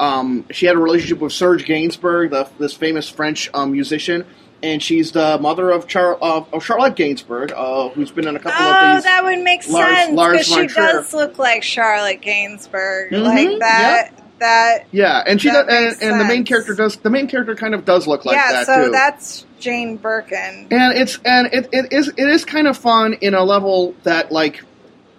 um, 0.00 0.44
she 0.50 0.66
had 0.66 0.76
a 0.76 0.78
relationship 0.78 1.18
with 1.20 1.32
Serge 1.32 1.64
Gainsbourg, 1.64 2.30
the, 2.30 2.48
this 2.58 2.72
famous 2.74 3.08
French 3.08 3.50
um, 3.54 3.72
musician, 3.72 4.24
and 4.62 4.82
she's 4.82 5.12
the 5.12 5.38
mother 5.38 5.70
of, 5.70 5.86
Char- 5.86 6.16
of, 6.16 6.52
of 6.52 6.64
Charlotte 6.64 6.94
Gainsbourg, 6.96 7.52
uh, 7.52 7.88
who's 7.90 8.10
been 8.10 8.26
in 8.28 8.36
a 8.36 8.38
couple 8.38 8.64
Oh, 8.64 8.70
of 8.70 8.96
these. 8.96 9.04
Oh, 9.04 9.08
that 9.08 9.24
would 9.24 9.42
make 9.44 9.62
sense 9.62 10.10
because 10.10 10.46
she 10.46 10.66
does 10.66 11.12
look 11.14 11.38
like 11.38 11.62
Charlotte 11.62 12.20
Gainsbourg, 12.22 13.10
Mhm, 13.10 13.24
like 13.24 13.58
that. 13.60 14.10
That 14.40 14.86
yeah, 14.92 15.24
and 15.26 15.42
she 15.42 15.48
does, 15.50 15.66
and, 15.68 16.12
and 16.12 16.20
the 16.20 16.24
main 16.24 16.44
character 16.44 16.72
does. 16.72 16.94
The 16.94 17.10
main 17.10 17.26
character 17.26 17.56
kind 17.56 17.74
of 17.74 17.84
does 17.84 18.06
look 18.06 18.24
like 18.24 18.36
Charlotte. 18.38 18.52
yeah. 18.52 18.64
that 18.64 18.66
so 18.66 18.84
too. 18.84 18.90
that's 18.92 19.46
Jane 19.58 19.96
Birkin. 19.96 20.68
and 20.70 20.96
it's 20.96 21.18
and 21.24 21.48
it, 21.52 21.68
it 21.72 21.92
is 21.92 22.06
it 22.06 22.16
is 22.28 22.44
kind 22.44 22.68
of 22.68 22.76
fun 22.78 23.14
in 23.14 23.34
a 23.34 23.42
level 23.42 23.96
that 24.04 24.30
like 24.30 24.62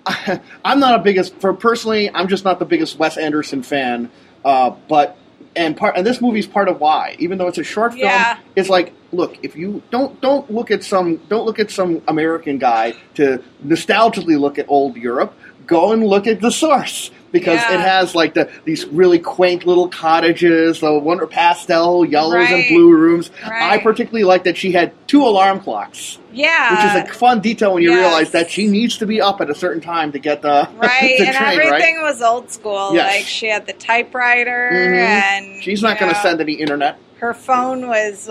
I'm 0.65 0.79
not 0.79 0.95
a 0.95 0.99
biggest 1.03 1.35
for 1.39 1.53
personally 1.53 2.09
I'm 2.13 2.27
just 2.27 2.43
not 2.45 2.59
the 2.59 2.65
biggest 2.65 2.97
Wes 2.97 3.17
Anderson 3.17 3.63
fan, 3.63 4.09
uh, 4.45 4.71
but 4.87 5.17
and 5.55 5.75
part 5.75 5.97
and 5.97 6.05
this 6.05 6.21
movie's 6.21 6.45
part 6.47 6.67
of 6.69 6.79
why 6.79 7.15
even 7.19 7.37
though 7.37 7.47
it's 7.47 7.57
a 7.57 7.63
short 7.63 7.93
film 7.93 8.03
Yeah. 8.05 8.37
it's 8.55 8.69
like 8.69 8.93
look 9.11 9.35
if 9.43 9.55
you 9.55 9.81
don't 9.89 10.21
don't 10.21 10.49
look 10.51 10.69
at 10.69 10.83
some 10.83 11.17
don't 11.27 11.45
look 11.45 11.57
at 11.57 11.71
some 11.71 12.01
American 12.07 12.59
guy 12.59 12.93
to 13.15 13.43
nostalgically 13.65 14.39
look 14.39 14.59
at 14.59 14.65
old 14.69 14.95
Europe 14.95 15.33
go 15.69 15.91
and 15.93 16.03
look 16.05 16.27
at 16.27 16.41
the 16.41 16.51
source 16.51 17.11
because 17.31 17.59
Yeah. 17.61 17.75
it 17.75 17.79
has 17.81 18.15
like 18.15 18.33
the 18.33 18.49
these 18.65 18.85
really 18.87 19.19
quaint 19.19 19.65
little 19.65 19.87
cottages 19.87 20.79
the 20.79 20.91
wonder 20.97 21.27
pastel 21.27 22.03
yellows 22.03 22.49
and 22.49 22.65
blue 22.67 22.91
rooms 22.91 23.29
I 23.45 23.77
particularly 23.77 24.23
like 24.23 24.43
that 24.45 24.57
she 24.57 24.71
had 24.71 24.91
two 25.07 25.21
alarm 25.21 25.59
clocks 25.59 26.17
Yeah, 26.33 26.71
which 26.71 27.03
is 27.05 27.11
a 27.11 27.13
fun 27.13 27.39
detail 27.39 27.75
when 27.75 27.83
you 27.83 27.91
yes. 27.91 27.99
realize 27.99 28.31
that 28.31 28.49
she 28.49 28.67
needs 28.67 28.97
to 28.97 29.05
be 29.05 29.21
up 29.21 29.41
at 29.41 29.49
a 29.49 29.55
certain 29.55 29.81
time 29.81 30.11
to 30.13 30.19
get 30.19 30.41
the 30.41 30.67
right, 30.77 31.15
the 31.19 31.27
and 31.27 31.35
train, 31.35 31.59
everything 31.59 31.97
right? 31.97 32.03
was 32.13 32.21
old 32.23 32.49
school. 32.51 32.93
Yes. 32.95 33.15
Like 33.17 33.25
she 33.25 33.47
had 33.47 33.67
the 33.67 33.73
typewriter, 33.73 34.71
Mhm. 34.73 34.97
and 34.97 35.63
She's 35.63 35.81
not 35.83 35.99
going 35.99 36.11
to 36.13 36.19
send 36.21 36.41
any 36.41 36.53
internet. 36.53 36.97
Her 37.19 37.33
phone 37.35 37.87
was. 37.87 38.27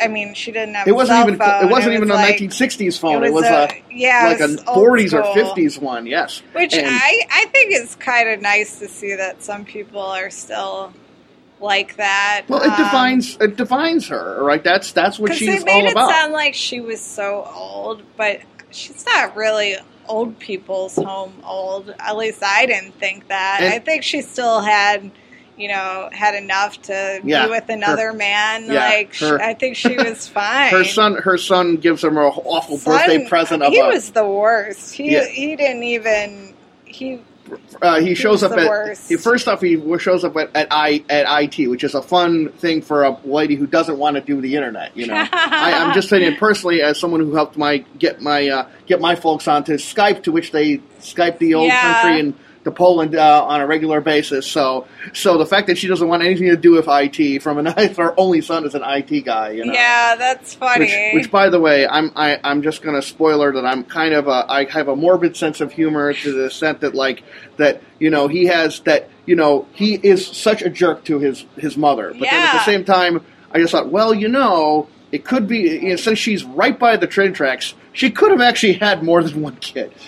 I 0.00 0.08
mean, 0.08 0.34
she 0.34 0.50
didn't 0.52 0.74
have. 0.74 0.88
It 0.88 0.92
wasn't 0.92 1.20
even 1.20 1.38
phone. 1.38 1.64
it 1.64 1.70
wasn't 1.70 1.94
even 1.94 2.08
was 2.08 2.18
a 2.18 2.22
like- 2.22 2.36
1960s 2.38 2.98
phone. 2.98 3.22
it 3.22 3.28
It 3.28 3.32
was, 3.32 3.42
was 3.42 3.50
a, 3.50 3.68
a- 3.68 3.82
yeah, 3.90 4.26
like 4.26 4.40
a 4.40 4.46
was 4.52 4.64
old 4.66 4.88
40s 4.88 5.12
or 5.12 5.22
50s 5.22 5.78
one. 5.80 6.06
Yes, 6.06 6.42
Which 6.52 6.74
And- 6.74 6.86
I 6.88 7.20
I 7.30 7.44
think 7.52 7.72
is 7.72 7.94
kind 7.96 8.28
of 8.28 8.40
nice 8.40 8.78
to 8.78 8.88
see 8.88 9.14
that 9.14 9.42
some 9.42 9.64
people 9.64 10.00
are 10.00 10.30
still 10.30 10.92
like 11.60 11.96
that. 11.96 12.42
well, 12.48 12.62
it 12.62 12.70
Um, 12.70 12.76
defines 12.84 13.36
it 13.40 13.56
defines 13.56 14.08
her, 14.08 14.42
right? 14.42 14.64
That's 14.64 14.92
that's 14.92 15.18
what 15.18 15.34
she's 15.34 15.62
they 15.62 15.64
made 15.64 15.84
it 15.84 15.94
sound 15.94 16.32
like 16.32 16.54
she 16.54 16.80
was 16.80 17.00
so 17.00 17.48
old, 17.54 18.02
but 18.16 18.40
she's 18.70 19.04
not 19.06 19.36
really 19.36 19.76
old 20.08 20.38
people's 20.40 20.96
home 20.96 21.34
old. 21.46 21.94
At 22.00 22.16
least 22.16 22.42
I 22.42 22.66
didn't 22.66 22.98
think 22.98 23.28
that. 23.28 23.58
And- 23.62 23.72
I 23.74 23.78
think 23.78 24.02
she 24.02 24.22
still 24.22 24.60
had, 24.60 25.10
you 25.56 25.68
know, 25.68 26.08
had 26.12 26.34
enough 26.34 26.80
to 26.82 27.20
Yeah, 27.24 27.44
be 27.46 27.50
with 27.50 27.68
another 27.68 28.12
man. 28.12 28.64
yeah, 28.70 28.88
like 28.88 29.14
her- 29.16 29.40
I 29.40 29.54
think 29.54 29.76
she 29.76 29.96
was 29.96 30.26
fine. 30.28 30.70
her 30.70 30.84
son, 30.84 31.14
her 31.16 31.36
son 31.38 31.76
gives 31.76 32.02
her 32.02 32.08
an 32.08 32.16
awful 32.16 32.78
Son, 32.78 32.96
birthday 32.98 33.28
present 33.28 33.62
of 33.62 33.72
he 33.72 33.78
a. 33.80 33.86
was 33.86 34.10
the 34.12 34.26
worst. 34.26 34.94
He 34.94 35.12
Yeah. 35.12 35.26
he 35.26 35.54
didn't 35.56 35.82
even 35.82 36.54
he 36.84 37.20
uh, 37.82 38.00
he 38.00 38.14
shows 38.14 38.40
was 38.42 38.44
up 38.44 38.58
at 38.58 38.66
worst. 38.68 39.08
he- 39.10 39.16
first 39.16 39.46
off 39.46 39.60
he 39.60 39.76
shows 39.98 40.24
up 40.24 40.34
at, 40.36 40.50
at 40.56 40.68
I 40.70 41.04
at 41.10 41.26
IT, 41.58 41.68
which 41.68 41.84
is 41.84 41.94
a 41.94 42.00
fun 42.00 42.48
thing 42.52 42.80
for 42.80 43.02
a 43.04 43.18
lady 43.24 43.56
who 43.56 43.66
doesn't 43.66 43.98
want 43.98 44.14
to 44.16 44.22
do 44.22 44.40
the 44.40 44.54
internet. 44.56 44.96
You 44.96 45.08
know, 45.08 45.14
I, 45.32 45.72
I'm 45.74 45.92
just 45.92 46.08
saying 46.08 46.36
personally 46.36 46.80
as 46.80 46.98
someone 46.98 47.20
who 47.20 47.34
helped 47.34 47.58
my 47.58 47.78
get 47.98 48.22
my 48.22 48.48
uh, 48.48 48.68
get 48.86 49.00
my 49.02 49.16
folks 49.16 49.46
onto 49.48 49.74
Skype, 49.74 50.22
to 50.22 50.32
which 50.32 50.52
they 50.52 50.78
Skype 51.00 51.38
the 51.38 51.52
old 51.54 51.70
country 51.72 52.20
and 52.20 52.34
to 52.64 52.70
Poland 52.70 53.16
uh, 53.16 53.44
on 53.44 53.60
a 53.60 53.66
regular 53.66 54.00
basis. 54.00 54.46
So 54.46 54.86
so 55.12 55.38
the 55.38 55.46
fact 55.46 55.66
that 55.66 55.78
she 55.78 55.88
doesn't 55.88 56.06
want 56.06 56.22
anything 56.22 56.48
to 56.48 56.56
do 56.56 56.72
with 56.72 56.86
IT 56.88 57.42
from 57.42 57.58
an 57.58 57.66
her 57.96 58.14
only 58.18 58.40
son 58.40 58.64
is 58.64 58.74
an 58.74 58.82
IT 58.84 59.24
guy. 59.24 59.50
You 59.50 59.64
know, 59.64 59.72
Yeah, 59.72 60.16
that's 60.16 60.54
funny. 60.54 60.84
which, 60.86 61.14
which, 61.24 61.30
by 61.30 61.48
the 61.48 61.60
way, 61.60 61.86
I'm 61.86 62.12
I, 62.16 62.40
I'm 62.44 62.62
just 62.62 62.82
going 62.82 62.94
to 62.94 63.02
spoiler 63.02 63.52
that 63.52 63.66
I'm 63.66 63.84
kind 63.84 64.14
of 64.14 64.28
a 64.28 64.46
I 64.48 64.64
have 64.64 64.88
a 64.88 64.96
morbid 64.96 65.36
sense 65.36 65.60
of 65.60 65.72
humor 65.72 66.12
to 66.12 66.32
the 66.32 66.46
extent 66.46 66.80
that 66.80 66.94
like 66.94 67.22
that 67.56 67.82
you 67.98 68.10
know 68.10 68.28
he 68.28 68.46
has 68.46 68.80
that 68.80 69.08
you 69.26 69.36
know 69.36 69.66
he 69.72 69.94
is 69.94 70.26
such 70.26 70.62
a 70.62 70.70
jerk 70.70 71.04
to 71.04 71.18
his 71.18 71.44
his 71.56 71.76
mother, 71.76 72.10
but 72.12 72.20
then 72.30 72.42
at 72.46 72.52
the 72.52 72.64
same 72.64 72.84
time, 72.84 73.24
I 73.50 73.58
just 73.58 73.72
thought, 73.72 73.88
well, 73.90 74.14
you 74.14 74.28
know, 74.28 74.88
it 75.10 75.24
could 75.24 75.46
be 75.48 75.58
you 75.60 75.90
know, 75.90 75.96
since 75.96 76.18
she's 76.18 76.44
right 76.44 76.78
by 76.78 76.96
the 76.96 77.06
train 77.06 77.32
tracks, 77.32 77.74
she 77.92 78.10
could 78.10 78.30
have 78.30 78.40
actually 78.40 78.74
had 78.74 79.02
more 79.02 79.22
than 79.22 79.42
one 79.42 79.56
kid. 79.56 79.92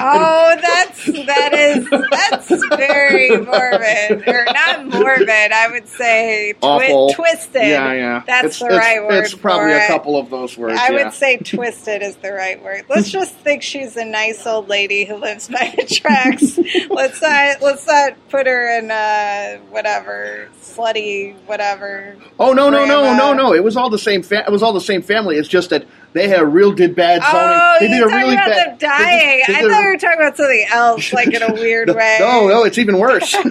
Oh, 0.00 0.56
that's 0.60 1.06
that 1.06 1.54
is 1.54 1.88
that's 2.10 2.66
very 2.76 3.36
morbid, 3.36 4.28
or 4.28 4.44
not 4.52 4.86
morbid. 4.86 5.52
I 5.52 5.68
would 5.70 5.88
say 5.88 6.54
twi- 6.60 7.12
twisted. 7.14 7.62
Yeah, 7.62 7.92
yeah. 7.92 8.22
That's 8.26 8.46
it's, 8.46 8.58
the 8.60 8.66
it's- 8.66 8.78
right 8.80 9.02
word. 9.02 9.24
It's 9.24 9.34
probably 9.34 9.72
a 9.72 9.84
it. 9.84 9.86
couple 9.88 10.16
of 10.16 10.30
those 10.30 10.56
words. 10.56 10.78
I 10.78 10.90
yeah. 10.92 11.04
would 11.04 11.12
say 11.12 11.38
twisted 11.38 12.02
is 12.02 12.16
the 12.16 12.32
right 12.32 12.62
word. 12.62 12.84
Let's 12.88 13.10
just 13.10 13.34
think 13.36 13.62
she's 13.62 13.96
a 13.96 14.04
nice 14.04 14.46
old 14.46 14.68
lady 14.68 15.04
who 15.04 15.16
lives 15.16 15.48
by 15.48 15.74
the 15.76 15.84
tracks. 15.84 16.58
let's 16.90 17.20
not 17.22 17.62
let's 17.62 17.86
not 17.86 18.14
put 18.28 18.46
her 18.46 18.78
in 18.78 18.90
uh 18.90 19.58
whatever 19.70 20.48
slutty 20.62 21.34
whatever. 21.46 22.16
Oh 22.38 22.52
no 22.52 22.70
no 22.70 22.84
no 22.84 23.00
grandma. 23.02 23.32
no 23.32 23.32
no! 23.34 23.54
It 23.54 23.64
was 23.64 23.76
all 23.76 23.90
the 23.90 23.98
same. 23.98 24.22
Fa- 24.22 24.44
it 24.46 24.50
was 24.50 24.62
all 24.62 24.72
the 24.72 24.80
same 24.80 25.02
family. 25.02 25.36
It's 25.36 25.48
just 25.48 25.70
that 25.70 25.86
they 26.18 26.28
had 26.28 26.40
a 26.40 26.46
real 26.46 26.68
oh, 26.68 26.74
did 26.74 26.94
bad 26.94 27.22
zoning. 27.22 27.36
Oh, 27.36 27.76
they 27.80 27.88
did 27.88 27.96
you're 27.96 28.08
a 28.08 28.10
talking 28.10 28.24
really 28.24 28.34
about 28.34 28.48
bad. 28.48 28.70
them 28.70 28.76
dying. 28.78 29.18
they 29.18 29.44
did- 29.46 29.54
they 29.54 29.58
I 29.66 29.70
thought 29.70 29.82
you 29.82 29.88
were 29.88 29.96
talking 29.98 30.20
about 30.20 30.36
something 30.36 30.66
else, 30.70 31.12
like 31.12 31.32
in 31.32 31.42
a 31.42 31.52
weird 31.54 31.90
way. 31.90 32.16
No, 32.20 32.48
no, 32.48 32.64
it's 32.64 32.78
even 32.78 32.98
worse. 32.98 33.34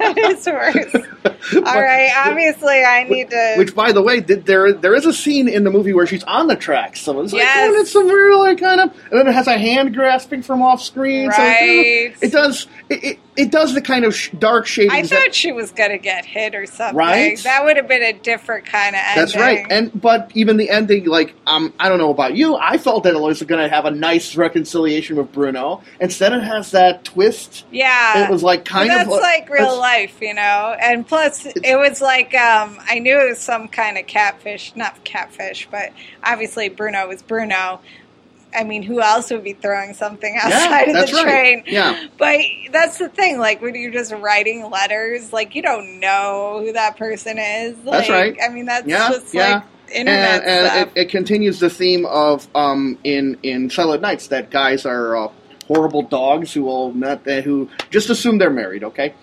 it's 0.00 0.46
worse. 0.46 1.06
All 1.54 1.62
right, 1.62 2.10
obviously 2.26 2.82
I 2.84 3.04
need 3.04 3.30
to. 3.30 3.54
Which, 3.56 3.74
by 3.74 3.92
the 3.92 4.02
way, 4.02 4.20
did, 4.20 4.44
there 4.46 4.72
there 4.72 4.94
is 4.94 5.06
a 5.06 5.12
scene 5.12 5.48
in 5.48 5.64
the 5.64 5.70
movie 5.70 5.92
where 5.92 6.06
she's 6.06 6.24
on 6.24 6.46
the 6.48 6.56
tracks. 6.56 7.00
So 7.00 7.20
it's 7.20 7.32
like, 7.32 7.42
Yes. 7.42 7.70
oh, 7.70 7.80
it's 7.80 7.92
some 7.92 8.08
real 8.08 8.38
like 8.40 8.58
kind 8.60 8.80
of, 8.80 8.90
and 9.10 9.20
then 9.20 9.26
it 9.28 9.32
has 9.34 9.46
a 9.46 9.56
hand 9.58 9.94
grasping 9.94 10.42
from 10.42 10.62
off 10.62 10.82
screen. 10.82 11.30
So 11.32 11.38
Right. 11.38 12.12
of- 12.14 12.22
it 12.22 12.32
does 12.32 12.66
it, 12.90 13.04
it, 13.04 13.18
it 13.36 13.50
does 13.50 13.72
the 13.74 13.80
kind 13.80 14.04
of 14.04 14.14
sh- 14.14 14.30
dark 14.38 14.66
shadings. 14.66 14.92
I 14.92 15.02
that- 15.02 15.08
thought 15.24 15.34
she 15.34 15.52
was 15.52 15.70
gonna 15.70 15.98
get 15.98 16.24
hit 16.26 16.54
or 16.54 16.66
something. 16.66 16.96
Right? 16.96 17.38
That 17.42 17.64
would 17.64 17.76
have 17.76 17.88
been 17.88 18.02
a 18.02 18.12
different 18.12 18.66
kind 18.66 18.94
of 18.94 19.00
ending. 19.04 19.22
That's 19.24 19.36
right, 19.36 19.66
and 19.70 20.00
but 20.00 20.30
even 20.34 20.56
the 20.58 20.68
ending, 20.70 21.06
like 21.06 21.34
um, 21.46 21.72
I 21.80 21.88
don't 21.88 21.98
know 21.98 22.10
about 22.10 22.36
you, 22.36 22.56
I 22.56 22.76
felt 22.78 23.04
that 23.04 23.14
it 23.14 23.20
was 23.20 23.42
going 23.42 23.62
to 23.62 23.68
have 23.74 23.84
a 23.86 23.90
nice 23.90 24.36
reconciliation 24.36 25.16
with 25.16 25.32
Bruno. 25.32 25.82
Instead, 26.00 26.32
it 26.32 26.42
has 26.42 26.70
that 26.72 27.04
twist. 27.04 27.64
yeah, 27.70 28.24
It 28.24 28.30
was 28.30 28.42
like 28.42 28.64
kind 28.64 28.88
But 28.88 29.02
of 29.02 29.08
that's 29.08 29.20
like 29.22 29.48
real 29.50 29.76
life, 29.78 30.16
you 30.20 30.34
know. 30.34 30.76
And 30.80 31.06
plus 31.14 31.46
it 31.46 31.78
was 31.78 32.00
like 32.00 32.34
um, 32.34 32.78
I 32.88 32.98
knew 32.98 33.18
it 33.20 33.28
was 33.28 33.38
some 33.38 33.68
kind 33.68 33.96
of 33.96 34.06
catfish, 34.06 34.74
not 34.74 35.04
catfish, 35.04 35.68
but 35.70 35.92
obviously 36.22 36.68
Bruno 36.68 37.08
was 37.08 37.22
Bruno. 37.22 37.80
I 38.56 38.62
mean, 38.62 38.82
who 38.84 39.00
else 39.00 39.30
would 39.30 39.42
be 39.42 39.52
throwing 39.52 39.94
something 39.94 40.36
outside 40.40 40.88
of 40.88 40.94
that's 40.94 41.10
the 41.10 41.16
right. 41.16 41.24
train? 41.24 41.64
Yeah. 41.66 42.06
But 42.18 42.38
that's 42.72 42.98
the 42.98 43.08
thing, 43.08 43.38
like 43.38 43.60
when 43.60 43.74
you're 43.74 43.92
just 43.92 44.12
writing 44.12 44.68
letters, 44.70 45.32
like 45.32 45.54
you 45.54 45.62
don't 45.62 45.98
know 46.00 46.62
who 46.64 46.72
that 46.72 46.96
person 46.96 47.38
is. 47.38 47.76
Like, 47.78 48.06
That's 48.06 48.10
right. 48.10 48.36
I 48.42 48.48
mean, 48.50 48.66
that's 48.66 48.86
Yeah, 48.86 49.08
just 49.10 49.34
yeah. 49.34 49.54
like 49.54 49.64
internet 49.92 50.42
and, 50.44 50.66
and 50.66 50.90
it, 50.96 51.02
it 51.02 51.08
continues 51.10 51.60
the 51.60 51.70
theme 51.70 52.06
of 52.06 52.48
um, 52.54 52.98
in 53.04 53.38
in 53.42 53.70
Silent 53.70 54.02
Nights 54.02 54.28
that 54.28 54.50
guys 54.50 54.86
are 54.86 55.16
uh, 55.16 55.28
horrible 55.68 56.02
dogs 56.02 56.52
who 56.52 56.62
will 56.62 56.92
not 56.94 57.26
uh, 57.28 57.40
who 57.40 57.68
just 57.90 58.10
assume 58.10 58.38
they're 58.38 58.50
married. 58.50 58.84
Okay. 58.84 59.14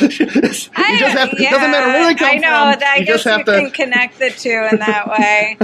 You 0.00 0.08
just 0.08 0.70
have 0.76 1.30
to, 1.30 1.36
it 1.36 1.50
doesn't 1.50 1.70
matter 1.70 1.86
where 1.88 2.06
they 2.06 2.14
come 2.14 2.28
I 2.30 2.34
know 2.34 2.40
from. 2.72 2.80
that. 2.80 2.94
I 2.96 3.00
you 3.00 3.06
guess 3.06 3.14
just 3.16 3.24
have 3.24 3.38
you 3.40 3.44
to. 3.44 3.52
can 3.60 3.70
connect 3.70 4.18
the 4.18 4.30
two 4.30 4.68
in 4.72 4.78
that 4.78 5.08
way. 5.08 5.56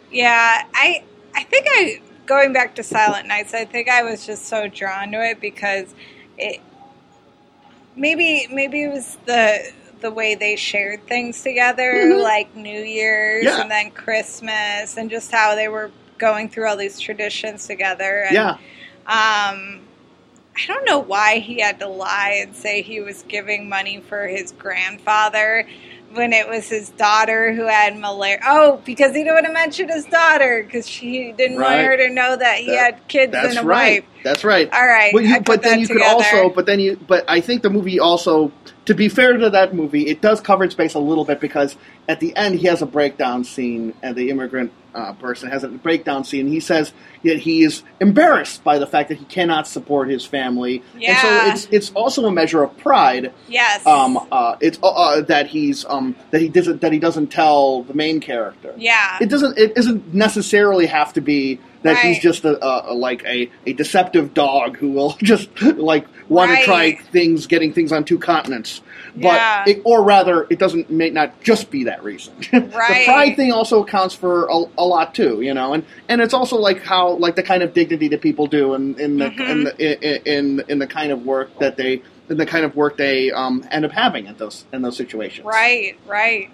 yeah, 0.12 0.64
I 0.74 1.04
I 1.34 1.42
think 1.44 1.66
I 1.70 2.00
going 2.26 2.52
back 2.52 2.74
to 2.76 2.82
Silent 2.82 3.28
Nights. 3.28 3.54
I 3.54 3.64
think 3.64 3.88
I 3.88 4.02
was 4.02 4.26
just 4.26 4.46
so 4.46 4.68
drawn 4.68 5.12
to 5.12 5.22
it 5.24 5.40
because 5.40 5.94
it 6.38 6.60
maybe 7.96 8.46
maybe 8.50 8.82
it 8.84 8.92
was 8.92 9.16
the 9.26 9.72
the 10.00 10.10
way 10.10 10.34
they 10.34 10.56
shared 10.56 11.06
things 11.06 11.42
together, 11.42 12.18
like 12.22 12.54
New 12.54 12.80
Year's 12.82 13.44
Mm-hmm. 13.46 13.56
Yeah. 13.56 13.62
and 13.62 13.70
then 13.70 13.90
Christmas, 13.90 14.96
and 14.96 15.08
just 15.10 15.30
how 15.30 15.54
they 15.54 15.68
were 15.68 15.90
going 16.18 16.48
through 16.48 16.68
all 16.68 16.76
these 16.76 17.00
traditions 17.00 17.66
together. 17.66 18.24
And, 18.28 18.34
yeah. 18.34 18.56
um, 19.06 19.80
I 20.56 20.66
don't 20.66 20.84
know 20.86 21.00
why 21.00 21.38
he 21.40 21.60
had 21.60 21.80
to 21.80 21.88
lie 21.88 22.38
and 22.42 22.54
say 22.54 22.82
he 22.82 23.00
was 23.00 23.22
giving 23.28 23.68
money 23.68 24.00
for 24.00 24.26
his 24.26 24.52
grandfather 24.52 25.66
when 26.12 26.32
it 26.32 26.48
was 26.48 26.68
his 26.68 26.90
daughter 26.90 27.52
who 27.52 27.66
had 27.66 27.96
malaria. 27.98 28.38
Oh, 28.46 28.80
because 28.84 29.16
he 29.16 29.24
didn't 29.24 29.34
want 29.34 29.46
to 29.46 29.52
mention 29.52 29.88
his 29.88 30.04
daughter 30.04 30.62
because 30.64 30.88
she 30.88 31.32
didn't 31.32 31.58
Right. 31.58 31.74
want 31.78 31.86
her 31.88 31.96
to 31.96 32.08
know 32.08 32.36
that 32.36 32.58
he 32.58 32.66
That- 32.70 32.78
had 32.94 33.08
kids 33.08 33.34
and 33.34 33.58
a 33.58 33.62
right. 33.64 34.04
wife. 34.04 34.04
That's 34.22 34.44
right. 34.44 34.72
All 34.72 34.86
right, 34.86 35.12
But, 35.12 35.24
you, 35.24 35.40
but 35.40 35.62
then 35.62 35.80
you 35.80 35.88
could 35.88 36.02
also, 36.02 36.48
but 36.50 36.66
then 36.66 36.78
you, 36.78 36.96
but 37.08 37.24
I 37.26 37.40
think 37.40 37.62
the 37.62 37.70
movie 37.70 37.98
also, 37.98 38.52
to 38.84 38.94
be 38.94 39.08
fair 39.08 39.32
to 39.36 39.50
that 39.50 39.74
movie, 39.74 40.06
it 40.06 40.20
does 40.20 40.40
cover 40.40 40.62
its 40.62 40.74
base 40.76 40.94
a 40.94 41.00
little 41.00 41.24
bit 41.24 41.40
because 41.40 41.74
at 42.08 42.20
the 42.20 42.34
end 42.36 42.60
he 42.60 42.68
has 42.68 42.80
a 42.80 42.86
breakdown 42.86 43.42
scene, 43.42 43.92
and 44.02 44.14
the 44.14 44.30
immigrant 44.30 44.70
uh, 44.94 45.12
person 45.14 45.50
has 45.50 45.64
a 45.64 45.68
breakdown 45.68 46.24
scene. 46.24 46.46
He 46.48 46.60
says 46.60 46.92
that 47.24 47.38
he 47.40 47.62
is 47.64 47.82
embarrassed 48.00 48.62
by 48.62 48.78
the 48.78 48.86
fact 48.86 49.08
that 49.08 49.18
he 49.18 49.24
cannot 49.24 49.66
support 49.66 50.08
his 50.08 50.24
family, 50.24 50.82
and 50.94 51.18
so 51.18 51.46
it's 51.52 51.68
it's 51.70 51.90
also 51.92 52.26
a 52.26 52.30
measure 52.32 52.62
of 52.62 52.76
pride. 52.78 53.32
Yes. 53.48 53.84
Um, 53.86 54.18
uh, 54.30 54.56
it's 54.60 54.78
uh, 54.82 54.88
uh, 54.88 55.20
that 55.22 55.48
he's 55.48 55.84
um, 55.86 56.14
that 56.30 56.40
he 56.40 56.48
doesn't 56.48 56.80
that 56.80 56.92
he 56.92 56.98
doesn't 56.98 57.28
tell 57.28 57.82
the 57.82 57.94
main 57.94 58.20
character. 58.20 58.72
yeah. 58.76 59.18
It 59.20 59.28
doesn't. 59.30 59.58
It 59.58 59.74
doesn't 59.74 60.14
necessarily 60.14 60.86
have 60.86 61.12
to 61.14 61.20
be 61.20 61.58
that 61.82 61.98
he's 61.98 62.18
just 62.18 62.44
a, 62.46 62.64
a, 62.64 62.92
a 62.92 62.94
like 62.94 63.22
a, 63.24 63.50
a 63.66 63.72
deceptive 63.74 64.32
dog 64.32 64.76
who 64.78 64.90
will 64.90 65.10
just 65.22 65.48
like 65.62 66.06
want 66.30 66.50
Right. 66.50 66.60
to 66.60 66.64
try 66.64 66.94
things, 67.12 67.46
getting 67.46 67.72
things 67.74 67.92
on 67.92 68.04
two 68.04 68.18
continents. 68.18 68.80
But 69.14 69.22
Yeah. 69.22 69.64
it, 69.66 69.82
or 69.84 70.02
rather, 70.02 70.46
it 70.50 70.58
doesn't 70.58 70.90
may 70.90 71.10
not 71.10 71.42
just 71.42 71.70
be 71.70 71.84
that 71.84 72.02
reason. 72.04 72.34
Right. 72.52 72.62
the 72.62 73.04
pride 73.04 73.36
thing 73.36 73.52
also 73.52 73.82
accounts 73.82 74.14
for 74.14 74.46
a, 74.46 74.64
a 74.78 74.84
lot 74.84 75.14
too, 75.14 75.40
you 75.40 75.54
know, 75.54 75.72
and 75.74 75.84
and 76.08 76.20
it's 76.20 76.34
also 76.34 76.56
like 76.56 76.82
how 76.82 77.10
like 77.16 77.36
the 77.36 77.42
kind 77.42 77.62
of 77.62 77.74
dignity 77.74 78.08
that 78.08 78.20
people 78.20 78.46
do 78.46 78.74
in 78.74 78.98
in 79.00 79.18
the, 79.18 79.24
Mm-hmm. 79.26 79.50
in, 79.50 79.64
the 79.64 80.32
in 80.38 80.62
in 80.68 80.78
the 80.78 80.86
kind 80.86 81.12
of 81.12 81.24
work 81.24 81.58
that 81.58 81.76
they 81.76 82.02
in 82.28 82.36
the 82.38 82.46
kind 82.46 82.64
of 82.64 82.74
work 82.74 82.96
they 82.96 83.30
um, 83.32 83.64
end 83.70 83.84
up 83.84 83.92
having 83.92 84.26
at 84.28 84.38
those 84.38 84.64
in 84.72 84.82
those 84.82 84.96
situations. 84.96 85.44
right. 85.46 85.98
Right. 86.06 86.50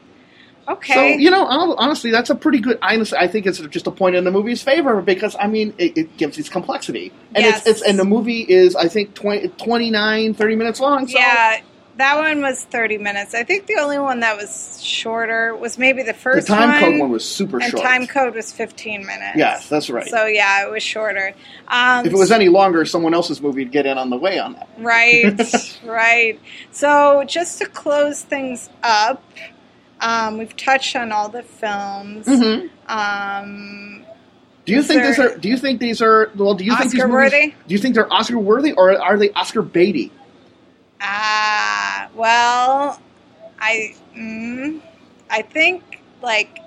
Okay. 0.68 0.94
So 0.94 1.04
you 1.06 1.30
know, 1.30 1.44
honestly, 1.46 2.10
that's 2.12 2.30
a 2.30 2.34
pretty 2.34 2.58
good. 2.60 2.78
Honestly, 2.82 3.18
I 3.18 3.26
think 3.26 3.46
it's 3.46 3.58
just 3.58 3.86
a 3.88 3.90
point 3.90 4.14
in 4.14 4.22
the 4.24 4.30
movie's 4.30 4.62
favor 4.62 5.00
because 5.02 5.34
I 5.40 5.46
mean, 5.48 5.74
it, 5.78 5.96
it 5.96 6.16
gives 6.16 6.38
its 6.38 6.48
complexity, 6.48 7.12
and 7.34 7.44
Yes. 7.44 7.66
it's, 7.66 7.80
it's 7.80 7.82
and 7.82 7.98
the 7.98 8.04
movie 8.04 8.42
is 8.42 8.76
I 8.76 8.86
think 8.86 9.14
20, 9.14 9.48
29, 9.48 10.34
30 10.34 10.54
minutes 10.56 10.78
long. 10.78 11.08
So 11.08 11.18
yeah. 11.18 11.60
That 12.00 12.16
one 12.16 12.40
was 12.40 12.62
30 12.64 12.98
minutes. 12.98 13.34
I 13.34 13.44
think 13.44 13.66
the 13.66 13.76
only 13.76 13.98
one 13.98 14.20
that 14.20 14.36
was 14.36 14.82
shorter 14.82 15.54
was 15.54 15.76
maybe 15.76 16.02
the 16.02 16.12
the 16.12 16.18
first 16.18 16.46
time 16.46 16.70
one. 16.70 16.80
code 16.80 17.00
one 17.00 17.10
was 17.10 17.28
super 17.28 17.58
and 17.58 17.70
short. 17.70 17.82
time 17.82 18.06
code 18.06 18.34
was 18.34 18.52
15 18.52 19.04
minutes. 19.04 19.36
Yes, 19.36 19.68
that's 19.68 19.90
right. 19.90 20.06
So 20.06 20.24
yeah, 20.24 20.66
it 20.66 20.70
was 20.70 20.82
shorter. 20.82 21.34
Um, 21.68 22.06
if 22.06 22.12
it 22.14 22.16
was 22.16 22.32
any 22.32 22.48
longer, 22.48 22.86
someone 22.86 23.12
else's 23.12 23.42
movie 23.42 23.64
would 23.64 23.72
get 23.72 23.84
in 23.84 23.98
on 23.98 24.08
the 24.08 24.16
way 24.16 24.38
on 24.38 24.54
that. 24.54 24.68
right, 24.78 25.78
right. 25.84 26.40
So 26.70 27.24
just 27.26 27.58
to 27.58 27.66
close 27.66 28.22
things 28.22 28.70
up, 28.82 29.22
um, 30.00 30.38
we've 30.38 30.56
touched 30.56 30.96
on 30.96 31.12
all 31.12 31.28
the 31.28 31.42
films. 31.42 32.26
Mm-hmm. 32.26 32.68
Um, 32.90 34.06
Do 34.64 34.72
you 34.72 34.82
think 34.82 35.02
these 35.02 35.18
are? 35.18 35.36
Do 35.36 35.50
you 35.50 35.58
think 35.58 35.80
these 35.80 36.00
are? 36.00 36.30
Well, 36.34 36.54
do 36.54 36.64
you 36.64 36.74
think 36.76 36.92
these 36.92 37.00
Oscar 37.02 37.08
movies? 37.08 37.32
worthy? 37.32 37.54
Do 37.68 37.74
you 37.74 37.78
think 37.78 37.94
they're 37.94 38.10
Oscar 38.10 38.38
worthy 38.38 38.72
or 38.72 38.98
are 38.98 39.18
they 39.18 39.30
Oscar 39.32 39.62
baity? 39.62 40.10
Ah, 41.00 42.08
well, 42.14 43.00
I, 43.58 43.94
mm, 44.16 44.80
I 45.30 45.42
think 45.42 46.02
like. 46.22 46.58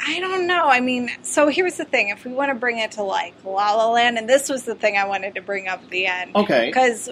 I 0.00 0.20
don't 0.20 0.46
know. 0.46 0.68
I 0.68 0.80
mean, 0.80 1.10
so 1.22 1.48
here's 1.48 1.76
the 1.76 1.84
thing. 1.84 2.10
If 2.10 2.24
we 2.24 2.32
want 2.32 2.50
to 2.50 2.54
bring 2.54 2.78
it 2.78 2.92
to 2.92 3.02
like 3.02 3.34
La 3.44 3.74
La 3.74 3.90
Land, 3.90 4.16
and 4.16 4.28
this 4.28 4.48
was 4.48 4.62
the 4.62 4.76
thing 4.76 4.96
I 4.96 5.06
wanted 5.06 5.34
to 5.34 5.42
bring 5.42 5.66
up 5.66 5.82
at 5.82 5.90
the 5.90 6.06
end. 6.06 6.36
Okay. 6.36 6.66
Because 6.68 7.10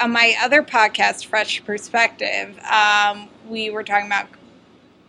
on 0.00 0.12
my 0.12 0.34
other 0.40 0.62
podcast, 0.62 1.26
Fresh 1.26 1.64
Perspective, 1.64 2.58
um, 2.60 3.28
we 3.48 3.70
were 3.70 3.82
talking 3.82 4.06
about 4.06 4.28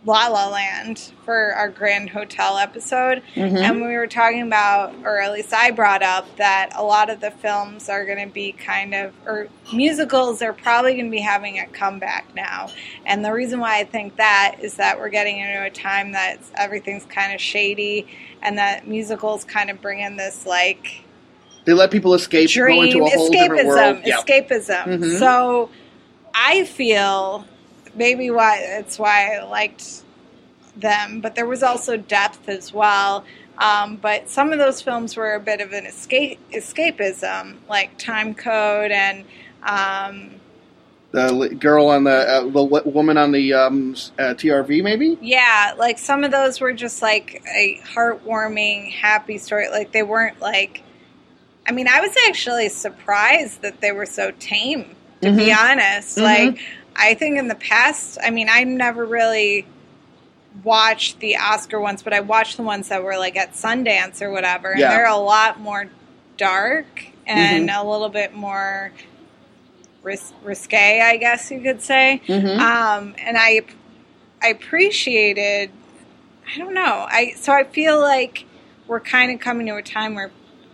La 0.06 0.28
La 0.28 0.48
Land 0.48 1.12
for 1.26 1.52
our 1.54 1.68
Grand 1.68 2.08
Hotel 2.08 2.56
episode. 2.56 3.22
Mm-hmm. 3.34 3.56
And 3.58 3.82
we 3.82 3.94
were 3.96 4.06
talking 4.06 4.40
about, 4.40 4.94
or 5.04 5.20
at 5.20 5.30
least 5.30 5.52
I 5.52 5.72
brought 5.72 6.02
up, 6.02 6.24
that 6.38 6.70
a 6.74 6.82
lot 6.82 7.10
of 7.10 7.20
the 7.20 7.30
films 7.30 7.90
are 7.90 8.06
going 8.06 8.26
to 8.26 8.32
be 8.32 8.52
kind 8.52 8.94
of, 8.94 9.12
or 9.26 9.48
musicals 9.74 10.40
are 10.40 10.54
probably 10.54 10.94
going 10.94 11.04
to 11.04 11.10
be 11.10 11.20
having 11.20 11.58
a 11.58 11.66
comeback 11.66 12.34
now. 12.34 12.70
And 13.04 13.22
the 13.22 13.30
reason 13.32 13.60
why 13.60 13.78
I 13.78 13.84
think 13.84 14.16
that 14.16 14.56
is 14.62 14.76
that 14.76 14.98
we're 14.98 15.10
getting 15.10 15.38
into 15.38 15.62
a 15.62 15.70
time 15.70 16.12
that 16.12 16.38
everything's 16.54 17.04
kind 17.04 17.34
of 17.34 17.40
shady 17.40 18.06
and 18.40 18.56
that 18.56 18.88
musicals 18.88 19.44
kind 19.44 19.68
of 19.68 19.82
bring 19.82 20.00
in 20.00 20.16
this 20.16 20.46
like 20.46 21.04
They 21.66 21.74
let 21.74 21.90
people 21.90 22.14
escape, 22.14 22.48
go 22.48 22.54
dream 22.54 22.84
into 22.84 23.04
a 23.04 23.10
whole 23.10 23.28
different 23.28 23.66
world. 23.66 23.96
escapism 24.02 24.06
Yep. 24.06 24.26
escapism 24.26 24.84
Mhm. 24.86 25.18
so 25.18 25.68
i 26.34 26.64
feel 26.64 27.44
maybe 27.94 28.30
why 28.30 28.60
that's 28.60 28.98
why 28.98 29.36
i 29.36 29.42
liked 29.44 30.02
them 30.76 31.20
but 31.20 31.34
there 31.34 31.46
was 31.46 31.62
also 31.62 31.96
depth 31.96 32.48
as 32.48 32.72
well. 32.72 33.24
Um, 33.58 33.96
but 33.96 34.30
some 34.30 34.52
of 34.52 34.58
those 34.58 34.80
films 34.80 35.16
were 35.16 35.34
a 35.34 35.40
bit 35.40 35.60
of 35.60 35.72
an 35.72 35.84
escape 35.84 36.38
escapism 36.50 37.56
like 37.68 37.98
time 37.98 38.34
code 38.34 38.90
and 38.90 39.24
um, 39.62 40.30
The 41.10 41.54
girl 41.60 41.88
on 41.88 42.04
the 42.04 42.10
uh, 42.12 42.40
the 42.48 42.62
woman 42.64 43.18
on 43.18 43.32
the 43.32 43.52
um, 43.52 43.94
uh, 44.18 44.32
TGV, 44.34 44.82
maybe. 44.82 45.18
yeah 45.20 45.74
like 45.76 45.98
some 45.98 46.24
of 46.24 46.30
those 46.30 46.60
were 46.60 46.72
just 46.72 47.02
like 47.02 47.42
a 47.54 47.78
heartwarming 47.84 48.90
happy 48.92 49.36
story. 49.36 49.68
Like 49.68 49.92
they 49.92 50.02
weren't 50.04 50.40
like 50.40 50.82
i 51.66 51.72
mean 51.72 51.86
i 51.88 52.00
was 52.00 52.14
actually 52.26 52.70
surprised 52.70 53.60
that 53.60 53.80
they 53.82 53.92
were 53.92 54.06
so 54.06 54.30
tame 54.38 54.96
to 55.20 55.36
be 55.36 55.52
honest. 55.52 56.16
Like 56.16 56.58
i 56.96 57.14
think 57.14 57.38
in 57.38 57.48
the 57.48 57.54
past 57.54 58.18
i 58.22 58.30
mean 58.30 58.48
i 58.50 58.64
never 58.64 59.04
really 59.06 59.66
watched 60.64 61.20
the 61.20 61.36
oscar 61.36 61.78
ones 61.80 62.02
but 62.02 62.12
i 62.12 62.20
watched 62.20 62.56
the 62.56 62.62
ones 62.62 62.88
that 62.88 63.02
were 63.02 63.16
like 63.16 63.36
at 63.36 63.52
sundance 63.52 64.20
or 64.20 64.30
whatever 64.30 64.70
and 64.72 64.80
Yeah. 64.80 64.88
they're 64.90 65.06
a 65.06 65.16
lot 65.16 65.60
more 65.60 65.88
dark 66.36 67.06
and 67.26 67.70
a 67.70 67.84
little 67.84 68.08
bit 68.08 68.34
more 68.34 68.92
ris- 70.02 70.32
risque 70.42 71.00
i 71.00 71.16
guess 71.16 71.50
you 71.50 71.60
could 71.60 71.80
say 71.82 72.20
um, 72.28 73.14
and 73.18 73.36
i 73.38 73.60
I 74.42 74.48
appreciated. 74.48 75.70
I 76.54 76.56
don't 76.58 76.72
know. 76.72 77.04
I 77.06 77.34
so 77.36 77.52
I 77.52 77.64
feel 77.64 78.00
like 78.00 78.46
we're 78.86 78.98
kind 79.00 79.30
of 79.30 79.38
coming 79.38 79.66
to 79.66 79.76
a 79.76 79.82
time 79.82 80.14
where 80.14 80.30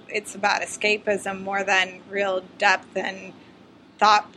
it's 0.08 0.36
about 0.36 0.62
escapism 0.62 1.42
more 1.42 1.64
than 1.64 2.00
real 2.08 2.44
depth 2.58 2.96
and 2.96 3.32
thought 3.98 4.30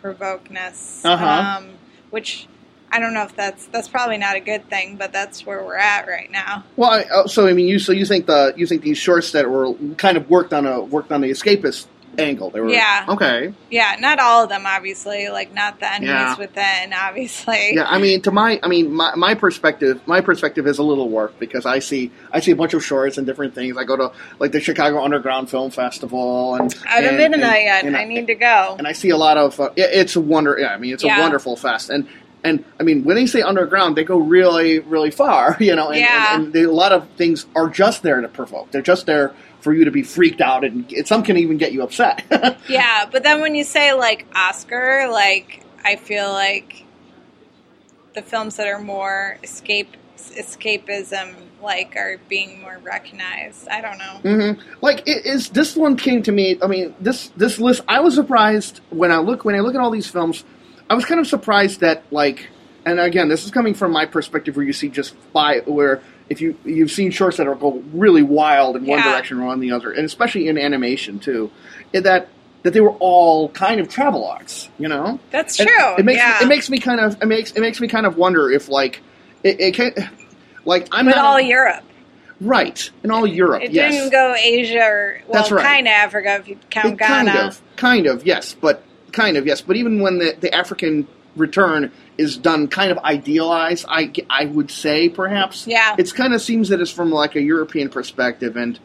provokeness. 0.00 1.04
Uh-huh. 1.04 1.58
Um, 1.58 1.70
which 2.10 2.48
I 2.92 2.98
don't 2.98 3.14
know 3.14 3.22
if 3.22 3.36
that's 3.36 3.66
that's 3.66 3.88
probably 3.88 4.18
not 4.18 4.36
a 4.36 4.40
good 4.40 4.68
thing, 4.68 4.96
but 4.96 5.12
that's 5.12 5.46
where 5.46 5.64
we're 5.64 5.76
at 5.76 6.08
right 6.08 6.30
now. 6.30 6.64
Well, 6.76 6.90
I, 6.90 7.02
uh, 7.02 7.26
so 7.26 7.46
I 7.46 7.52
mean, 7.52 7.68
you 7.68 7.78
so 7.78 7.92
you 7.92 8.04
think 8.04 8.26
the 8.26 8.52
you 8.56 8.66
think 8.66 8.82
these 8.82 8.98
shorts 8.98 9.32
that 9.32 9.48
were 9.48 9.74
kind 9.96 10.16
of 10.16 10.28
worked 10.28 10.52
on 10.52 10.66
a 10.66 10.80
worked 10.80 11.12
on 11.12 11.20
the 11.20 11.30
escapist 11.30 11.86
angle. 12.18 12.50
They 12.50 12.60
were 12.60 12.68
Yeah. 12.70 13.04
okay. 13.08 13.52
Yeah, 13.70 13.96
not 14.00 14.18
all 14.18 14.42
of 14.44 14.48
them, 14.48 14.64
obviously. 14.66 15.28
Like 15.28 15.54
not 15.54 15.80
the 15.80 15.86
enemies 15.92 16.08
Yeah. 16.10 16.36
within, 16.38 16.92
obviously. 16.92 17.74
Yeah, 17.74 17.86
I 17.88 17.98
mean, 17.98 18.20
to 18.22 18.30
my, 18.30 18.58
I 18.62 18.68
mean, 18.68 18.92
my, 18.92 19.14
my 19.14 19.34
perspective, 19.34 20.00
my 20.06 20.20
perspective 20.20 20.66
is 20.66 20.78
a 20.78 20.82
little 20.82 21.08
warped 21.08 21.38
because 21.38 21.66
I 21.66 21.78
see, 21.78 22.10
I 22.32 22.40
see 22.40 22.50
a 22.50 22.56
bunch 22.56 22.74
of 22.74 22.84
shorts 22.84 23.16
and 23.18 23.26
different 23.26 23.54
things. 23.54 23.76
I 23.76 23.84
go 23.84 23.96
to 23.96 24.12
like 24.38 24.52
the 24.52 24.60
Chicago 24.60 25.02
Underground 25.02 25.50
Film 25.50 25.70
Festival, 25.70 26.56
and 26.56 26.74
I 26.84 26.96
haven't 26.96 27.08
and- 27.10 27.18
been 27.18 27.30
to 27.32 27.34
and- 27.36 27.42
that 27.44 27.62
yet. 27.62 27.84
and 27.84 27.96
I 27.96 28.04
need 28.04 28.26
to 28.26 28.34
go. 28.34 28.74
and 28.78 28.86
I 28.86 28.92
see 28.92 29.10
a 29.10 29.16
lot 29.16 29.36
of. 29.36 29.58
Uh, 29.60 29.70
it- 29.76 29.90
it's 29.92 30.16
a 30.16 30.20
wonder. 30.20 30.56
Yeah, 30.58 30.74
I 30.74 30.78
mean, 30.78 30.92
it's 30.94 31.04
Yeah. 31.04 31.18
a 31.18 31.20
wonderful 31.20 31.56
fest, 31.56 31.90
and 31.90 32.06
and 32.42 32.64
I 32.78 32.84
mean, 32.84 33.04
when 33.04 33.16
they 33.16 33.26
say 33.26 33.42
underground, 33.42 33.96
they 33.96 34.04
go 34.04 34.16
really, 34.16 34.78
really 34.78 35.10
far. 35.10 35.56
You 35.60 35.76
know, 35.76 35.90
and, 35.90 36.00
Yeah. 36.00 36.34
and, 36.34 36.44
and 36.44 36.52
they, 36.54 36.62
a 36.62 36.70
lot 36.72 36.90
of 36.92 37.06
things 37.18 37.44
are 37.54 37.68
just 37.68 38.02
there 38.02 38.18
to 38.20 38.28
provoke. 38.28 38.70
They're 38.70 38.80
just 38.80 39.04
there 39.04 39.32
for 39.60 39.72
you 39.74 39.84
to 39.84 39.90
be 39.90 40.02
freaked 40.02 40.40
out, 40.40 40.64
and 40.64 40.92
some 41.06 41.22
can 41.22 41.36
even 41.36 41.56
get 41.58 41.72
you 41.72 41.82
upset. 41.82 42.24
Yeah, 42.68 43.06
but 43.10 43.22
then 43.22 43.40
when 43.40 43.54
you 43.54 43.64
say 43.64 43.92
like 43.92 44.26
Oscar, 44.34 45.08
like 45.10 45.62
I 45.84 45.96
feel 45.96 46.30
like 46.32 46.84
the 48.14 48.22
films 48.22 48.56
that 48.56 48.66
are 48.66 48.78
more 48.80 49.38
escape 49.42 49.96
escapism 50.16 51.34
like 51.62 51.96
are 51.96 52.18
being 52.28 52.60
more 52.60 52.78
recognized. 52.82 53.68
I 53.68 53.80
don't 53.80 53.98
know. 53.98 54.54
hmm 54.54 54.60
Like 54.80 55.06
it 55.06 55.26
is 55.26 55.50
this 55.50 55.76
one 55.76 55.96
came 55.96 56.22
to 56.24 56.32
me. 56.32 56.58
I 56.62 56.66
mean, 56.66 56.94
this 57.00 57.28
this 57.36 57.58
list. 57.58 57.82
I 57.88 58.00
was 58.00 58.14
surprised 58.14 58.80
when 58.90 59.12
I 59.12 59.18
look 59.18 59.44
when 59.44 59.54
I 59.54 59.60
look 59.60 59.74
at 59.74 59.80
all 59.80 59.90
these 59.90 60.08
films. 60.08 60.44
I 60.88 60.94
was 60.94 61.04
kind 61.04 61.20
of 61.20 61.26
surprised 61.26 61.80
that 61.80 62.02
like, 62.10 62.48
and 62.84 62.98
again, 62.98 63.28
this 63.28 63.44
is 63.44 63.50
coming 63.50 63.74
from 63.74 63.92
my 63.92 64.06
perspective, 64.06 64.56
where 64.56 64.64
you 64.64 64.72
see 64.72 64.88
just 64.88 65.14
by 65.32 65.58
where 65.60 66.02
if 66.30 66.40
you 66.40 66.56
you've 66.64 66.90
seen 66.90 67.10
shorts 67.10 67.36
that 67.36 67.46
are 67.46 67.54
go 67.54 67.82
really 67.92 68.22
wild 68.22 68.76
in 68.76 68.86
one 68.86 69.00
Yeah. 69.00 69.12
direction 69.12 69.40
or 69.40 69.48
on 69.48 69.60
the 69.60 69.72
other, 69.72 69.90
and 69.92 70.04
especially 70.06 70.48
in 70.48 70.56
animation 70.56 71.18
too, 71.18 71.50
that 71.92 72.28
that 72.62 72.72
they 72.72 72.80
were 72.80 72.94
all 73.00 73.48
kind 73.50 73.80
of 73.80 73.88
travel 73.88 74.24
arts. 74.26 74.68
You 74.78 74.88
know, 74.88 75.18
That's 75.30 75.56
true. 75.56 75.94
It 75.98 76.04
makes 76.04 76.18
yeah. 76.18 76.42
it 76.42 76.46
makes 76.48 76.70
me 76.70 76.78
kind 76.78 77.00
of 77.00 77.20
it 77.20 77.26
makes 77.26 77.52
it 77.52 77.60
makes 77.60 77.80
me 77.80 77.88
kind 77.88 78.06
of 78.06 78.16
wonder 78.16 78.50
if 78.50 78.68
like 78.68 79.00
it, 79.42 79.60
it 79.60 79.74
can 79.74 79.92
like 80.64 80.88
I'm 80.92 81.06
but 81.06 81.16
not 81.16 81.24
all 81.24 81.40
Europe. 81.40 81.82
right 82.40 82.90
in 83.02 83.10
all 83.10 83.26
Europe. 83.26 83.62
It 83.62 83.72
yes. 83.72 83.92
didn't 83.92 84.10
go 84.12 84.34
Asia 84.38 84.82
or 84.82 85.20
well, 85.26 85.40
That's 85.42 85.50
right. 85.50 85.64
kind 85.64 85.86
of 85.88 85.92
Africa 85.92 86.36
if 86.36 86.48
you 86.48 86.58
count 86.70 86.94
It 86.94 86.98
Ghana. 86.98 87.30
kind 87.32 87.48
of, 87.48 87.62
kind 87.76 88.06
of, 88.06 88.24
yes, 88.26 88.54
but 88.60 88.82
kind 89.12 89.36
of, 89.36 89.46
yes. 89.46 89.60
But 89.62 89.76
even 89.76 90.00
when 90.00 90.18
the, 90.18 90.36
the 90.38 90.54
African 90.54 91.08
return 91.36 91.92
is 92.18 92.36
done, 92.36 92.68
kind 92.68 92.90
of 92.90 92.98
idealized, 92.98 93.84
I, 93.88 94.12
I 94.28 94.46
would 94.46 94.70
say 94.70 95.08
perhaps. 95.08 95.66
Yeah. 95.66 95.94
It's 95.98 96.12
kind 96.12 96.34
of 96.34 96.42
seems 96.42 96.68
that 96.68 96.80
it's 96.80 96.90
from 96.90 97.10
like 97.10 97.36
a 97.36 97.40
European 97.40 97.88
perspective, 97.88 98.56
and 98.56 98.78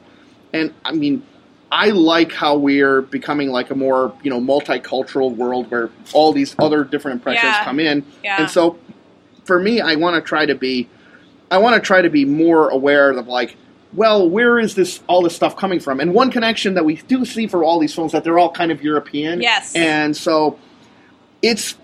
and 0.53 0.73
I 0.85 0.93
mean, 0.93 1.23
I 1.71 1.89
like 1.89 2.31
how 2.31 2.55
we're 2.57 3.01
becoming 3.01 3.49
like 3.49 3.71
a 3.71 3.75
more 3.75 4.13
you 4.23 4.29
know 4.29 4.39
multicultural 4.39 5.35
world 5.35 5.69
where 5.71 5.89
all 6.13 6.31
these 6.33 6.55
other 6.59 6.83
different 6.83 7.15
impressions 7.19 7.43
Yeah. 7.43 7.63
come 7.65 7.79
in, 7.79 8.05
Yeah. 8.23 8.41
and 8.41 8.49
so 8.49 8.77
for 9.43 9.59
me, 9.59 9.81
I 9.81 9.95
want 9.95 10.15
to 10.15 10.27
try 10.27 10.45
to 10.45 10.55
be, 10.55 10.89
I 11.51 11.57
want 11.59 11.75
to 11.75 11.81
try 11.85 12.01
to 12.01 12.09
be 12.09 12.25
more 12.25 12.69
aware 12.69 13.11
of 13.11 13.27
like, 13.27 13.55
well, 13.93 14.27
where 14.29 14.57
is 14.59 14.75
this 14.75 15.01
all 15.07 15.21
this 15.21 15.35
stuff 15.35 15.55
coming 15.55 15.79
from? 15.79 15.99
And 15.99 16.13
one 16.13 16.31
connection 16.31 16.73
that 16.75 16.83
we 16.85 16.95
do 16.95 17.25
see 17.25 17.47
for 17.47 17.63
all 17.63 17.79
these 17.79 17.93
films 17.93 18.11
that 18.13 18.23
they're 18.23 18.39
all 18.39 18.51
kind 18.51 18.71
of 18.71 18.81
European. 18.83 19.41
Yes. 19.41 19.75
And 19.75 20.15
so 20.15 20.57
it's. 21.41 21.75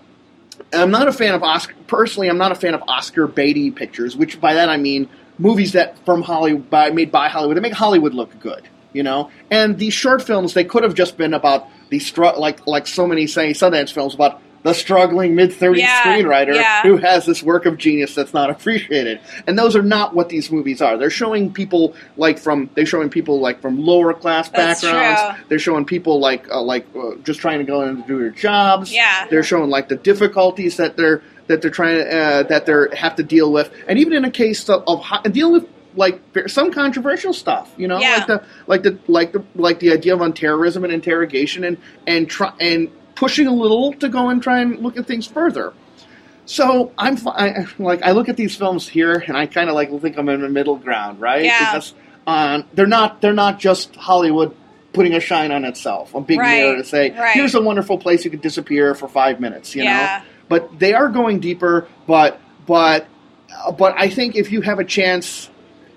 I'm 0.73 0.91
not 0.91 1.07
a 1.07 1.11
fan 1.11 1.33
of 1.33 1.43
Oscar. 1.43 1.73
Personally, 1.87 2.29
I'm 2.29 2.37
not 2.37 2.51
a 2.51 2.55
fan 2.55 2.73
of 2.73 2.83
Oscar 2.87 3.27
baity 3.27 3.75
pictures. 3.75 4.15
Which 4.15 4.39
by 4.39 4.53
that 4.53 4.69
I 4.69 4.77
mean 4.77 5.09
movies 5.37 5.73
that 5.73 6.03
from 6.05 6.21
Hollywood, 6.21 6.69
by, 6.69 6.89
made 6.91 7.11
by 7.11 7.27
Hollywood, 7.27 7.57
that 7.57 7.61
make 7.61 7.73
Hollywood 7.73 8.13
look 8.13 8.39
good. 8.39 8.67
You 8.93 9.03
know, 9.03 9.31
and 9.49 9.77
these 9.77 9.93
short 9.93 10.21
films 10.21 10.53
they 10.53 10.65
could 10.65 10.83
have 10.83 10.93
just 10.93 11.17
been 11.17 11.33
about 11.33 11.67
the 11.89 11.99
str- 11.99 12.37
like 12.37 12.67
like 12.67 12.87
so 12.87 13.07
many 13.07 13.25
say 13.25 13.51
Sundance 13.51 13.91
films 13.93 14.13
about 14.13 14.41
the 14.63 14.73
struggling 14.73 15.33
mid 15.35 15.49
30s 15.51 15.77
Yeah, 15.79 16.03
screenwriter 16.03 16.53
yeah. 16.55 16.83
who 16.83 16.97
has 16.97 17.25
this 17.25 17.41
work 17.41 17.65
of 17.65 17.77
genius 17.77 18.13
that's 18.13 18.33
not 18.33 18.49
appreciated. 18.55 19.19
And 19.47 19.57
those 19.57 19.75
are 19.75 19.81
not 19.81 20.13
what 20.13 20.29
these 20.29 20.51
movies 20.51 20.81
are. 20.81 20.97
They're 20.97 21.09
showing 21.09 21.51
people 21.51 21.95
like 22.17 22.37
from 22.37 22.69
they're 22.75 22.85
showing 22.85 23.09
people 23.09 23.39
like 23.39 23.61
from 23.61 23.79
lower 23.83 24.13
class 24.13 24.49
That's 24.49 24.81
backgrounds. 24.81 25.37
true. 25.39 25.45
They're 25.49 25.59
showing 25.59 25.85
people 25.85 26.19
like 26.19 26.49
uh, 26.49 26.61
like 26.61 26.85
uh, 26.95 27.15
just 27.23 27.39
trying 27.39 27.59
to 27.59 27.65
go 27.65 27.81
in 27.81 27.89
and 27.89 28.07
do 28.07 28.19
their 28.19 28.29
jobs. 28.29 28.91
Yeah. 28.93 29.27
They're 29.29 29.43
showing 29.43 29.69
like 29.69 29.89
the 29.89 29.95
difficulties 29.95 30.77
that 30.77 30.95
they're 30.97 31.23
that 31.47 31.61
they're 31.61 31.71
trying 31.71 31.97
to 31.97 32.15
uh, 32.17 32.43
that 32.43 32.65
they're 32.65 32.93
have 32.95 33.15
to 33.15 33.23
deal 33.23 33.51
with. 33.51 33.71
And 33.87 33.97
even 33.99 34.13
in 34.13 34.25
a 34.25 34.31
case 34.31 34.69
of, 34.69 34.83
of 34.87 35.03
ho- 35.03 35.23
dealing 35.23 35.53
with 35.53 35.67
like 35.95 36.21
some 36.47 36.71
controversial 36.71 37.33
stuff, 37.33 37.73
you 37.77 37.87
know, 37.87 37.99
Yeah. 37.99 38.17
like 38.17 38.27
the 38.27 38.43
like 38.67 38.83
the 38.83 38.97
like 39.07 39.31
the 39.33 39.43
like 39.55 39.79
the 39.79 39.91
idea 39.91 40.13
of 40.13 40.21
on 40.21 40.33
terrorism 40.33 40.83
and 40.85 40.93
interrogation 40.93 41.63
and 41.65 41.77
and 42.07 42.29
try 42.29 42.53
and 42.61 42.89
pushing 43.21 43.45
a 43.45 43.53
little 43.53 43.93
to 43.93 44.09
go 44.09 44.29
and 44.29 44.41
try 44.41 44.61
and 44.61 44.79
look 44.79 44.97
at 44.97 45.05
things 45.05 45.27
further. 45.27 45.73
So 46.47 46.91
I'm 46.97 47.15
I, 47.27 47.67
like 47.77 48.01
I 48.01 48.13
look 48.13 48.29
at 48.29 48.35
these 48.35 48.55
films 48.55 48.87
here 48.89 49.23
and 49.27 49.37
I 49.37 49.45
kind 49.45 49.69
of 49.69 49.75
like 49.75 49.89
think 50.01 50.17
I'm 50.17 50.27
in 50.27 50.41
the 50.41 50.49
middle 50.49 50.75
ground, 50.75 51.21
right? 51.21 51.43
Yeah. 51.45 51.65
Because 51.65 51.93
um, 52.25 52.65
they're 52.73 52.87
not 52.87 53.21
they're 53.21 53.31
not 53.45 53.59
just 53.59 53.95
Hollywood 53.95 54.55
putting 54.91 55.13
a 55.13 55.19
shine 55.19 55.51
on 55.51 55.65
itself, 55.65 56.15
a 56.15 56.19
big 56.19 56.39
Right, 56.39 56.57
mirror 56.57 56.77
to 56.77 56.83
say, 56.83 57.11
right. 57.11 57.35
here's 57.35 57.53
a 57.53 57.61
wonderful 57.61 57.99
place 57.99 58.25
you 58.25 58.31
could 58.31 58.41
disappear 58.41 58.95
for 58.95 59.07
five 59.07 59.39
minutes, 59.39 59.75
you 59.75 59.83
Yeah. 59.83 59.93
know. 59.93 60.25
But 60.49 60.79
they 60.79 60.95
are 60.95 61.07
going 61.07 61.39
deeper. 61.41 61.87
But 62.07 62.39
but 62.65 63.05
uh, 63.55 63.71
but 63.71 63.93
I 63.99 64.09
think 64.09 64.35
if 64.35 64.51
you 64.51 64.61
have 64.61 64.79
a 64.79 64.83
chance, 64.83 65.47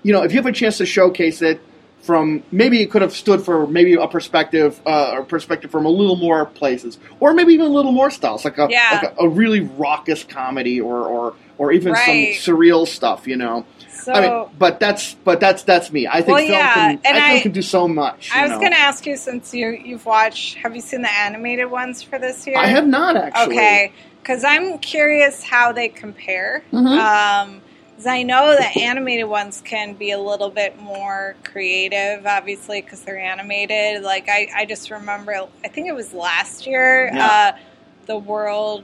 you 0.03 0.13
know, 0.13 0.21
if 0.21 0.31
you 0.31 0.37
have 0.37 0.45
a 0.45 0.51
chance 0.51 0.77
to 0.77 0.85
showcase 0.85 1.41
it 1.41 1.59
from 2.05 2.43
maybe 2.51 2.81
it 2.81 2.91
could 2.91 3.01
have 3.01 3.13
stood 3.13 3.41
for 3.41 3.65
maybe 3.65 3.95
a 3.95 4.07
perspective 4.07 4.79
uh, 4.85 5.13
or 5.13 5.23
perspective 5.23 5.71
from 5.71 5.85
a 5.85 5.89
little 5.89 6.15
more 6.15 6.45
places, 6.45 6.99
or 7.19 7.33
maybe 7.33 7.53
even 7.53 7.65
a 7.65 7.69
little 7.69 7.91
more 7.91 8.11
styles, 8.11 8.45
like 8.45 8.57
a 8.59 8.67
Yeah. 8.69 8.99
like 9.01 9.11
a, 9.19 9.23
a 9.25 9.27
really 9.27 9.61
raucous 9.61 10.23
comedy 10.23 10.79
or 10.79 10.97
or 11.07 11.33
or 11.57 11.71
even 11.71 11.93
Right. 11.93 12.35
some 12.35 12.55
surreal 12.55 12.85
stuff, 12.87 13.27
you 13.27 13.37
know. 13.37 13.65
So 13.89 14.13
I 14.13 14.21
mean, 14.21 14.49
but 14.59 14.79
that's 14.79 15.15
but 15.23 15.39
that's 15.39 15.63
that's 15.63 15.91
me. 15.91 16.05
I 16.05 16.21
think 16.21 16.27
Well, 16.27 16.37
film 16.37 16.51
yeah, 16.51 16.95
can 16.97 17.15
I, 17.15 17.37
I- 17.37 17.39
can 17.39 17.51
do 17.53 17.63
so 17.63 17.87
much. 17.87 18.29
I 18.33 18.43
was 18.43 18.51
going 18.59 18.71
to 18.71 18.79
ask 18.79 19.05
you 19.07 19.17
since 19.17 19.51
you 19.53 19.69
you've 19.69 20.05
watched. 20.05 20.55
Have 20.57 20.75
you 20.75 20.81
seen 20.81 21.01
the 21.01 21.11
animated 21.11 21.71
ones 21.71 22.03
for 22.03 22.19
this 22.19 22.45
year? 22.45 22.57
I 22.59 22.67
have 22.67 22.85
not 22.87 23.17
actually. 23.17 23.55
Okay, 23.55 23.91
because 24.21 24.43
I'm 24.43 24.77
curious 24.77 25.41
how 25.41 25.71
they 25.71 25.87
compare. 25.89 26.63
Mhm. 26.71 26.99
Um 26.99 27.61
'cause 27.95 28.05
I 28.07 28.23
know 28.23 28.55
the 28.55 28.81
animated 28.81 29.27
ones 29.27 29.61
can 29.63 29.93
be 29.93 30.11
a 30.11 30.19
little 30.19 30.49
bit 30.49 30.79
more 30.81 31.35
creative, 31.43 32.25
obviously, 32.25 32.81
because 32.81 33.01
they're 33.01 33.19
animated. 33.19 34.03
Like 34.03 34.27
I, 34.29 34.47
I 34.55 34.65
just 34.65 34.91
remember, 34.91 35.33
I 35.63 35.67
think 35.67 35.87
it 35.87 35.95
was 35.95 36.13
last 36.13 36.67
year, 36.67 37.09
Yeah. 37.13 37.25
uh, 37.27 37.57
the 38.05 38.17
World 38.17 38.83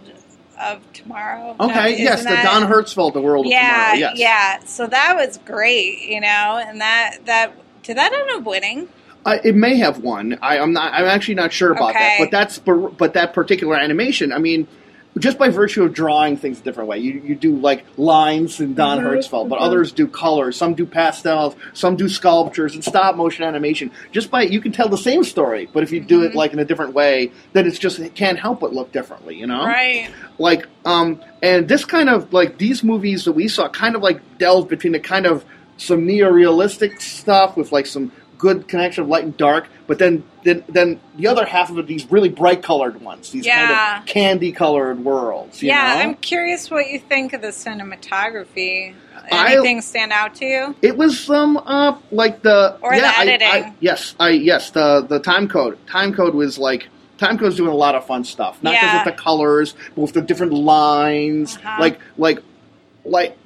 of 0.60 0.80
Tomorrow. 0.94 1.56
No, 1.60 1.66
Okay, 1.70 1.98
yes, 2.02 2.24
the 2.24 2.30
that- 2.30 2.44
Don 2.44 2.70
Hertzfeldt, 2.72 3.14
the 3.14 3.22
world 3.22 3.46
of 3.48 3.52
yeah, 3.52 3.94
tomorrow. 3.94 3.98
Yes. 3.98 4.18
yeah. 4.20 4.60
So 4.66 4.88
that 4.88 5.16
was 5.16 5.38
great, 5.46 6.02
you 6.02 6.22
know, 6.22 6.62
and 6.66 6.80
that 6.82 7.18
that 7.26 7.54
did 7.84 7.98
that 7.98 8.14
end 8.14 8.30
up 8.32 8.44
winning? 8.44 8.88
Uh, 9.26 9.38
it 9.44 9.56
may 9.56 9.76
have 9.78 10.00
won. 10.00 10.38
I, 10.42 10.58
I'm 10.60 10.74
not. 10.74 10.94
I'm 10.94 11.06
actually 11.06 11.36
not 11.36 11.52
sure 11.54 11.72
about 11.72 11.94
that. 11.94 12.16
But 12.20 12.32
that's 12.32 12.58
but 12.60 13.14
that 13.14 13.34
particular 13.34 13.76
animation. 13.76 14.32
I 14.32 14.38
mean, 14.40 14.68
just 15.20 15.38
by 15.38 15.50
virtue 15.50 15.84
of 15.84 15.94
drawing 15.94 16.38
things 16.38 16.60
a 16.60 16.64
different 16.64 16.88
way, 16.90 17.00
you, 17.00 17.22
you 17.26 17.36
do 17.36 17.58
like 17.58 17.86
lines 17.98 18.60
in 18.62 18.74
Don 18.76 19.00
Mm-hmm, 19.00 19.08
Hertzfeldt, 19.08 19.50
but 19.50 19.60
others 19.60 19.92
do 19.92 20.08
colors. 20.08 20.56
Some 20.56 20.74
do 20.74 20.86
pastels. 20.86 21.56
Some 21.74 21.96
do 21.98 22.08
sculptures 22.08 22.76
and 22.76 22.84
stop 22.84 23.16
motion 23.16 23.44
animation. 23.44 23.92
Just 24.12 24.32
by 24.32 24.44
you 24.44 24.62
can 24.62 24.72
tell 24.72 24.88
the 24.90 24.98
same 24.98 25.24
story, 25.24 25.68
but 25.74 25.84
if 25.84 25.92
you 25.92 26.00
do 26.00 26.20
Mm-hmm. 26.20 26.32
it 26.32 26.36
like 26.36 26.54
in 26.54 26.60
a 26.60 26.66
different 26.66 26.94
way, 26.94 27.32
then 27.54 27.68
it's 27.68 27.78
just 27.80 28.00
it 28.00 28.16
can't 28.16 28.40
help 28.40 28.62
but 28.62 28.74
look 28.74 28.92
differently. 28.92 29.36
You 29.36 29.48
know, 29.48 29.66
Right. 29.66 30.10
like 30.38 30.66
um 30.86 31.22
and 31.42 31.68
this 31.68 31.84
kind 31.86 32.10
of 32.10 32.32
like 32.32 32.58
these 32.58 32.84
movies 32.84 33.26
that 33.26 33.34
we 33.34 33.48
saw 33.50 33.68
kind 33.70 33.96
of 33.96 34.02
like 34.02 34.22
delved 34.38 34.70
between 34.70 34.94
the 34.94 35.00
kind 35.00 35.26
of 35.26 35.44
some 35.78 36.06
neo-realistic 36.06 37.02
stuff 37.02 37.58
with 37.58 37.72
like 37.72 37.86
some 37.88 38.12
good 38.42 38.68
connection 38.68 39.04
of 39.04 39.08
light 39.10 39.24
and 39.24 39.38
dark 39.38 39.68
but 39.86 40.00
then 40.00 40.24
then 40.44 40.64
then 40.68 41.00
the 41.16 41.28
other 41.28 41.46
half 41.46 41.70
of 41.70 41.78
it 41.78 41.86
these 41.86 42.10
really 42.12 42.28
bright 42.30 42.64
colored 42.64 43.00
ones 43.02 43.30
these 43.32 43.46
Yeah. 43.46 43.68
kind 43.68 44.00
of 44.02 44.06
candy 44.08 44.52
colored 44.52 45.06
worlds 45.06 45.62
you 45.62 45.70
yeah, 45.70 45.94
know? 45.94 46.02
I'm 46.02 46.16
curious 46.16 46.72
what 46.72 46.90
you 46.90 46.98
think 47.00 47.34
of 47.34 47.42
the 47.42 47.50
cinematography. 47.50 48.96
I- 49.32 49.54
Anything 49.54 49.82
stand 49.82 50.12
out 50.12 50.34
to 50.36 50.46
you? 50.46 50.76
It 50.82 50.98
was 50.98 51.20
some 51.20 51.58
uh 51.58 51.98
like 52.12 52.42
the 52.42 52.78
Or 52.82 52.94
yeah, 52.96 53.02
the 53.02 53.08
I- 53.08 53.12
I- 53.12 53.26
editing. 53.28 53.76
yes, 53.80 54.16
I 54.20 54.30
yes 54.30 54.72
the 54.72 55.06
the 55.08 55.20
time 55.20 55.48
code. 55.48 55.78
Time 55.88 56.14
code 56.14 56.34
was 56.34 56.58
like 56.58 56.88
time 57.20 57.38
code's 57.38 57.56
doing 57.58 57.70
a 57.72 57.76
lot 57.76 57.94
of 57.94 58.06
fun 58.08 58.24
stuff. 58.24 58.58
Not 58.64 58.74
Yeah. 58.74 58.82
just 58.94 59.06
with 59.06 59.16
the 59.16 59.22
colors, 59.22 59.76
but 59.96 60.02
with 60.02 60.14
the 60.14 60.22
different 60.22 60.54
lines. 60.54 61.58
Uh-huh. 61.58 61.78
Like 61.80 62.00
like 62.18 62.40
like 63.06 63.38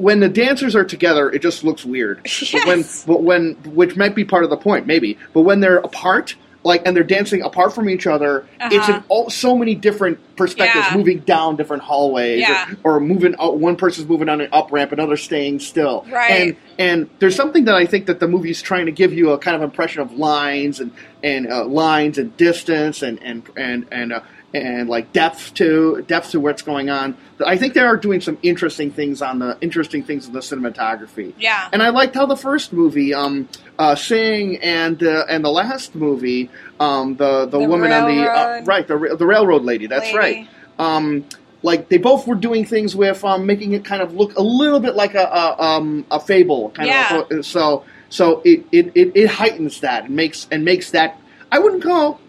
when 0.00 0.20
the 0.20 0.28
dancers 0.28 0.74
are 0.76 0.84
together, 0.84 1.30
it 1.30 1.42
just 1.42 1.64
looks 1.64 1.84
weird. 1.84 2.20
But 2.52 2.66
when 2.66 2.78
Yes. 2.78 3.04
but 3.06 3.22
when 3.22 3.54
which 3.64 3.96
might 3.96 4.14
be 4.14 4.24
part 4.24 4.44
of 4.44 4.50
the 4.50 4.56
point, 4.56 4.86
maybe. 4.86 5.18
But 5.32 5.42
when 5.42 5.60
they're 5.60 5.78
apart. 5.78 6.34
like 6.64 6.82
and 6.84 6.94
they're 6.94 7.04
dancing 7.04 7.40
apart 7.42 7.72
from 7.72 7.88
each 7.88 8.06
other. 8.06 8.44
It's 8.60 8.88
in 8.88 8.94
Uh-huh. 8.96 9.02
all, 9.08 9.30
so 9.30 9.56
many 9.56 9.76
different 9.76 10.18
perspectives, 10.36 10.86
Yeah. 10.90 10.96
moving 10.98 11.20
down 11.20 11.54
different 11.56 11.84
hallways, 11.84 12.40
Yeah. 12.40 12.66
or, 12.82 12.94
or 12.96 13.00
moving. 13.00 13.36
Out, 13.38 13.58
one 13.58 13.76
person's 13.76 14.08
moving 14.08 14.28
on 14.28 14.40
an 14.40 14.48
up 14.52 14.70
ramp, 14.72 14.90
another 14.90 15.16
staying 15.16 15.60
still. 15.60 16.04
Right. 16.10 16.30
And 16.32 16.56
and 16.78 17.10
there's 17.20 17.36
something 17.36 17.64
that 17.66 17.76
I 17.76 17.86
think 17.86 18.06
that 18.06 18.18
the 18.18 18.26
movie's 18.26 18.60
trying 18.60 18.86
to 18.86 18.92
give 18.92 19.12
you 19.14 19.30
a 19.30 19.38
kind 19.38 19.54
of 19.56 19.62
impression 19.62 20.02
of 20.02 20.12
lines 20.18 20.80
and 20.80 20.90
and 21.22 21.50
uh, 21.50 21.64
lines 21.64 22.18
and 22.18 22.36
distance 22.36 23.02
and 23.02 23.20
and 23.22 23.44
and 23.56 23.86
and. 23.92 24.12
Uh, 24.14 24.20
and 24.54 24.88
like 24.88 25.12
depth 25.12 25.52
to 25.54 26.02
depth 26.08 26.30
to 26.30 26.40
what's 26.40 26.62
going 26.62 26.88
on. 26.88 27.16
I 27.44 27.56
think 27.58 27.74
they 27.74 27.80
are 27.82 27.96
doing 27.96 28.20
some 28.20 28.38
interesting 28.42 28.90
things 28.90 29.20
on 29.20 29.38
the 29.40 29.58
interesting 29.60 30.02
things 30.02 30.26
in 30.26 30.32
the 30.32 30.40
cinematography. 30.40 31.34
Yeah. 31.38 31.68
And 31.72 31.82
I 31.82 31.90
liked 31.90 32.14
how 32.14 32.26
the 32.26 32.36
first 32.36 32.72
movie, 32.72 33.12
um, 33.12 33.48
uh, 33.78 33.94
Sing, 33.94 34.56
and 34.62 35.02
uh, 35.02 35.26
and 35.28 35.44
the 35.44 35.50
last 35.50 35.94
movie, 35.94 36.50
um, 36.80 37.16
the, 37.16 37.44
the 37.46 37.58
The 37.58 37.68
woman 37.68 37.92
on 37.92 38.14
the 38.16 38.22
uh, 38.30 38.62
right, 38.64 38.86
the 38.88 39.16
the 39.18 39.26
railroad 39.26 39.64
lady. 39.64 39.86
That's 39.86 40.06
lady. 40.12 40.18
right. 40.18 40.48
Um, 40.78 41.24
like 41.62 41.88
they 41.88 41.98
both 41.98 42.26
were 42.26 42.36
doing 42.36 42.64
things 42.64 42.94
with 42.96 43.24
um, 43.24 43.44
making 43.44 43.72
it 43.72 43.84
kind 43.84 44.00
of 44.00 44.14
look 44.14 44.36
a 44.38 44.42
little 44.42 44.80
bit 44.80 44.94
like 44.94 45.14
a 45.14 45.24
a, 45.24 45.62
um, 45.62 46.06
a 46.10 46.20
fable 46.20 46.70
kind 46.70 46.88
Yeah. 46.88 47.22
of. 47.30 47.44
So 47.44 47.84
so 48.08 48.40
it, 48.44 48.64
it, 48.72 48.92
it, 48.94 49.12
it 49.14 49.26
heightens 49.28 49.80
that 49.80 50.04
and 50.04 50.16
makes 50.16 50.46
and 50.50 50.64
makes 50.64 50.92
that. 50.92 51.20
I 51.52 51.58
wouldn't 51.58 51.82
call. 51.82 52.20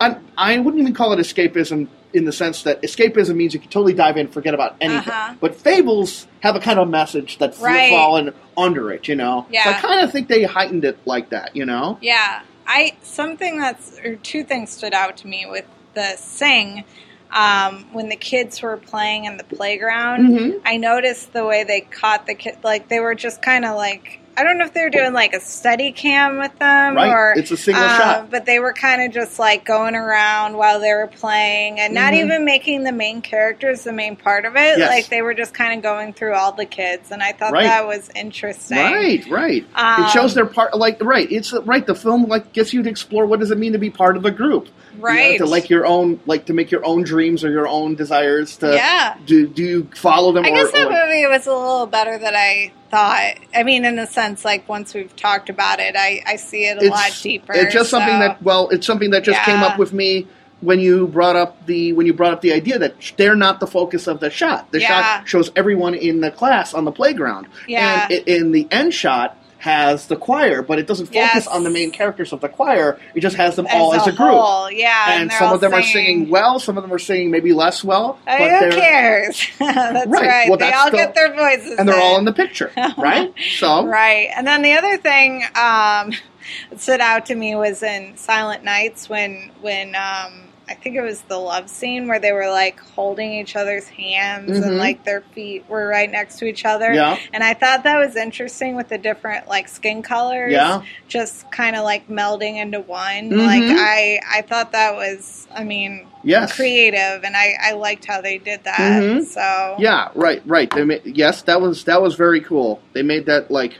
I, 0.00 0.16
I 0.36 0.58
wouldn't 0.58 0.80
even 0.82 0.94
call 0.94 1.12
it 1.12 1.18
escapism 1.18 1.88
in 2.12 2.24
the 2.24 2.32
sense 2.32 2.62
that 2.62 2.80
escapism 2.82 3.34
means 3.36 3.54
you 3.54 3.60
can 3.60 3.70
totally 3.70 3.92
dive 3.92 4.16
in, 4.16 4.26
and 4.26 4.32
forget 4.34 4.54
about 4.54 4.76
anything. 4.80 5.08
Uh-huh. 5.12 5.34
But 5.40 5.56
fables 5.56 6.26
have 6.40 6.54
a 6.56 6.60
kind 6.60 6.78
of 6.78 6.88
message 6.88 7.38
that's 7.38 7.58
Right. 7.60 7.90
fallen 7.90 8.32
under 8.56 8.92
it, 8.92 9.08
you 9.08 9.16
know. 9.16 9.46
So 9.52 9.70
I 9.70 9.72
kind 9.74 10.00
of 10.00 10.12
think 10.12 10.28
they 10.28 10.44
heightened 10.44 10.84
it 10.84 10.98
like 11.06 11.30
that, 11.30 11.56
you 11.56 11.64
know. 11.66 11.98
Yeah, 12.00 12.42
I 12.66 12.92
something 13.02 13.58
that's 13.58 13.98
or 14.04 14.16
two 14.16 14.44
things 14.44 14.70
stood 14.70 14.94
out 14.94 15.16
to 15.18 15.26
me 15.26 15.46
with 15.48 15.64
the 15.94 16.14
sing. 16.16 16.84
Um, 17.32 17.86
when 17.92 18.10
the 18.10 18.16
kids 18.16 18.62
were 18.62 18.76
playing 18.76 19.24
in 19.24 19.36
the 19.38 19.42
playground, 19.44 20.28
Mhm. 20.38 20.60
I 20.64 20.76
noticed 20.76 21.32
the 21.32 21.44
way 21.44 21.64
they 21.64 21.80
caught 21.80 22.26
the 22.26 22.34
kid. 22.34 22.58
Like 22.62 22.86
they 22.88 23.00
were 23.00 23.16
just 23.16 23.42
kind 23.42 23.64
of 23.64 23.74
like 23.74 24.20
I 24.36 24.42
don't 24.44 24.58
know 24.58 24.64
if 24.64 24.72
they 24.74 24.82
were 24.82 24.90
doing 24.90 25.12
like 25.12 25.32
a 25.32 25.38
Steadicam 25.38 26.40
with 26.40 26.58
them 26.58 26.96
Right, 26.96 27.08
or 27.10 27.34
it's 27.36 27.50
a 27.50 27.56
single 27.56 27.82
uh, 27.84 27.96
shot. 27.96 28.30
but 28.30 28.46
they 28.46 28.58
were 28.58 28.72
kind 28.72 29.02
of 29.02 29.12
just 29.12 29.38
like 29.38 29.64
going 29.64 29.94
around 29.94 30.56
while 30.56 30.80
they 30.80 30.92
were 30.92 31.06
playing 31.06 31.78
and 31.80 31.94
not 31.94 32.12
Mhm. 32.12 32.24
even 32.24 32.44
making 32.44 32.84
the 32.84 32.92
main 32.92 33.22
characters 33.22 33.84
the 33.84 33.92
main 33.92 34.16
part 34.16 34.44
of 34.44 34.56
it. 34.56 34.78
Yes. 34.78 34.90
Like 34.90 35.08
they 35.08 35.22
were 35.22 35.34
just 35.34 35.54
kind 35.54 35.76
of 35.76 35.82
going 35.82 36.12
through 36.12 36.34
all 36.34 36.52
the 36.52 36.64
kids, 36.66 37.10
and 37.10 37.22
I 37.22 37.32
thought 37.32 37.52
Right. 37.52 37.64
that 37.64 37.86
was 37.86 38.10
interesting. 38.14 38.78
Right, 38.78 39.24
right. 39.30 39.64
Um, 39.74 40.04
it 40.04 40.10
shows 40.10 40.34
their 40.34 40.46
part. 40.46 40.76
Like, 40.76 41.02
right. 41.02 41.30
It's 41.30 41.52
right. 41.52 41.86
The 41.86 41.94
film 41.94 42.24
like 42.24 42.52
gets 42.52 42.72
you 42.72 42.82
to 42.82 42.90
explore 42.90 43.26
what 43.26 43.40
does 43.40 43.50
it 43.50 43.58
mean 43.58 43.72
to 43.72 43.78
be 43.78 43.90
part 43.90 44.16
of 44.16 44.24
a 44.24 44.30
group. 44.30 44.66
You 44.94 45.00
know, 45.00 45.04
Right. 45.06 45.38
to 45.38 45.46
like 45.46 45.70
your 45.70 45.86
own, 45.86 46.20
like 46.26 46.46
to 46.46 46.52
make 46.52 46.70
your 46.70 46.84
own 46.86 47.02
dreams 47.02 47.44
or 47.44 47.50
your 47.50 47.66
own 47.66 47.94
desires. 47.96 48.56
To 48.58 48.74
Yeah. 48.74 49.14
Do 49.26 49.46
do 49.48 49.62
you 49.62 49.88
follow 49.94 50.32
them? 50.32 50.44
I 50.44 50.50
or, 50.50 50.54
guess 50.54 50.70
that 50.72 50.86
or- 50.86 50.90
movie 51.06 51.26
was 51.26 51.46
a 51.46 51.52
little 51.54 51.86
better 51.86 52.16
than 52.18 52.34
I 52.34 52.70
thought. 52.94 53.34
I 53.54 53.64
mean, 53.64 53.84
in 53.84 53.98
a 53.98 54.06
sense, 54.06 54.44
like 54.44 54.68
once 54.68 54.94
we've 54.94 55.14
talked 55.16 55.50
about 55.50 55.80
it, 55.80 55.96
I, 55.96 56.22
I 56.26 56.36
see 56.36 56.66
it 56.66 56.80
a 56.80 56.88
lot 56.88 57.18
deeper. 57.22 57.52
It's 57.52 57.74
just 57.74 57.90
something 57.90 58.20
that 58.20 58.40
well, 58.42 58.68
it's 58.68 58.86
something 58.86 59.10
that 59.10 59.24
just 59.24 59.40
came 59.42 59.62
up 59.62 59.78
with 59.78 59.92
me 59.92 60.28
when 60.60 60.78
you 60.80 61.08
brought 61.08 61.36
up 61.36 61.66
the 61.66 61.92
when 61.92 62.06
you 62.06 62.14
brought 62.14 62.32
up 62.32 62.40
the 62.40 62.52
idea 62.52 62.78
that 62.78 62.94
they're 63.16 63.36
not 63.36 63.58
the 63.60 63.66
focus 63.66 64.06
of 64.06 64.20
the 64.20 64.30
shot. 64.30 64.70
The 64.70 64.80
Yeah. 64.80 64.88
shot 65.18 65.28
shows 65.28 65.50
everyone 65.56 65.94
in 65.94 66.20
the 66.20 66.30
class 66.30 66.72
on 66.72 66.84
the 66.84 66.92
playground, 66.92 67.48
Yeah. 67.66 68.06
and 68.08 68.12
in 68.28 68.52
the 68.52 68.68
end 68.70 68.94
shot 68.94 69.36
has 69.64 70.06
the 70.08 70.16
choir, 70.16 70.60
but 70.60 70.78
it 70.78 70.86
doesn't 70.86 71.06
focus 71.06 71.16
Yes. 71.16 71.46
on 71.46 71.64
the 71.64 71.70
main 71.70 71.90
characters 71.90 72.34
of 72.34 72.40
the 72.42 72.50
choir. 72.50 72.98
It 73.14 73.20
just 73.20 73.36
has 73.36 73.56
them 73.56 73.66
as 73.66 73.74
all 73.74 73.94
as 73.94 74.06
a 74.06 74.12
group. 74.12 74.30
whole, 74.30 74.70
yeah, 74.70 75.12
and 75.20 75.32
some 75.32 75.54
of 75.54 75.60
them 75.62 75.72
are 75.72 75.80
singing 75.82 76.28
well, 76.28 76.58
some 76.60 76.76
of 76.76 76.82
them 76.84 76.92
are 76.92 76.98
singing 76.98 77.30
maybe 77.30 77.54
less 77.54 77.82
well, 77.82 78.18
I 78.26 78.38
but 78.38 78.50
who 78.74 78.78
cares? 78.78 79.42
that's 79.58 80.06
Right. 80.06 80.26
right. 80.26 80.48
Well, 80.50 80.58
they 80.58 80.66
that's 80.70 80.76
all 80.84 80.90
the- 80.90 80.96
get 80.98 81.14
their 81.14 81.34
voices, 81.34 81.78
and 81.78 81.88
they're 81.88 81.98
all 82.00 82.14
in 82.16 82.20
in. 82.20 82.24
the 82.26 82.32
picture, 82.34 82.70
right? 82.98 83.32
So 83.58 83.86
Right. 83.86 84.28
And 84.36 84.46
then 84.46 84.60
the 84.60 84.74
other 84.74 84.98
thing 84.98 85.42
um, 85.54 86.12
that 86.70 86.78
stood 86.80 87.00
out 87.00 87.24
to 87.26 87.34
me 87.34 87.54
was 87.54 87.82
in 87.82 88.18
Silent 88.18 88.64
Nights 88.64 89.08
when 89.08 89.50
when 89.62 89.94
um, 89.94 90.42
I 90.68 90.74
think 90.74 90.96
it 90.96 91.02
was 91.02 91.20
the 91.22 91.36
love 91.38 91.68
scene 91.68 92.08
where 92.08 92.18
they 92.18 92.32
were 92.32 92.48
like 92.48 92.80
holding 92.80 93.34
each 93.34 93.54
other's 93.54 93.86
hands 93.86 94.58
Mhm. 94.58 94.62
and 94.66 94.78
like 94.78 95.04
their 95.04 95.20
feet 95.20 95.64
were 95.68 95.86
right 95.86 96.10
next 96.10 96.38
to 96.38 96.46
each 96.46 96.64
other. 96.64 96.92
Yeah. 96.92 97.18
And 97.34 97.44
I 97.44 97.52
thought 97.52 97.84
that 97.84 97.98
was 97.98 98.16
interesting 98.16 98.74
with 98.74 98.88
the 98.88 98.96
different 98.96 99.46
like 99.46 99.68
skin 99.68 100.02
colors. 100.02 100.52
Yeah. 100.52 100.80
Just 101.06 101.50
kind 101.50 101.76
of 101.76 101.84
like 101.84 102.08
melding 102.08 102.56
into 102.56 102.80
one. 102.80 103.30
Mhm. 103.30 103.46
Like 103.46 103.62
I 103.78 104.20
I 104.38 104.42
thought 104.42 104.72
that 104.72 104.94
was 104.94 105.46
I 105.54 105.64
mean 105.64 106.06
Yes. 106.22 106.54
creative 106.56 107.22
and 107.24 107.36
I, 107.36 107.54
I 107.62 107.72
liked 107.72 108.06
how 108.06 108.22
they 108.22 108.38
did 108.38 108.64
that. 108.64 109.02
Mhm. 109.02 109.26
So 109.26 109.76
Yeah, 109.78 110.08
right, 110.14 110.40
right. 110.46 110.70
They 110.74 110.84
made, 110.84 111.02
yes, 111.04 111.42
that 111.42 111.60
was 111.60 111.84
that 111.84 112.00
was 112.00 112.14
very 112.14 112.40
cool. 112.40 112.80
They 112.94 113.02
made 113.02 113.26
that 113.26 113.50
like 113.50 113.74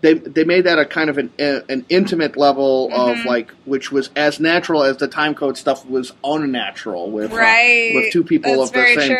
they 0.00 0.14
they 0.14 0.44
made 0.44 0.64
that 0.64 0.78
a 0.78 0.84
kind 0.84 1.10
of 1.10 1.18
an 1.18 1.30
uh, 1.40 1.60
an 1.68 1.84
intimate 1.88 2.36
level 2.36 2.88
of 2.94 3.18
Mhm. 3.18 3.24
like 3.24 3.50
which 3.64 3.90
was 3.90 4.10
as 4.16 4.38
natural 4.38 4.82
as 4.84 4.96
the 4.98 5.08
time 5.08 5.34
code 5.34 5.56
stuff 5.56 5.84
was 5.86 6.12
unnatural 6.24 7.10
with 7.10 7.32
uh, 7.32 7.94
with 7.94 8.12
two 8.12 8.22
people 8.24 8.52
That's 8.58 8.70
of 8.70 8.74
the 8.74 8.86
same 9.00 9.10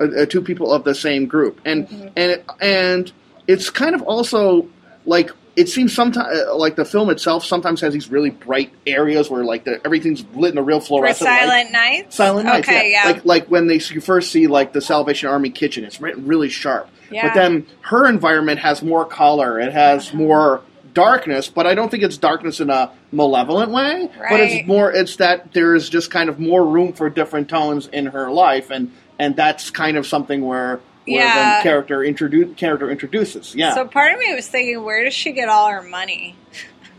uh, 0.00 0.22
uh, 0.22 0.26
two 0.26 0.42
people 0.42 0.72
of 0.72 0.84
the 0.84 0.94
same 0.94 1.26
group 1.26 1.60
and 1.64 1.88
Mhm. 1.88 2.10
and 2.16 2.30
it, 2.32 2.44
and 2.60 3.12
it's 3.46 3.70
kind 3.70 3.94
of 3.94 4.02
also 4.02 4.66
like 5.06 5.30
it 5.58 5.68
seems 5.68 5.92
sometimes 5.92 6.38
uh, 6.38 6.54
like 6.56 6.76
the 6.76 6.84
film 6.84 7.10
itself 7.10 7.44
sometimes 7.44 7.80
has 7.80 7.92
these 7.92 8.08
really 8.10 8.30
bright 8.30 8.72
areas 8.86 9.28
where 9.28 9.42
like 9.42 9.64
the, 9.64 9.84
everything's 9.84 10.24
lit 10.34 10.52
in 10.52 10.58
a 10.58 10.62
real 10.62 10.78
For 10.78 10.86
fluorescent 10.86 11.28
light. 11.28 11.40
Silent 11.40 11.72
Nights? 11.72 12.16
Silent 12.16 12.46
Nights, 12.46 12.68
Okay, 12.68 12.92
yeah. 12.92 13.08
yeah. 13.08 13.12
Like 13.12 13.24
like 13.24 13.46
when 13.48 13.66
they 13.66 13.80
you 13.90 14.00
first 14.00 14.30
see 14.30 14.46
like 14.46 14.72
the 14.72 14.80
Salvation 14.80 15.28
Army 15.28 15.50
kitchen, 15.50 15.84
it's 15.84 16.00
written 16.00 16.26
really 16.28 16.48
sharp. 16.48 16.88
Yeah. 17.10 17.26
But 17.26 17.34
then 17.34 17.66
her 17.80 18.06
environment 18.08 18.60
has 18.60 18.82
more 18.82 19.04
color. 19.04 19.58
It 19.58 19.72
has 19.72 20.14
more 20.14 20.62
darkness, 20.94 21.48
but 21.48 21.66
I 21.66 21.74
don't 21.74 21.90
think 21.90 22.04
it's 22.04 22.16
darkness 22.18 22.60
in 22.60 22.70
a 22.70 22.92
malevolent 23.10 23.72
way. 23.72 24.10
Right. 24.16 24.30
But 24.30 24.40
it's 24.40 24.66
more 24.68 24.92
it's 24.92 25.16
that 25.16 25.52
there's 25.54 25.88
just 25.88 26.12
kind 26.12 26.28
of 26.28 26.38
more 26.38 26.64
room 26.64 26.92
for 26.92 27.10
different 27.10 27.48
tones 27.48 27.88
in 27.88 28.06
her 28.06 28.30
life 28.30 28.70
and 28.70 28.92
and 29.18 29.34
that's 29.34 29.70
kind 29.70 29.96
of 29.96 30.06
something 30.06 30.46
where 30.46 30.78
where 31.10 31.24
Yeah. 31.24 31.58
the 31.58 31.62
character 31.62 32.04
introduce 32.04 32.54
character 32.56 32.90
introduces. 32.90 33.54
Yeah. 33.54 33.74
So 33.74 33.86
part 33.86 34.12
of 34.12 34.18
me 34.18 34.34
was 34.34 34.46
thinking, 34.48 34.82
where 34.84 35.04
does 35.04 35.14
she 35.14 35.32
get 35.32 35.48
all 35.48 35.68
her 35.68 35.82
money? 35.82 36.36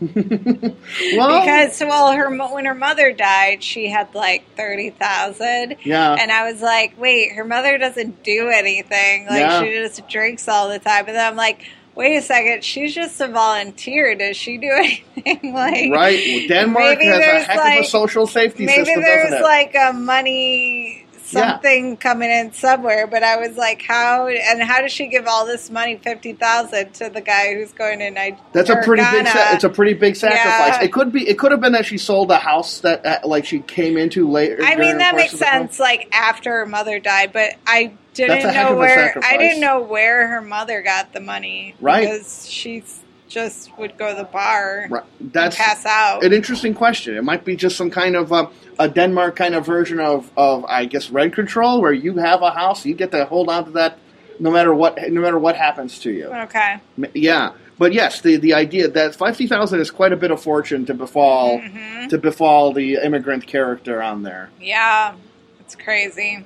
well, 0.00 1.40
Because 1.40 1.78
well, 1.80 2.12
her 2.12 2.30
when 2.54 2.64
her 2.64 2.74
mother 2.74 3.12
died, 3.12 3.62
she 3.62 3.88
had 3.88 4.14
like 4.14 4.44
thirty 4.56 4.90
thousand, 4.90 5.76
yeah. 5.84 6.16
and 6.18 6.32
I 6.32 6.50
was 6.50 6.62
like, 6.62 6.98
wait, 6.98 7.32
her 7.32 7.44
mother 7.44 7.76
doesn't 7.78 8.22
do 8.22 8.48
anything. 8.48 9.26
Like 9.26 9.40
Yeah. 9.40 9.62
she 9.62 9.72
just 9.72 10.08
drinks 10.08 10.48
all 10.48 10.68
the 10.68 10.78
time. 10.78 11.04
But 11.04 11.12
then 11.12 11.26
I'm 11.26 11.36
like, 11.36 11.66
wait 11.94 12.16
a 12.16 12.22
second, 12.22 12.64
she's 12.64 12.94
just 12.94 13.20
a 13.20 13.28
volunteer. 13.28 14.14
Does 14.14 14.38
she 14.38 14.56
do 14.56 14.70
anything? 14.72 15.52
like 15.52 15.90
Right. 15.92 16.18
Well, 16.26 16.48
Denmark 16.48 16.98
maybe 16.98 17.04
has 17.06 17.16
a 17.16 17.20
there's, 17.20 17.44
heck 17.44 17.78
of 17.78 17.84
a 17.84 17.88
social 17.88 18.26
safety 18.26 18.64
maybe 18.64 18.84
system, 18.86 19.02
there's 19.02 19.24
doesn't 19.30 19.38
it? 19.40 19.42
like 19.42 19.74
a 19.78 19.92
money 19.92 21.04
Yeah. 21.32 21.52
something 21.52 21.96
coming 21.96 22.30
in 22.30 22.52
somewhere 22.52 23.06
but 23.06 23.22
i 23.22 23.36
was 23.36 23.56
like 23.56 23.82
how 23.82 24.26
and 24.26 24.62
how 24.62 24.80
does 24.80 24.92
she 24.92 25.06
give 25.06 25.26
all 25.26 25.46
this 25.46 25.70
money 25.70 25.96
50000 25.96 26.92
to 26.94 27.10
the 27.10 27.20
guy 27.20 27.54
who's 27.54 27.72
going 27.72 27.98
to 28.00 28.10
Nigeria? 28.10 28.42
That's 28.52 28.70
a 28.70 28.76
pretty 28.82 29.02
big. 29.10 29.26
Sa- 29.26 29.52
it's 29.54 29.64
a 29.64 29.68
pretty 29.68 29.94
big 29.94 30.16
sacrifice. 30.16 30.78
Yeah. 30.80 30.82
It 30.84 30.92
could 30.92 31.12
be. 31.12 31.28
It 31.28 31.38
could 31.38 31.52
have 31.52 31.60
been 31.60 31.72
that 31.72 31.86
she 31.86 31.98
sold 31.98 32.30
a 32.30 32.38
house 32.38 32.80
that 32.80 33.04
uh, 33.06 33.18
like 33.24 33.44
she 33.44 33.60
came 33.60 33.96
into 33.96 34.28
later. 34.30 34.62
I 34.62 34.76
mean, 34.76 34.98
that 34.98 35.14
makes 35.14 35.32
of 35.32 35.38
the 35.40 35.44
film. 35.44 35.62
sense. 35.68 35.78
Like 35.78 36.08
after 36.12 36.50
her 36.50 36.66
mother 36.66 36.98
died, 36.98 37.32
but 37.32 37.54
I 37.66 37.92
didn't 38.14 38.54
know 38.54 38.76
where 38.76 39.14
I 39.22 39.36
didn't 39.36 39.60
know 39.60 39.80
where 39.82 40.28
her 40.28 40.40
mother 40.40 40.82
got 40.82 41.12
the 41.12 41.20
money. 41.20 41.74
Right. 41.80 42.08
because 42.08 42.48
she 42.48 42.82
just 43.28 43.76
would 43.78 43.96
go 43.96 44.10
to 44.10 44.16
the 44.16 44.24
bar 44.24 44.88
Right. 44.90 45.04
That's 45.20 45.56
pass 45.56 45.86
out. 45.86 46.24
an 46.24 46.32
interesting 46.32 46.74
question. 46.74 47.16
It 47.16 47.22
might 47.22 47.44
be 47.44 47.54
just 47.56 47.76
some 47.76 47.90
kind 47.90 48.16
of 48.16 48.32
uh, 48.32 48.46
a 48.80 48.88
Denmark 48.88 49.36
kind 49.36 49.54
of 49.54 49.64
version 49.66 50.00
of, 50.00 50.30
of 50.36 50.64
I 50.64 50.86
guess 50.86 51.10
rent 51.10 51.34
control, 51.34 51.80
where 51.82 51.92
you 51.92 52.12
have 52.16 52.40
a 52.42 52.50
house, 52.50 52.84
you 52.86 52.94
get 52.94 53.10
to 53.12 53.24
hold 53.26 53.48
on 53.48 53.64
to 53.66 53.70
that 53.72 53.92
no 54.40 54.50
matter 54.50 54.72
what 54.74 54.92
no 55.16 55.20
matter 55.20 55.38
what 55.38 55.54
happens 55.54 55.98
to 56.00 56.10
you. 56.10 56.26
okay. 56.46 56.80
Yeah, 57.14 57.52
but 57.78 57.92
yes, 57.92 58.20
the 58.22 58.36
the 58.46 58.54
idea 58.54 58.88
that 58.88 59.14
fifty 59.14 59.46
thousand 59.46 59.80
is 59.80 59.90
quite 59.90 60.12
a 60.12 60.16
bit 60.16 60.30
of 60.30 60.40
fortune 60.42 60.86
to 60.86 60.94
befall 60.94 61.58
Mhm. 61.60 62.08
to 62.08 62.16
befall 62.18 62.72
the 62.72 62.94
immigrant 63.06 63.46
character 63.46 64.02
on 64.02 64.22
there. 64.22 64.48
Yeah, 64.58 65.12
it's 65.60 65.76
crazy. 65.76 66.44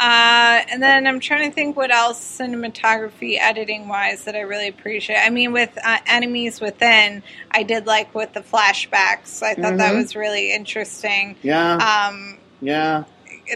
Uh, 0.00 0.60
and 0.70 0.82
then 0.82 1.06
I'm 1.06 1.20
trying 1.20 1.48
to 1.48 1.54
think 1.54 1.76
what 1.76 1.92
else 1.92 2.18
cinematography, 2.38 3.38
editing 3.38 3.86
wise, 3.86 4.24
that 4.24 4.34
I 4.34 4.40
really 4.40 4.66
appreciate. 4.68 5.18
I 5.18 5.30
mean, 5.30 5.52
with 5.52 5.70
uh, 5.84 5.98
Enemies 6.06 6.60
Within, 6.60 7.22
I 7.52 7.62
did 7.62 7.86
like 7.86 8.12
with 8.14 8.32
the 8.32 8.40
flashbacks. 8.40 9.42
I 9.42 9.54
thought 9.54 9.76
that 9.78 9.92
Mhm. 9.92 9.96
was 9.96 10.16
really 10.16 10.52
interesting. 10.52 11.36
Yeah, 11.42 11.74
Um, 11.76 12.38
yeah. 12.60 13.04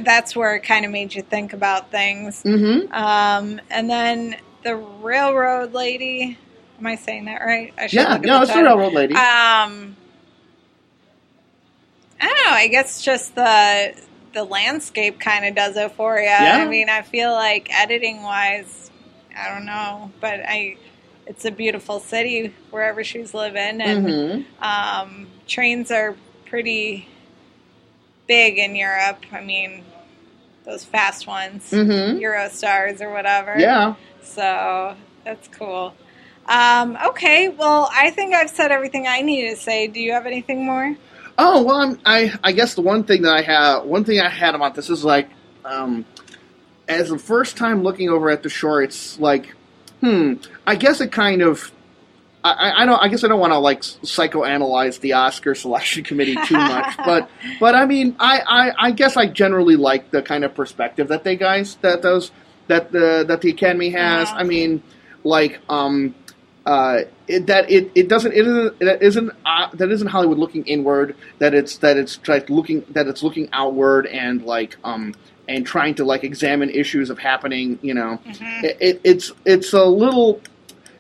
that's 0.03 0.37
where 0.37 0.55
it 0.55 0.61
kind 0.63 0.85
of 0.85 0.93
made 0.93 1.15
you 1.15 1.23
think 1.23 1.53
about 1.53 1.91
things. 1.91 2.43
Mm-hmm. 2.45 2.93
Um, 2.95 3.61
and 3.71 3.91
then 3.91 4.37
the 4.63 4.77
railroad 4.77 5.73
lady. 5.73 6.39
Am 6.79 6.87
I 6.87 6.95
saying 6.97 7.25
that 7.25 7.41
right? 7.41 7.73
I 7.79 7.87
should 7.89 8.01
Yeah, 8.01 8.17
no, 8.19 8.37
the 8.39 8.43
it's 8.43 8.53
the 8.53 8.63
railroad 8.63 8.93
lady. 8.93 9.15
Um, 9.15 9.97
I 12.21 12.27
don't 12.29 12.45
know. 12.47 12.53
I 12.53 12.69
guess 12.69 13.03
just 13.03 13.35
the 13.35 13.95
the 14.37 14.45
landscape 14.45 15.19
kind 15.19 15.47
of 15.47 15.55
does 15.55 15.77
it 15.79 15.93
for 15.93 16.19
you. 16.19 16.25
Yeah. 16.27 16.59
I 16.59 16.69
mean, 16.69 16.91
I 16.91 17.01
feel 17.01 17.33
like 17.33 17.69
editing 17.73 18.23
wise, 18.23 18.91
I 19.35 19.49
don't 19.49 19.65
know, 19.65 20.13
but 20.21 20.41
I 20.47 20.77
it's 21.27 21.45
a 21.47 21.51
beautiful 21.51 21.99
city 21.99 22.55
wherever 22.71 23.03
she's 23.03 23.33
living, 23.35 23.81
and 23.81 24.07
Mm-hmm. 24.07 24.65
um, 24.65 25.27
trains 25.49 25.91
are 25.91 26.15
pretty 26.45 27.09
big 28.27 28.59
in 28.59 28.77
Europe. 28.77 29.25
I 29.33 29.41
mean, 29.41 29.85
those 30.65 30.85
fast 30.85 31.27
ones, 31.27 31.71
Mhm. 31.71 32.21
Eurostars 32.21 33.01
or 33.01 33.11
whatever. 33.11 33.59
Yeah. 33.59 33.95
So 34.23 34.95
that's 35.25 35.49
cool. 35.49 35.95
Um, 36.47 36.97
okay, 37.09 37.49
well, 37.49 37.89
I 37.93 38.11
think 38.11 38.35
I've 38.35 38.51
said 38.51 38.71
everything 38.71 39.07
I 39.09 39.23
need 39.23 39.49
to 39.51 39.57
say. 39.57 39.87
Do 39.89 39.99
you 40.01 40.13
have 40.13 40.27
anything 40.27 40.65
more? 40.67 40.95
Oh 41.39 41.63
well, 41.63 41.77
I'm, 41.77 42.01
I 42.07 42.33
I 42.43 42.53
guess 42.53 42.75
the 42.75 42.81
one 42.83 43.05
thing 43.05 43.23
that 43.23 43.35
I 43.35 43.43
have, 43.43 43.85
one 43.85 44.05
thing 44.05 44.21
I 44.21 44.29
had 44.29 44.55
about 44.55 44.75
this 44.75 44.89
is 44.91 45.05
like, 45.05 45.29
um, 45.65 46.05
as 46.89 47.11
the 47.11 47.19
first 47.19 47.57
time 47.57 47.83
looking 47.83 48.09
over 48.09 48.31
at 48.31 48.43
the 48.43 48.49
shore, 48.49 48.83
it's 48.83 49.19
like, 49.21 49.55
hmm, 50.01 50.35
I 50.67 50.77
guess 50.77 51.01
it 51.01 51.13
kind 51.13 51.43
of. 51.43 51.73
I, 52.45 52.83
I- 52.83 52.87
don't. 52.87 52.99
I 53.03 53.09
guess 53.09 53.25
I 53.25 53.29
don't 53.29 53.41
want 53.41 53.53
to 53.53 53.59
like 53.59 53.81
psychoanalyze 53.81 55.01
the 55.01 55.15
Oscar 55.15 55.55
selection 55.57 56.05
committee 56.05 56.37
too 56.47 56.55
much, 56.57 56.97
but 57.05 57.29
but 57.59 57.75
I 57.75 57.87
mean, 57.87 58.15
I, 58.21 58.39
I, 58.47 58.87
I 58.87 58.91
guess 58.93 59.17
I 59.17 59.27
generally 59.27 59.75
like 59.77 60.13
the 60.13 60.23
kind 60.23 60.45
of 60.45 60.55
perspective 60.55 61.09
that 61.09 61.25
they 61.25 61.35
guys 61.37 61.75
that 61.83 62.03
those 62.03 62.31
that 62.69 62.93
the 62.93 63.25
that 63.27 63.41
the 63.41 63.51
Academy 63.51 63.91
has. 63.91 64.29
Yeah. 64.29 64.37
I 64.37 64.43
mean, 64.45 64.83
like 65.25 65.59
um, 65.69 66.15
uh, 66.65 67.01
it, 67.29 67.47
that 67.47 67.71
it, 67.71 67.91
it 67.95 68.09
doesn't 68.09 68.33
it 68.33 68.47
isn't 68.47 68.79
that 68.81 69.03
isn't 69.03 69.33
uh, 69.45 69.69
that 69.75 69.91
isn't 69.91 70.09
Hollywood 70.09 70.39
looking 70.39 70.65
inward. 70.67 71.17
That 71.39 71.55
it's 71.55 71.79
that 71.79 71.97
it's 71.97 72.19
like 72.29 72.49
looking 72.51 72.85
that 72.91 73.07
it's 73.07 73.23
looking 73.23 73.49
outward 73.53 74.07
and 74.07 74.43
like 74.45 74.77
um 74.85 75.15
and 75.49 75.67
trying 75.67 75.95
to 75.97 76.05
like 76.05 76.25
examine 76.25 76.71
issues 76.71 77.11
of 77.11 77.19
happening. 77.19 77.79
You 77.83 77.95
know, 77.95 78.21
it, 78.65 78.77
it, 78.81 79.01
it's 79.05 79.33
it's 79.45 79.73
a 79.73 79.85
little. 79.85 80.41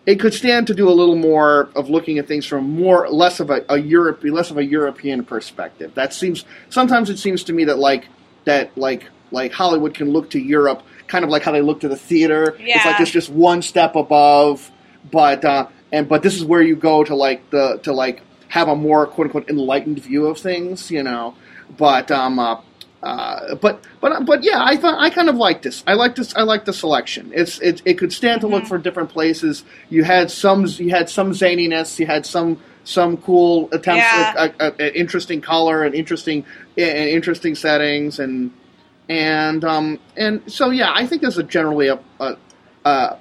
It 0.04 0.20
could 0.20 0.34
stand 0.34 0.68
to 0.68 0.74
do 0.74 0.88
a 0.88 0.94
little 0.94 1.16
more 1.16 1.68
of 1.74 1.90
looking 1.90 2.18
at 2.18 2.28
things 2.28 2.46
from 2.46 2.70
more 2.70 3.08
less 3.08 3.40
of 3.40 3.50
a, 3.50 3.64
a 3.68 3.76
Europe 3.78 4.22
less 4.22 4.52
of 4.52 4.56
a 4.56 4.64
European 4.64 5.24
perspective. 5.24 5.94
That 5.94 6.12
seems 6.12 6.44
sometimes 6.70 7.10
it 7.10 7.18
seems 7.18 7.42
to 7.44 7.52
me 7.52 7.64
that 7.64 7.78
like 7.78 8.06
that 8.44 8.76
like 8.78 9.10
like 9.32 9.52
Hollywood 9.52 9.94
can 9.94 10.10
look 10.10 10.30
to 10.30 10.38
Europe 10.38 10.82
kind 11.08 11.24
of 11.24 11.30
like 11.30 11.42
how 11.42 11.52
they 11.52 11.60
look 11.60 11.80
to 11.80 11.88
the 11.88 11.96
theater. 11.96 12.56
It's 12.58 12.84
like 12.84 12.96
Yeah. 12.98 13.02
it's 13.02 13.10
just 13.10 13.30
one 13.30 13.62
step 13.62 13.96
above, 13.96 14.70
but 15.10 15.44
uh, 15.44 15.66
and 15.92 16.08
but 16.08 16.22
this 16.22 16.34
is 16.36 16.44
where 16.44 16.62
you 16.62 16.76
go 16.76 17.04
to 17.04 17.14
like 17.14 17.48
the 17.50 17.78
to 17.82 17.92
like 17.92 18.22
have 18.48 18.68
a 18.68 18.76
more 18.76 19.06
quote 19.06 19.26
unquote 19.26 19.48
enlightened 19.50 19.98
view 20.00 20.26
of 20.26 20.38
things, 20.38 20.90
you 20.90 21.02
know. 21.02 21.34
But 21.76 22.10
um, 22.10 22.38
uh, 22.38 22.60
uh, 23.02 23.54
but 23.56 23.84
but 24.00 24.24
but 24.24 24.42
yeah, 24.42 24.62
I 24.64 24.76
thought 24.76 24.98
I 25.00 25.10
kind 25.10 25.28
of 25.28 25.36
like 25.36 25.62
this. 25.62 25.82
I 25.86 25.94
like 25.94 26.14
this. 26.16 26.34
I 26.36 26.42
like 26.42 26.64
the 26.64 26.72
selection. 26.72 27.30
It's 27.34 27.58
it, 27.60 27.82
it 27.84 27.94
could 27.98 28.12
stand 28.12 28.40
to 28.42 28.46
look 28.46 28.62
Mm-hmm. 28.62 28.68
for 28.68 28.78
different 28.78 29.10
places. 29.10 29.64
You 29.90 30.04
had 30.04 30.30
some 30.30 30.66
you 30.66 30.90
had 30.90 31.08
some 31.10 31.32
zaniness. 31.32 31.98
You 31.98 32.06
had 32.06 32.24
some 32.26 32.60
some 32.84 33.16
cool 33.16 33.68
attempts 33.72 34.04
Yeah. 34.04 34.34
at, 34.38 34.60
at, 34.60 34.80
at 34.80 34.94
interesting 34.96 35.40
color 35.40 35.82
and 35.82 35.92
interesting 35.94 36.44
and 36.78 37.08
interesting 37.08 37.56
settings 37.56 38.20
and 38.20 38.52
and 39.08 39.64
um 39.64 39.98
and 40.16 40.40
so 40.50 40.70
yeah, 40.70 40.92
I 40.94 41.06
think 41.06 41.22
this 41.22 41.36
is 41.36 41.44
generally 41.48 41.88
a, 41.88 41.98
a 42.20 42.36
uh, 42.84 43.16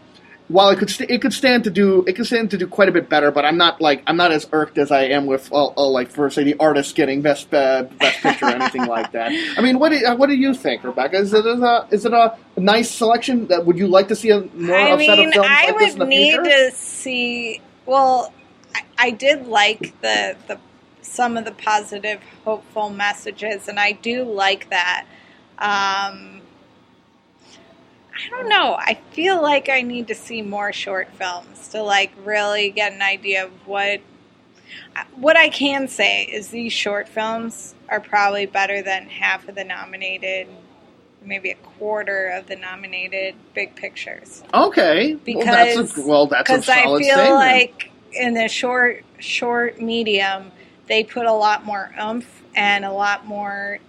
while 0.47 0.69
it 0.69 0.77
could 0.77 0.89
st- 0.89 1.09
it 1.09 1.21
could 1.21 1.33
stand 1.33 1.63
to 1.63 1.69
do 1.71 2.03
it 2.07 2.13
could 2.13 2.27
stand 2.27 2.51
to 2.51 2.57
do 2.57 2.67
quite 2.67 2.87
a 2.87 2.91
bit 2.91 3.09
better, 3.09 3.31
but 3.31 3.45
I'm 3.45 3.57
not 3.57 3.81
like 3.81 4.03
I'm 4.05 4.17
not 4.17 4.31
as 4.31 4.47
irked 4.51 4.77
as 4.77 4.91
I 4.91 5.03
am 5.05 5.25
with 5.25 5.51
uh, 5.51 5.67
uh, 5.75 5.87
like 5.87 6.09
for 6.09 6.29
say 6.29 6.43
the 6.43 6.55
artist 6.59 6.95
getting 6.95 7.21
best 7.21 7.53
uh, 7.53 7.83
best 7.83 8.19
picture 8.21 8.45
or 8.45 8.49
anything 8.49 8.85
like 8.85 9.11
that. 9.13 9.31
I 9.57 9.61
mean, 9.61 9.79
what 9.79 9.89
do, 9.89 10.05
uh, 10.05 10.15
what 10.15 10.27
do 10.27 10.35
you 10.35 10.53
think, 10.53 10.83
Rebecca? 10.83 11.17
Is 11.17 11.33
it 11.33 11.45
a 11.45 11.87
is 11.91 12.05
it 12.05 12.13
a 12.13 12.37
nice 12.57 12.91
selection? 12.91 13.47
That 13.47 13.65
would 13.65 13.77
you 13.77 13.87
like 13.87 14.07
to 14.09 14.15
see 14.15 14.29
a 14.29 14.41
more 14.41 14.75
I 14.75 14.95
mean, 14.95 15.09
of 15.09 15.33
films 15.33 15.35
I 15.37 15.71
like 15.71 15.77
this 15.79 15.93
in 15.93 15.99
the 15.99 16.05
would 16.05 16.09
need 16.09 16.33
future? 16.33 16.43
to 16.43 16.71
see. 16.75 17.61
Well, 17.85 18.31
I, 18.75 18.83
I 18.97 19.11
did 19.11 19.47
like 19.47 19.99
the 20.01 20.35
the 20.47 20.59
some 21.01 21.37
of 21.37 21.45
the 21.45 21.51
positive, 21.51 22.19
hopeful 22.43 22.89
messages, 22.89 23.67
and 23.67 23.79
I 23.79 23.93
do 23.93 24.23
like 24.23 24.69
that. 24.69 25.05
Um, 25.57 26.34
I 28.15 28.29
don't 28.29 28.49
know. 28.49 28.75
I 28.75 28.97
feel 29.11 29.41
like 29.41 29.69
I 29.69 29.81
need 29.81 30.07
to 30.07 30.15
see 30.15 30.41
more 30.41 30.71
short 30.71 31.09
films 31.13 31.67
to 31.69 31.81
like 31.83 32.11
really 32.23 32.69
get 32.71 32.93
an 32.93 33.01
idea 33.01 33.45
of 33.45 33.51
what. 33.67 34.01
What 35.15 35.37
I 35.37 35.49
can 35.49 35.87
say 35.87 36.23
is 36.23 36.49
these 36.49 36.73
short 36.73 37.07
films 37.07 37.75
are 37.89 37.99
probably 37.99 38.45
better 38.45 38.81
than 38.81 39.07
half 39.07 39.47
of 39.47 39.55
the 39.55 39.63
nominated, 39.63 40.47
maybe 41.23 41.51
a 41.51 41.55
quarter 41.55 42.29
of 42.29 42.47
the 42.47 42.55
nominated 42.55 43.35
big 43.53 43.75
pictures 43.75 44.43
Okay, 44.53 45.15
because 45.23 45.45
well, 45.45 45.65
that's 45.75 45.97
a, 45.97 46.07
well, 46.07 46.27
that's 46.27 46.49
a 46.49 46.53
because 46.53 46.69
I 46.69 46.83
feel 46.83 46.99
statement. 46.99 47.33
like 47.33 47.91
in 48.13 48.33
the 48.33 48.47
short 48.47 49.03
short 49.19 49.79
medium 49.81 50.51
they 50.87 51.03
put 51.03 51.25
a 51.25 51.33
lot 51.33 51.65
more 51.65 51.93
oomph 52.01 52.43
and 52.55 52.85
a 52.85 52.91
lot 52.91 53.25
more 53.25 53.79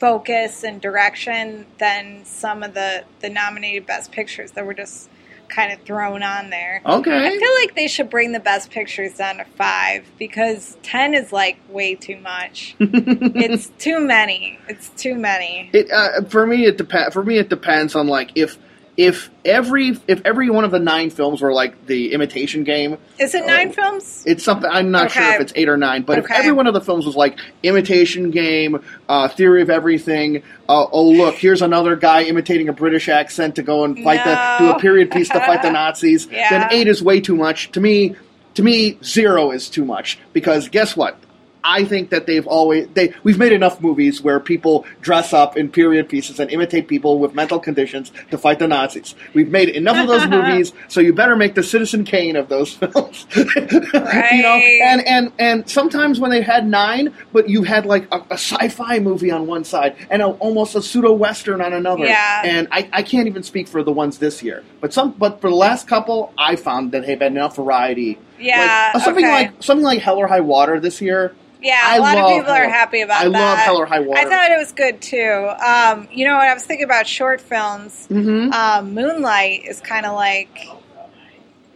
focus 0.00 0.64
and 0.64 0.80
direction 0.80 1.66
than 1.78 2.24
some 2.24 2.62
of 2.62 2.74
the 2.74 3.04
the 3.20 3.28
nominated 3.28 3.86
best 3.86 4.10
pictures 4.10 4.52
that 4.52 4.66
were 4.66 4.74
just 4.74 5.08
kind 5.48 5.72
of 5.72 5.80
thrown 5.82 6.22
on 6.22 6.48
there. 6.48 6.80
okay, 6.86 7.26
I 7.26 7.38
feel 7.38 7.54
like 7.60 7.74
they 7.74 7.88
should 7.88 8.08
bring 8.08 8.32
the 8.32 8.40
best 8.40 8.70
pictures 8.70 9.14
down 9.18 9.36
to 9.36 9.44
five 9.44 10.06
because 10.18 10.78
ten 10.82 11.12
is 11.12 11.32
like 11.32 11.58
way 11.68 11.94
too 11.94 12.16
much. 12.18 12.74
it's 12.80 13.68
too 13.78 14.00
many. 14.00 14.58
It's 14.68 14.88
too 14.90 15.14
many. 15.14 15.70
It 15.72 15.90
uh, 15.90 16.22
for 16.22 16.46
me 16.46 16.64
it 16.64 16.78
depends. 16.78 17.12
For 17.12 17.22
me 17.22 17.38
it 17.38 17.50
depends 17.50 17.94
on 17.94 18.06
like 18.06 18.32
if 18.34 18.58
if 19.00 19.30
every 19.46 19.96
if 20.06 20.20
every 20.26 20.50
one 20.50 20.62
of 20.62 20.70
the 20.70 20.78
nine 20.78 21.08
films 21.08 21.40
were 21.40 21.54
like 21.54 21.86
the 21.86 22.12
Imitation 22.12 22.64
Game. 22.64 22.98
Is 23.18 23.34
it 23.34 23.46
nine 23.46 23.72
films? 23.72 24.22
It's 24.26 24.44
something 24.44 24.68
I'm 24.70 24.90
not 24.90 25.10
sure 25.10 25.22
if 25.22 25.40
it's 25.40 25.54
eight 25.56 25.70
or 25.70 25.78
nine, 25.78 26.02
but 26.02 26.18
if 26.18 26.30
every 26.30 26.52
one 26.52 26.66
of 26.66 26.74
the 26.74 26.82
films 26.82 27.06
was 27.06 27.16
like 27.16 27.38
Imitation 27.62 28.30
Game, 28.30 28.84
uh, 29.08 29.28
Theory 29.28 29.62
of 29.62 29.70
Everything. 29.70 30.42
Uh, 30.68 30.84
oh 30.92 31.08
look, 31.08 31.36
here's 31.36 31.62
another 31.62 31.96
guy 31.96 32.24
imitating 32.24 32.68
a 32.68 32.74
British 32.74 33.08
accent 33.08 33.54
to 33.54 33.62
go 33.62 33.84
and 33.84 34.04
fight 34.04 34.22
the 34.22 34.64
do 34.66 34.70
a 34.70 34.78
period 34.78 35.10
piece 35.10 35.30
to 35.30 35.40
fight 35.40 35.62
the 35.62 35.70
Nazis. 35.72 36.28
Yeah. 36.30 36.50
Then 36.50 36.68
eight 36.70 36.86
is 36.86 37.02
way 37.02 37.22
too 37.22 37.36
much 37.36 37.72
to 37.72 37.80
me. 37.80 38.16
To 38.54 38.62
me, 38.62 38.98
zero 39.02 39.50
is 39.50 39.70
too 39.70 39.86
much 39.86 40.18
because 40.34 40.68
guess 40.68 40.94
what? 40.94 41.16
I 41.64 41.84
think 41.84 42.10
that 42.10 42.26
they've 42.26 42.46
always 42.46 42.88
they 42.94 43.12
we've 43.22 43.38
made 43.38 43.52
enough 43.52 43.80
movies 43.80 44.22
where 44.22 44.40
people 44.40 44.84
dress 45.00 45.32
up 45.32 45.56
in 45.56 45.70
period 45.70 46.08
pieces 46.08 46.40
and 46.40 46.50
imitate 46.50 46.88
people 46.88 47.18
with 47.18 47.34
mental 47.34 47.58
conditions 47.58 48.12
to 48.30 48.38
fight 48.38 48.58
the 48.58 48.68
Nazis. 48.68 49.14
We've 49.34 49.48
made 49.50 49.68
enough 49.70 49.96
of 49.96 50.08
those 50.08 50.26
movies, 50.28 50.72
so 50.88 51.00
you 51.00 51.12
better 51.12 51.36
make 51.36 51.54
the 51.54 51.62
Citizen 51.62 52.04
Kane 52.04 52.36
of 52.36 52.48
those 52.48 52.74
films. 52.80 53.26
you 53.36 54.42
know, 54.42 54.60
and 54.82 55.06
and 55.06 55.32
and 55.38 55.68
sometimes 55.68 56.20
when 56.20 56.30
they 56.30 56.42
had 56.42 56.66
nine, 56.66 57.14
but 57.32 57.48
you 57.48 57.62
had 57.62 57.86
like 57.86 58.06
a, 58.12 58.20
a 58.30 58.38
sci-fi 58.38 58.98
movie 58.98 59.30
on 59.30 59.46
one 59.46 59.64
side 59.64 59.96
and 60.10 60.22
a, 60.22 60.26
almost 60.26 60.74
a 60.74 60.82
pseudo 60.82 61.12
western 61.12 61.60
on 61.60 61.72
another. 61.72 62.06
Yeah. 62.06 62.42
And 62.44 62.68
I, 62.70 62.88
I 62.92 63.02
can't 63.02 63.26
even 63.26 63.42
speak 63.42 63.68
for 63.68 63.82
the 63.82 63.92
ones 63.92 64.18
this 64.18 64.42
year, 64.42 64.64
but 64.80 64.92
some 64.92 65.12
but 65.12 65.40
for 65.40 65.50
the 65.50 65.56
last 65.56 65.88
couple, 65.88 66.32
I 66.38 66.56
found 66.56 66.92
that 66.92 67.06
they've 67.06 67.20
had 67.20 67.32
enough 67.32 67.56
variety. 67.56 68.18
Yeah, 68.40 68.90
like, 68.94 69.02
uh, 69.02 69.04
something 69.04 69.24
okay. 69.24 69.32
like 69.32 69.62
something 69.62 69.84
like 69.84 70.00
Hell 70.00 70.16
or 70.18 70.26
High 70.26 70.40
Water 70.40 70.80
this 70.80 71.00
year. 71.00 71.34
Yeah, 71.62 71.78
I 71.84 71.96
a 71.98 72.00
lot 72.00 72.14
love 72.16 72.24
of 72.32 72.38
people 72.38 72.52
are 72.52 72.68
happy 72.68 73.02
about 73.02 73.20
I 73.20 73.28
that. 73.28 73.34
I 73.36 73.38
love 73.50 73.58
Hell 73.58 73.76
or 73.76 73.86
High 73.86 74.00
Water. 74.00 74.18
I 74.20 74.24
thought 74.24 74.50
it 74.50 74.56
was 74.58 74.72
good 74.72 75.02
too. 75.02 75.50
Um, 75.62 76.08
you 76.10 76.26
know 76.26 76.36
what? 76.36 76.48
I 76.48 76.54
was 76.54 76.64
thinking 76.64 76.84
about 76.84 77.06
short 77.06 77.40
films. 77.40 78.08
Mhm. 78.10 78.52
Um, 78.52 78.94
Moonlight 78.94 79.64
is 79.66 79.80
kind 79.80 80.06
of 80.06 80.14
like 80.14 80.66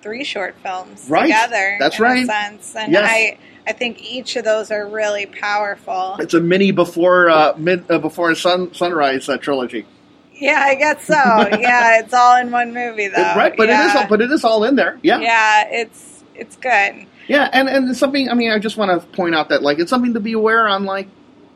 three 0.02 0.24
short 0.24 0.54
films 0.62 1.06
Right. 1.08 1.26
together. 1.26 1.76
That's 1.78 1.98
in 1.98 2.02
right. 2.02 2.22
A 2.22 2.26
sense, 2.26 2.76
and 2.76 2.92
Yes. 2.92 3.08
I 3.10 3.38
I 3.66 3.72
think 3.72 4.02
each 4.02 4.36
of 4.36 4.44
those 4.44 4.70
are 4.70 4.86
really 4.86 5.24
powerful. 5.26 6.16
It's 6.18 6.34
a 6.34 6.40
mini 6.40 6.70
before 6.70 7.30
uh, 7.30 7.54
mid 7.56 7.90
uh, 7.90 7.98
before 7.98 8.34
sun 8.34 8.74
sunrise 8.74 9.28
uh, 9.28 9.38
trilogy. 9.38 9.86
Yeah, 10.34 10.60
I 10.62 10.74
guess 10.74 11.04
so. 11.06 11.14
yeah, 11.60 12.00
it's 12.00 12.12
all 12.12 12.36
in 12.36 12.50
one 12.50 12.74
movie 12.74 13.08
though. 13.08 13.20
It- 13.22 13.36
right, 13.36 13.56
but 13.56 13.68
yeah. 13.68 13.84
it 13.84 13.90
is 13.90 13.96
all, 13.96 14.06
but 14.08 14.20
it 14.20 14.30
is 14.30 14.44
all 14.44 14.64
in 14.64 14.76
there. 14.76 14.98
Yeah. 15.02 15.20
yeah, 15.20 15.68
it's 15.70 16.13
it's 16.34 16.56
good. 16.56 17.06
Yeah, 17.28 17.48
and 17.52 17.68
and 17.68 17.88
it's 17.90 17.98
something. 17.98 18.28
I 18.28 18.34
mean, 18.34 18.50
I 18.50 18.58
just 18.58 18.76
want 18.76 18.90
to 19.00 19.06
point 19.08 19.34
out 19.34 19.48
that 19.50 19.62
like 19.62 19.78
it's 19.78 19.90
something 19.90 20.14
to 20.14 20.20
be 20.20 20.32
aware 20.32 20.66
on 20.68 20.84
like 20.84 21.08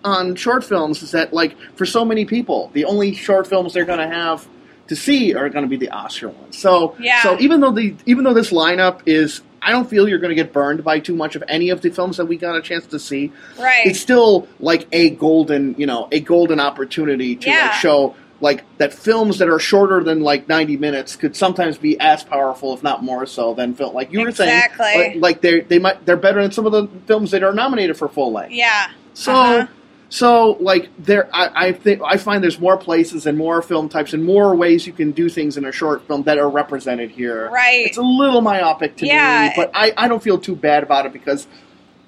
on 0.04 0.34
short 0.36 0.64
films 0.64 1.02
is 1.02 1.10
that 1.10 1.32
like 1.32 1.56
for 1.76 1.84
so 1.84 2.04
many 2.04 2.24
people, 2.24 2.70
the 2.72 2.84
only 2.84 3.14
short 3.14 3.46
films 3.46 3.74
they're 3.74 3.84
going 3.84 3.98
to 3.98 4.08
have 4.08 4.46
to 4.86 4.96
see 4.96 5.34
are 5.34 5.48
going 5.50 5.64
to 5.64 5.68
be 5.68 5.76
the 5.76 5.90
Oscar 5.90 6.28
ones. 6.30 6.56
So 6.56 6.96
Yeah. 6.98 7.22
so 7.22 7.38
even 7.40 7.60
though 7.60 7.72
the 7.72 7.94
even 8.06 8.24
though 8.24 8.32
this 8.32 8.50
lineup 8.50 9.00
is, 9.04 9.42
I 9.60 9.70
don't 9.72 9.90
feel 9.90 10.08
you're 10.08 10.20
going 10.20 10.34
to 10.34 10.40
get 10.42 10.52
burned 10.52 10.82
by 10.84 11.00
too 11.00 11.14
much 11.14 11.36
of 11.36 11.44
any 11.48 11.68
of 11.70 11.82
the 11.82 11.90
films 11.90 12.16
that 12.16 12.24
we 12.26 12.36
got 12.38 12.56
a 12.56 12.62
chance 12.62 12.86
to 12.86 12.98
see. 12.98 13.32
Right. 13.58 13.84
It's 13.86 14.00
still 14.00 14.48
like 14.60 14.86
a 14.92 15.10
golden, 15.10 15.74
you 15.76 15.84
know, 15.86 16.08
a 16.12 16.20
golden 16.20 16.60
opportunity 16.60 17.36
to 17.36 17.50
Yeah. 17.50 17.62
like 17.66 17.72
show 17.74 18.14
like 18.41 18.64
that 18.78 18.93
films 18.95 19.39
that 19.39 19.49
are 19.49 19.59
shorter 19.59 20.03
than 20.05 20.20
like 20.20 20.49
90 20.49 20.76
minutes 20.76 21.16
could 21.16 21.34
sometimes 21.34 21.76
be 21.78 21.99
as 22.01 22.22
powerful 22.22 22.72
if 22.74 22.82
not 22.82 23.03
more 23.03 23.26
so 23.26 23.53
than 23.55 23.74
film 23.74 23.95
like 23.95 24.12
you 24.12 24.20
were 24.20 24.28
Exactly. 24.28 24.84
saying 24.84 25.12
like, 25.20 25.22
like 25.22 25.41
they 25.43 25.61
they 25.61 25.78
might 25.78 26.05
they're 26.07 26.16
better 26.16 26.41
than 26.41 26.53
some 26.53 26.64
of 26.66 26.72
the 26.72 26.86
films 27.07 27.30
that 27.32 27.43
are 27.43 27.53
nominated 27.53 27.97
for 27.97 28.09
full 28.09 28.32
length 28.32 28.53
Yeah. 28.53 28.89
so 29.14 29.32
Uh-huh. 29.32 29.66
so 30.09 30.57
like 30.61 30.89
there 30.99 31.28
I, 31.34 31.68
I 31.68 31.72
think 31.72 32.01
I 32.05 32.16
find 32.16 32.43
there's 32.43 32.61
more 32.61 32.76
places 32.76 33.26
and 33.26 33.36
more 33.36 33.61
film 33.61 33.89
types 33.89 34.12
and 34.12 34.24
more 34.24 34.55
ways 34.55 34.86
you 34.86 34.93
can 34.93 35.11
do 35.11 35.28
things 35.28 35.57
in 35.57 35.64
a 35.64 35.72
short 35.72 36.07
film 36.07 36.22
that 36.22 36.39
are 36.39 36.49
represented 36.49 37.11
here 37.11 37.51
Right. 37.51 37.86
it's 37.86 37.99
a 37.99 38.03
little 38.03 38.41
myopic 38.41 38.97
to 38.99 39.07
Yeah. 39.07 39.49
me 39.49 39.53
but 39.57 39.70
I, 39.74 39.93
I 39.97 40.07
don't 40.09 40.22
feel 40.22 40.39
too 40.39 40.55
bad 40.55 40.82
about 40.84 41.07
it 41.07 41.12
because 41.12 41.49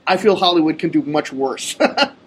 I 0.07 0.17
feel 0.17 0.37
Hollywood 0.37 0.79
can 0.79 0.91
do 0.91 1.03
much 1.03 1.33
worse 1.33 1.77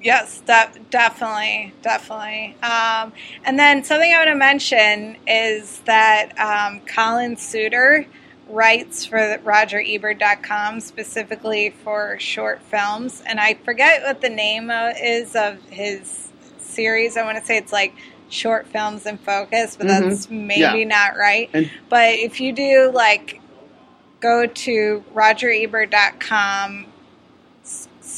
Yes, 0.00 0.40
de- 0.46 0.70
definitely, 0.90 1.74
definitely. 1.82 2.56
Um, 2.62 3.12
and 3.44 3.58
then 3.58 3.82
something 3.82 4.12
I 4.12 4.18
want 4.18 4.28
to 4.28 4.34
mention 4.36 5.16
is 5.26 5.80
that 5.86 6.38
um, 6.38 6.80
Collin 6.86 7.36
Souter 7.36 8.06
writes 8.48 9.04
for 9.04 9.18
RogerEbert.com 9.44 10.80
specifically 10.80 11.70
for 11.82 12.16
short 12.20 12.62
films, 12.62 13.22
and 13.26 13.40
I 13.40 13.54
forget 13.54 14.02
what 14.02 14.20
the 14.20 14.30
name 14.30 14.70
is 14.70 15.34
of 15.34 15.62
his 15.68 16.28
series. 16.58 17.16
I 17.16 17.24
want 17.24 17.38
to 17.38 17.44
say 17.44 17.56
it's 17.58 17.72
like 17.72 17.94
short 18.30 18.66
films 18.68 19.04
in 19.04 19.18
focus, 19.18 19.76
but 19.76 19.86
Mhm. 19.88 20.00
that's 20.10 20.30
maybe 20.30 20.60
Yeah. 20.60 20.84
not 20.84 21.16
right. 21.16 21.50
And- 21.52 21.70
but 21.88 22.10
if 22.14 22.40
you 22.40 22.52
do 22.52 22.90
like 22.94 23.40
go 24.20 24.46
to 24.46 25.04
RogerEbert.com 25.14 26.86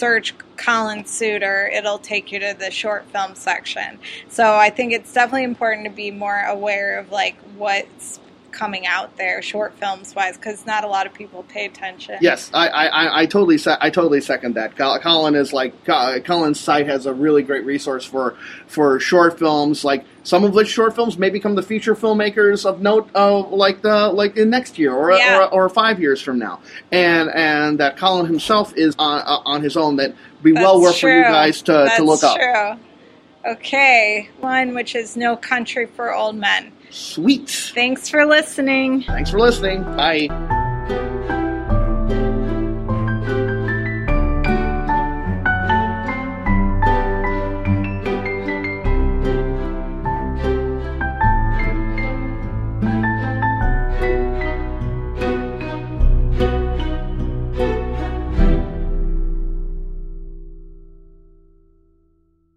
search 0.01 0.34
Collin 0.57 1.05
Souter, 1.05 1.70
it'll 1.74 1.98
take 1.98 2.32
you 2.32 2.40
to 2.40 2.57
the 2.59 2.70
short 2.70 3.05
film 3.12 3.34
section. 3.34 3.98
So 4.30 4.57
I 4.57 4.70
think 4.70 4.94
it's 4.94 5.12
definitely 5.12 5.44
important 5.44 5.84
to 5.84 5.92
be 5.92 6.11
more 6.11 6.42
aware 6.44 6.98
of 6.98 7.12
like 7.12 7.36
what's 7.59 8.18
coming 8.53 8.86
out 8.86 9.16
there, 9.16 9.40
short 9.42 9.74
films 9.78 10.14
wise, 10.14 10.36
because 10.36 10.66
not 10.66 10.84
a 10.84 10.86
lot 10.88 11.07
of 11.07 11.14
people 11.14 11.42
pay 11.44 11.66
attention. 11.66 12.16
Yes, 12.20 12.51
I, 12.53 12.68
I, 12.68 13.20
I- 13.22 13.26
totally 13.26 13.59
se- 13.59 13.76
I 13.80 13.90
totally 13.90 14.20
second 14.20 14.55
that. 14.55 14.76
Colin 14.76 15.34
is 15.34 15.53
like 15.53 15.72
Colin's 16.24 16.61
site 16.61 16.86
has 16.86 17.07
a 17.07 17.12
really 17.14 17.42
great 17.42 17.64
resource 17.64 18.05
for 18.05 18.36
for 18.66 18.98
short 19.01 19.38
films. 19.38 19.84
Like 19.84 20.05
some 20.22 20.44
of 20.44 20.53
which 20.55 20.68
short 20.68 20.94
films 20.94 21.16
may 21.16 21.30
become 21.30 21.55
the 21.55 21.62
feature 21.62 21.94
filmmakers 21.94 22.64
of 22.66 22.80
note, 22.80 23.09
uh, 23.14 23.38
like 23.48 23.82
the 23.82 24.09
like 24.09 24.36
in 24.36 24.51
next 24.51 24.78
year 24.78 24.92
or, 24.92 25.12
Yeah. 25.12 25.46
or 25.46 25.64
or 25.64 25.68
five 25.68 26.01
years 26.01 26.20
from 26.20 26.38
now. 26.38 26.61
And 26.92 27.30
and 27.34 27.78
that 27.80 27.96
Colin 27.96 28.26
himself 28.26 28.72
is 28.76 28.94
on 28.98 29.20
uh, 29.20 29.38
on 29.44 29.62
his 29.62 29.76
own. 29.76 29.96
That 29.96 30.14
be 30.42 30.53
That's 30.53 30.64
well 30.64 30.80
worth 30.80 30.98
for 30.98 31.11
you 31.11 31.22
guys 31.22 31.62
to, 31.62 31.72
That's 31.72 31.96
to 31.96 32.05
look 32.05 32.24
up. 32.24 32.78
Okay, 33.46 34.28
one 34.40 34.74
which 34.74 34.94
is 34.94 35.16
No 35.16 35.34
Country 35.36 35.86
for 35.86 36.14
Old 36.14 36.36
Men. 36.36 36.72
Sweet. 36.91 37.72
Thanks 37.74 38.09
for 38.09 38.26
listening. 38.26 39.03
Thanks 39.03 39.30
for 39.30 39.38
listening. 39.38 39.82
Bye. 39.82 40.66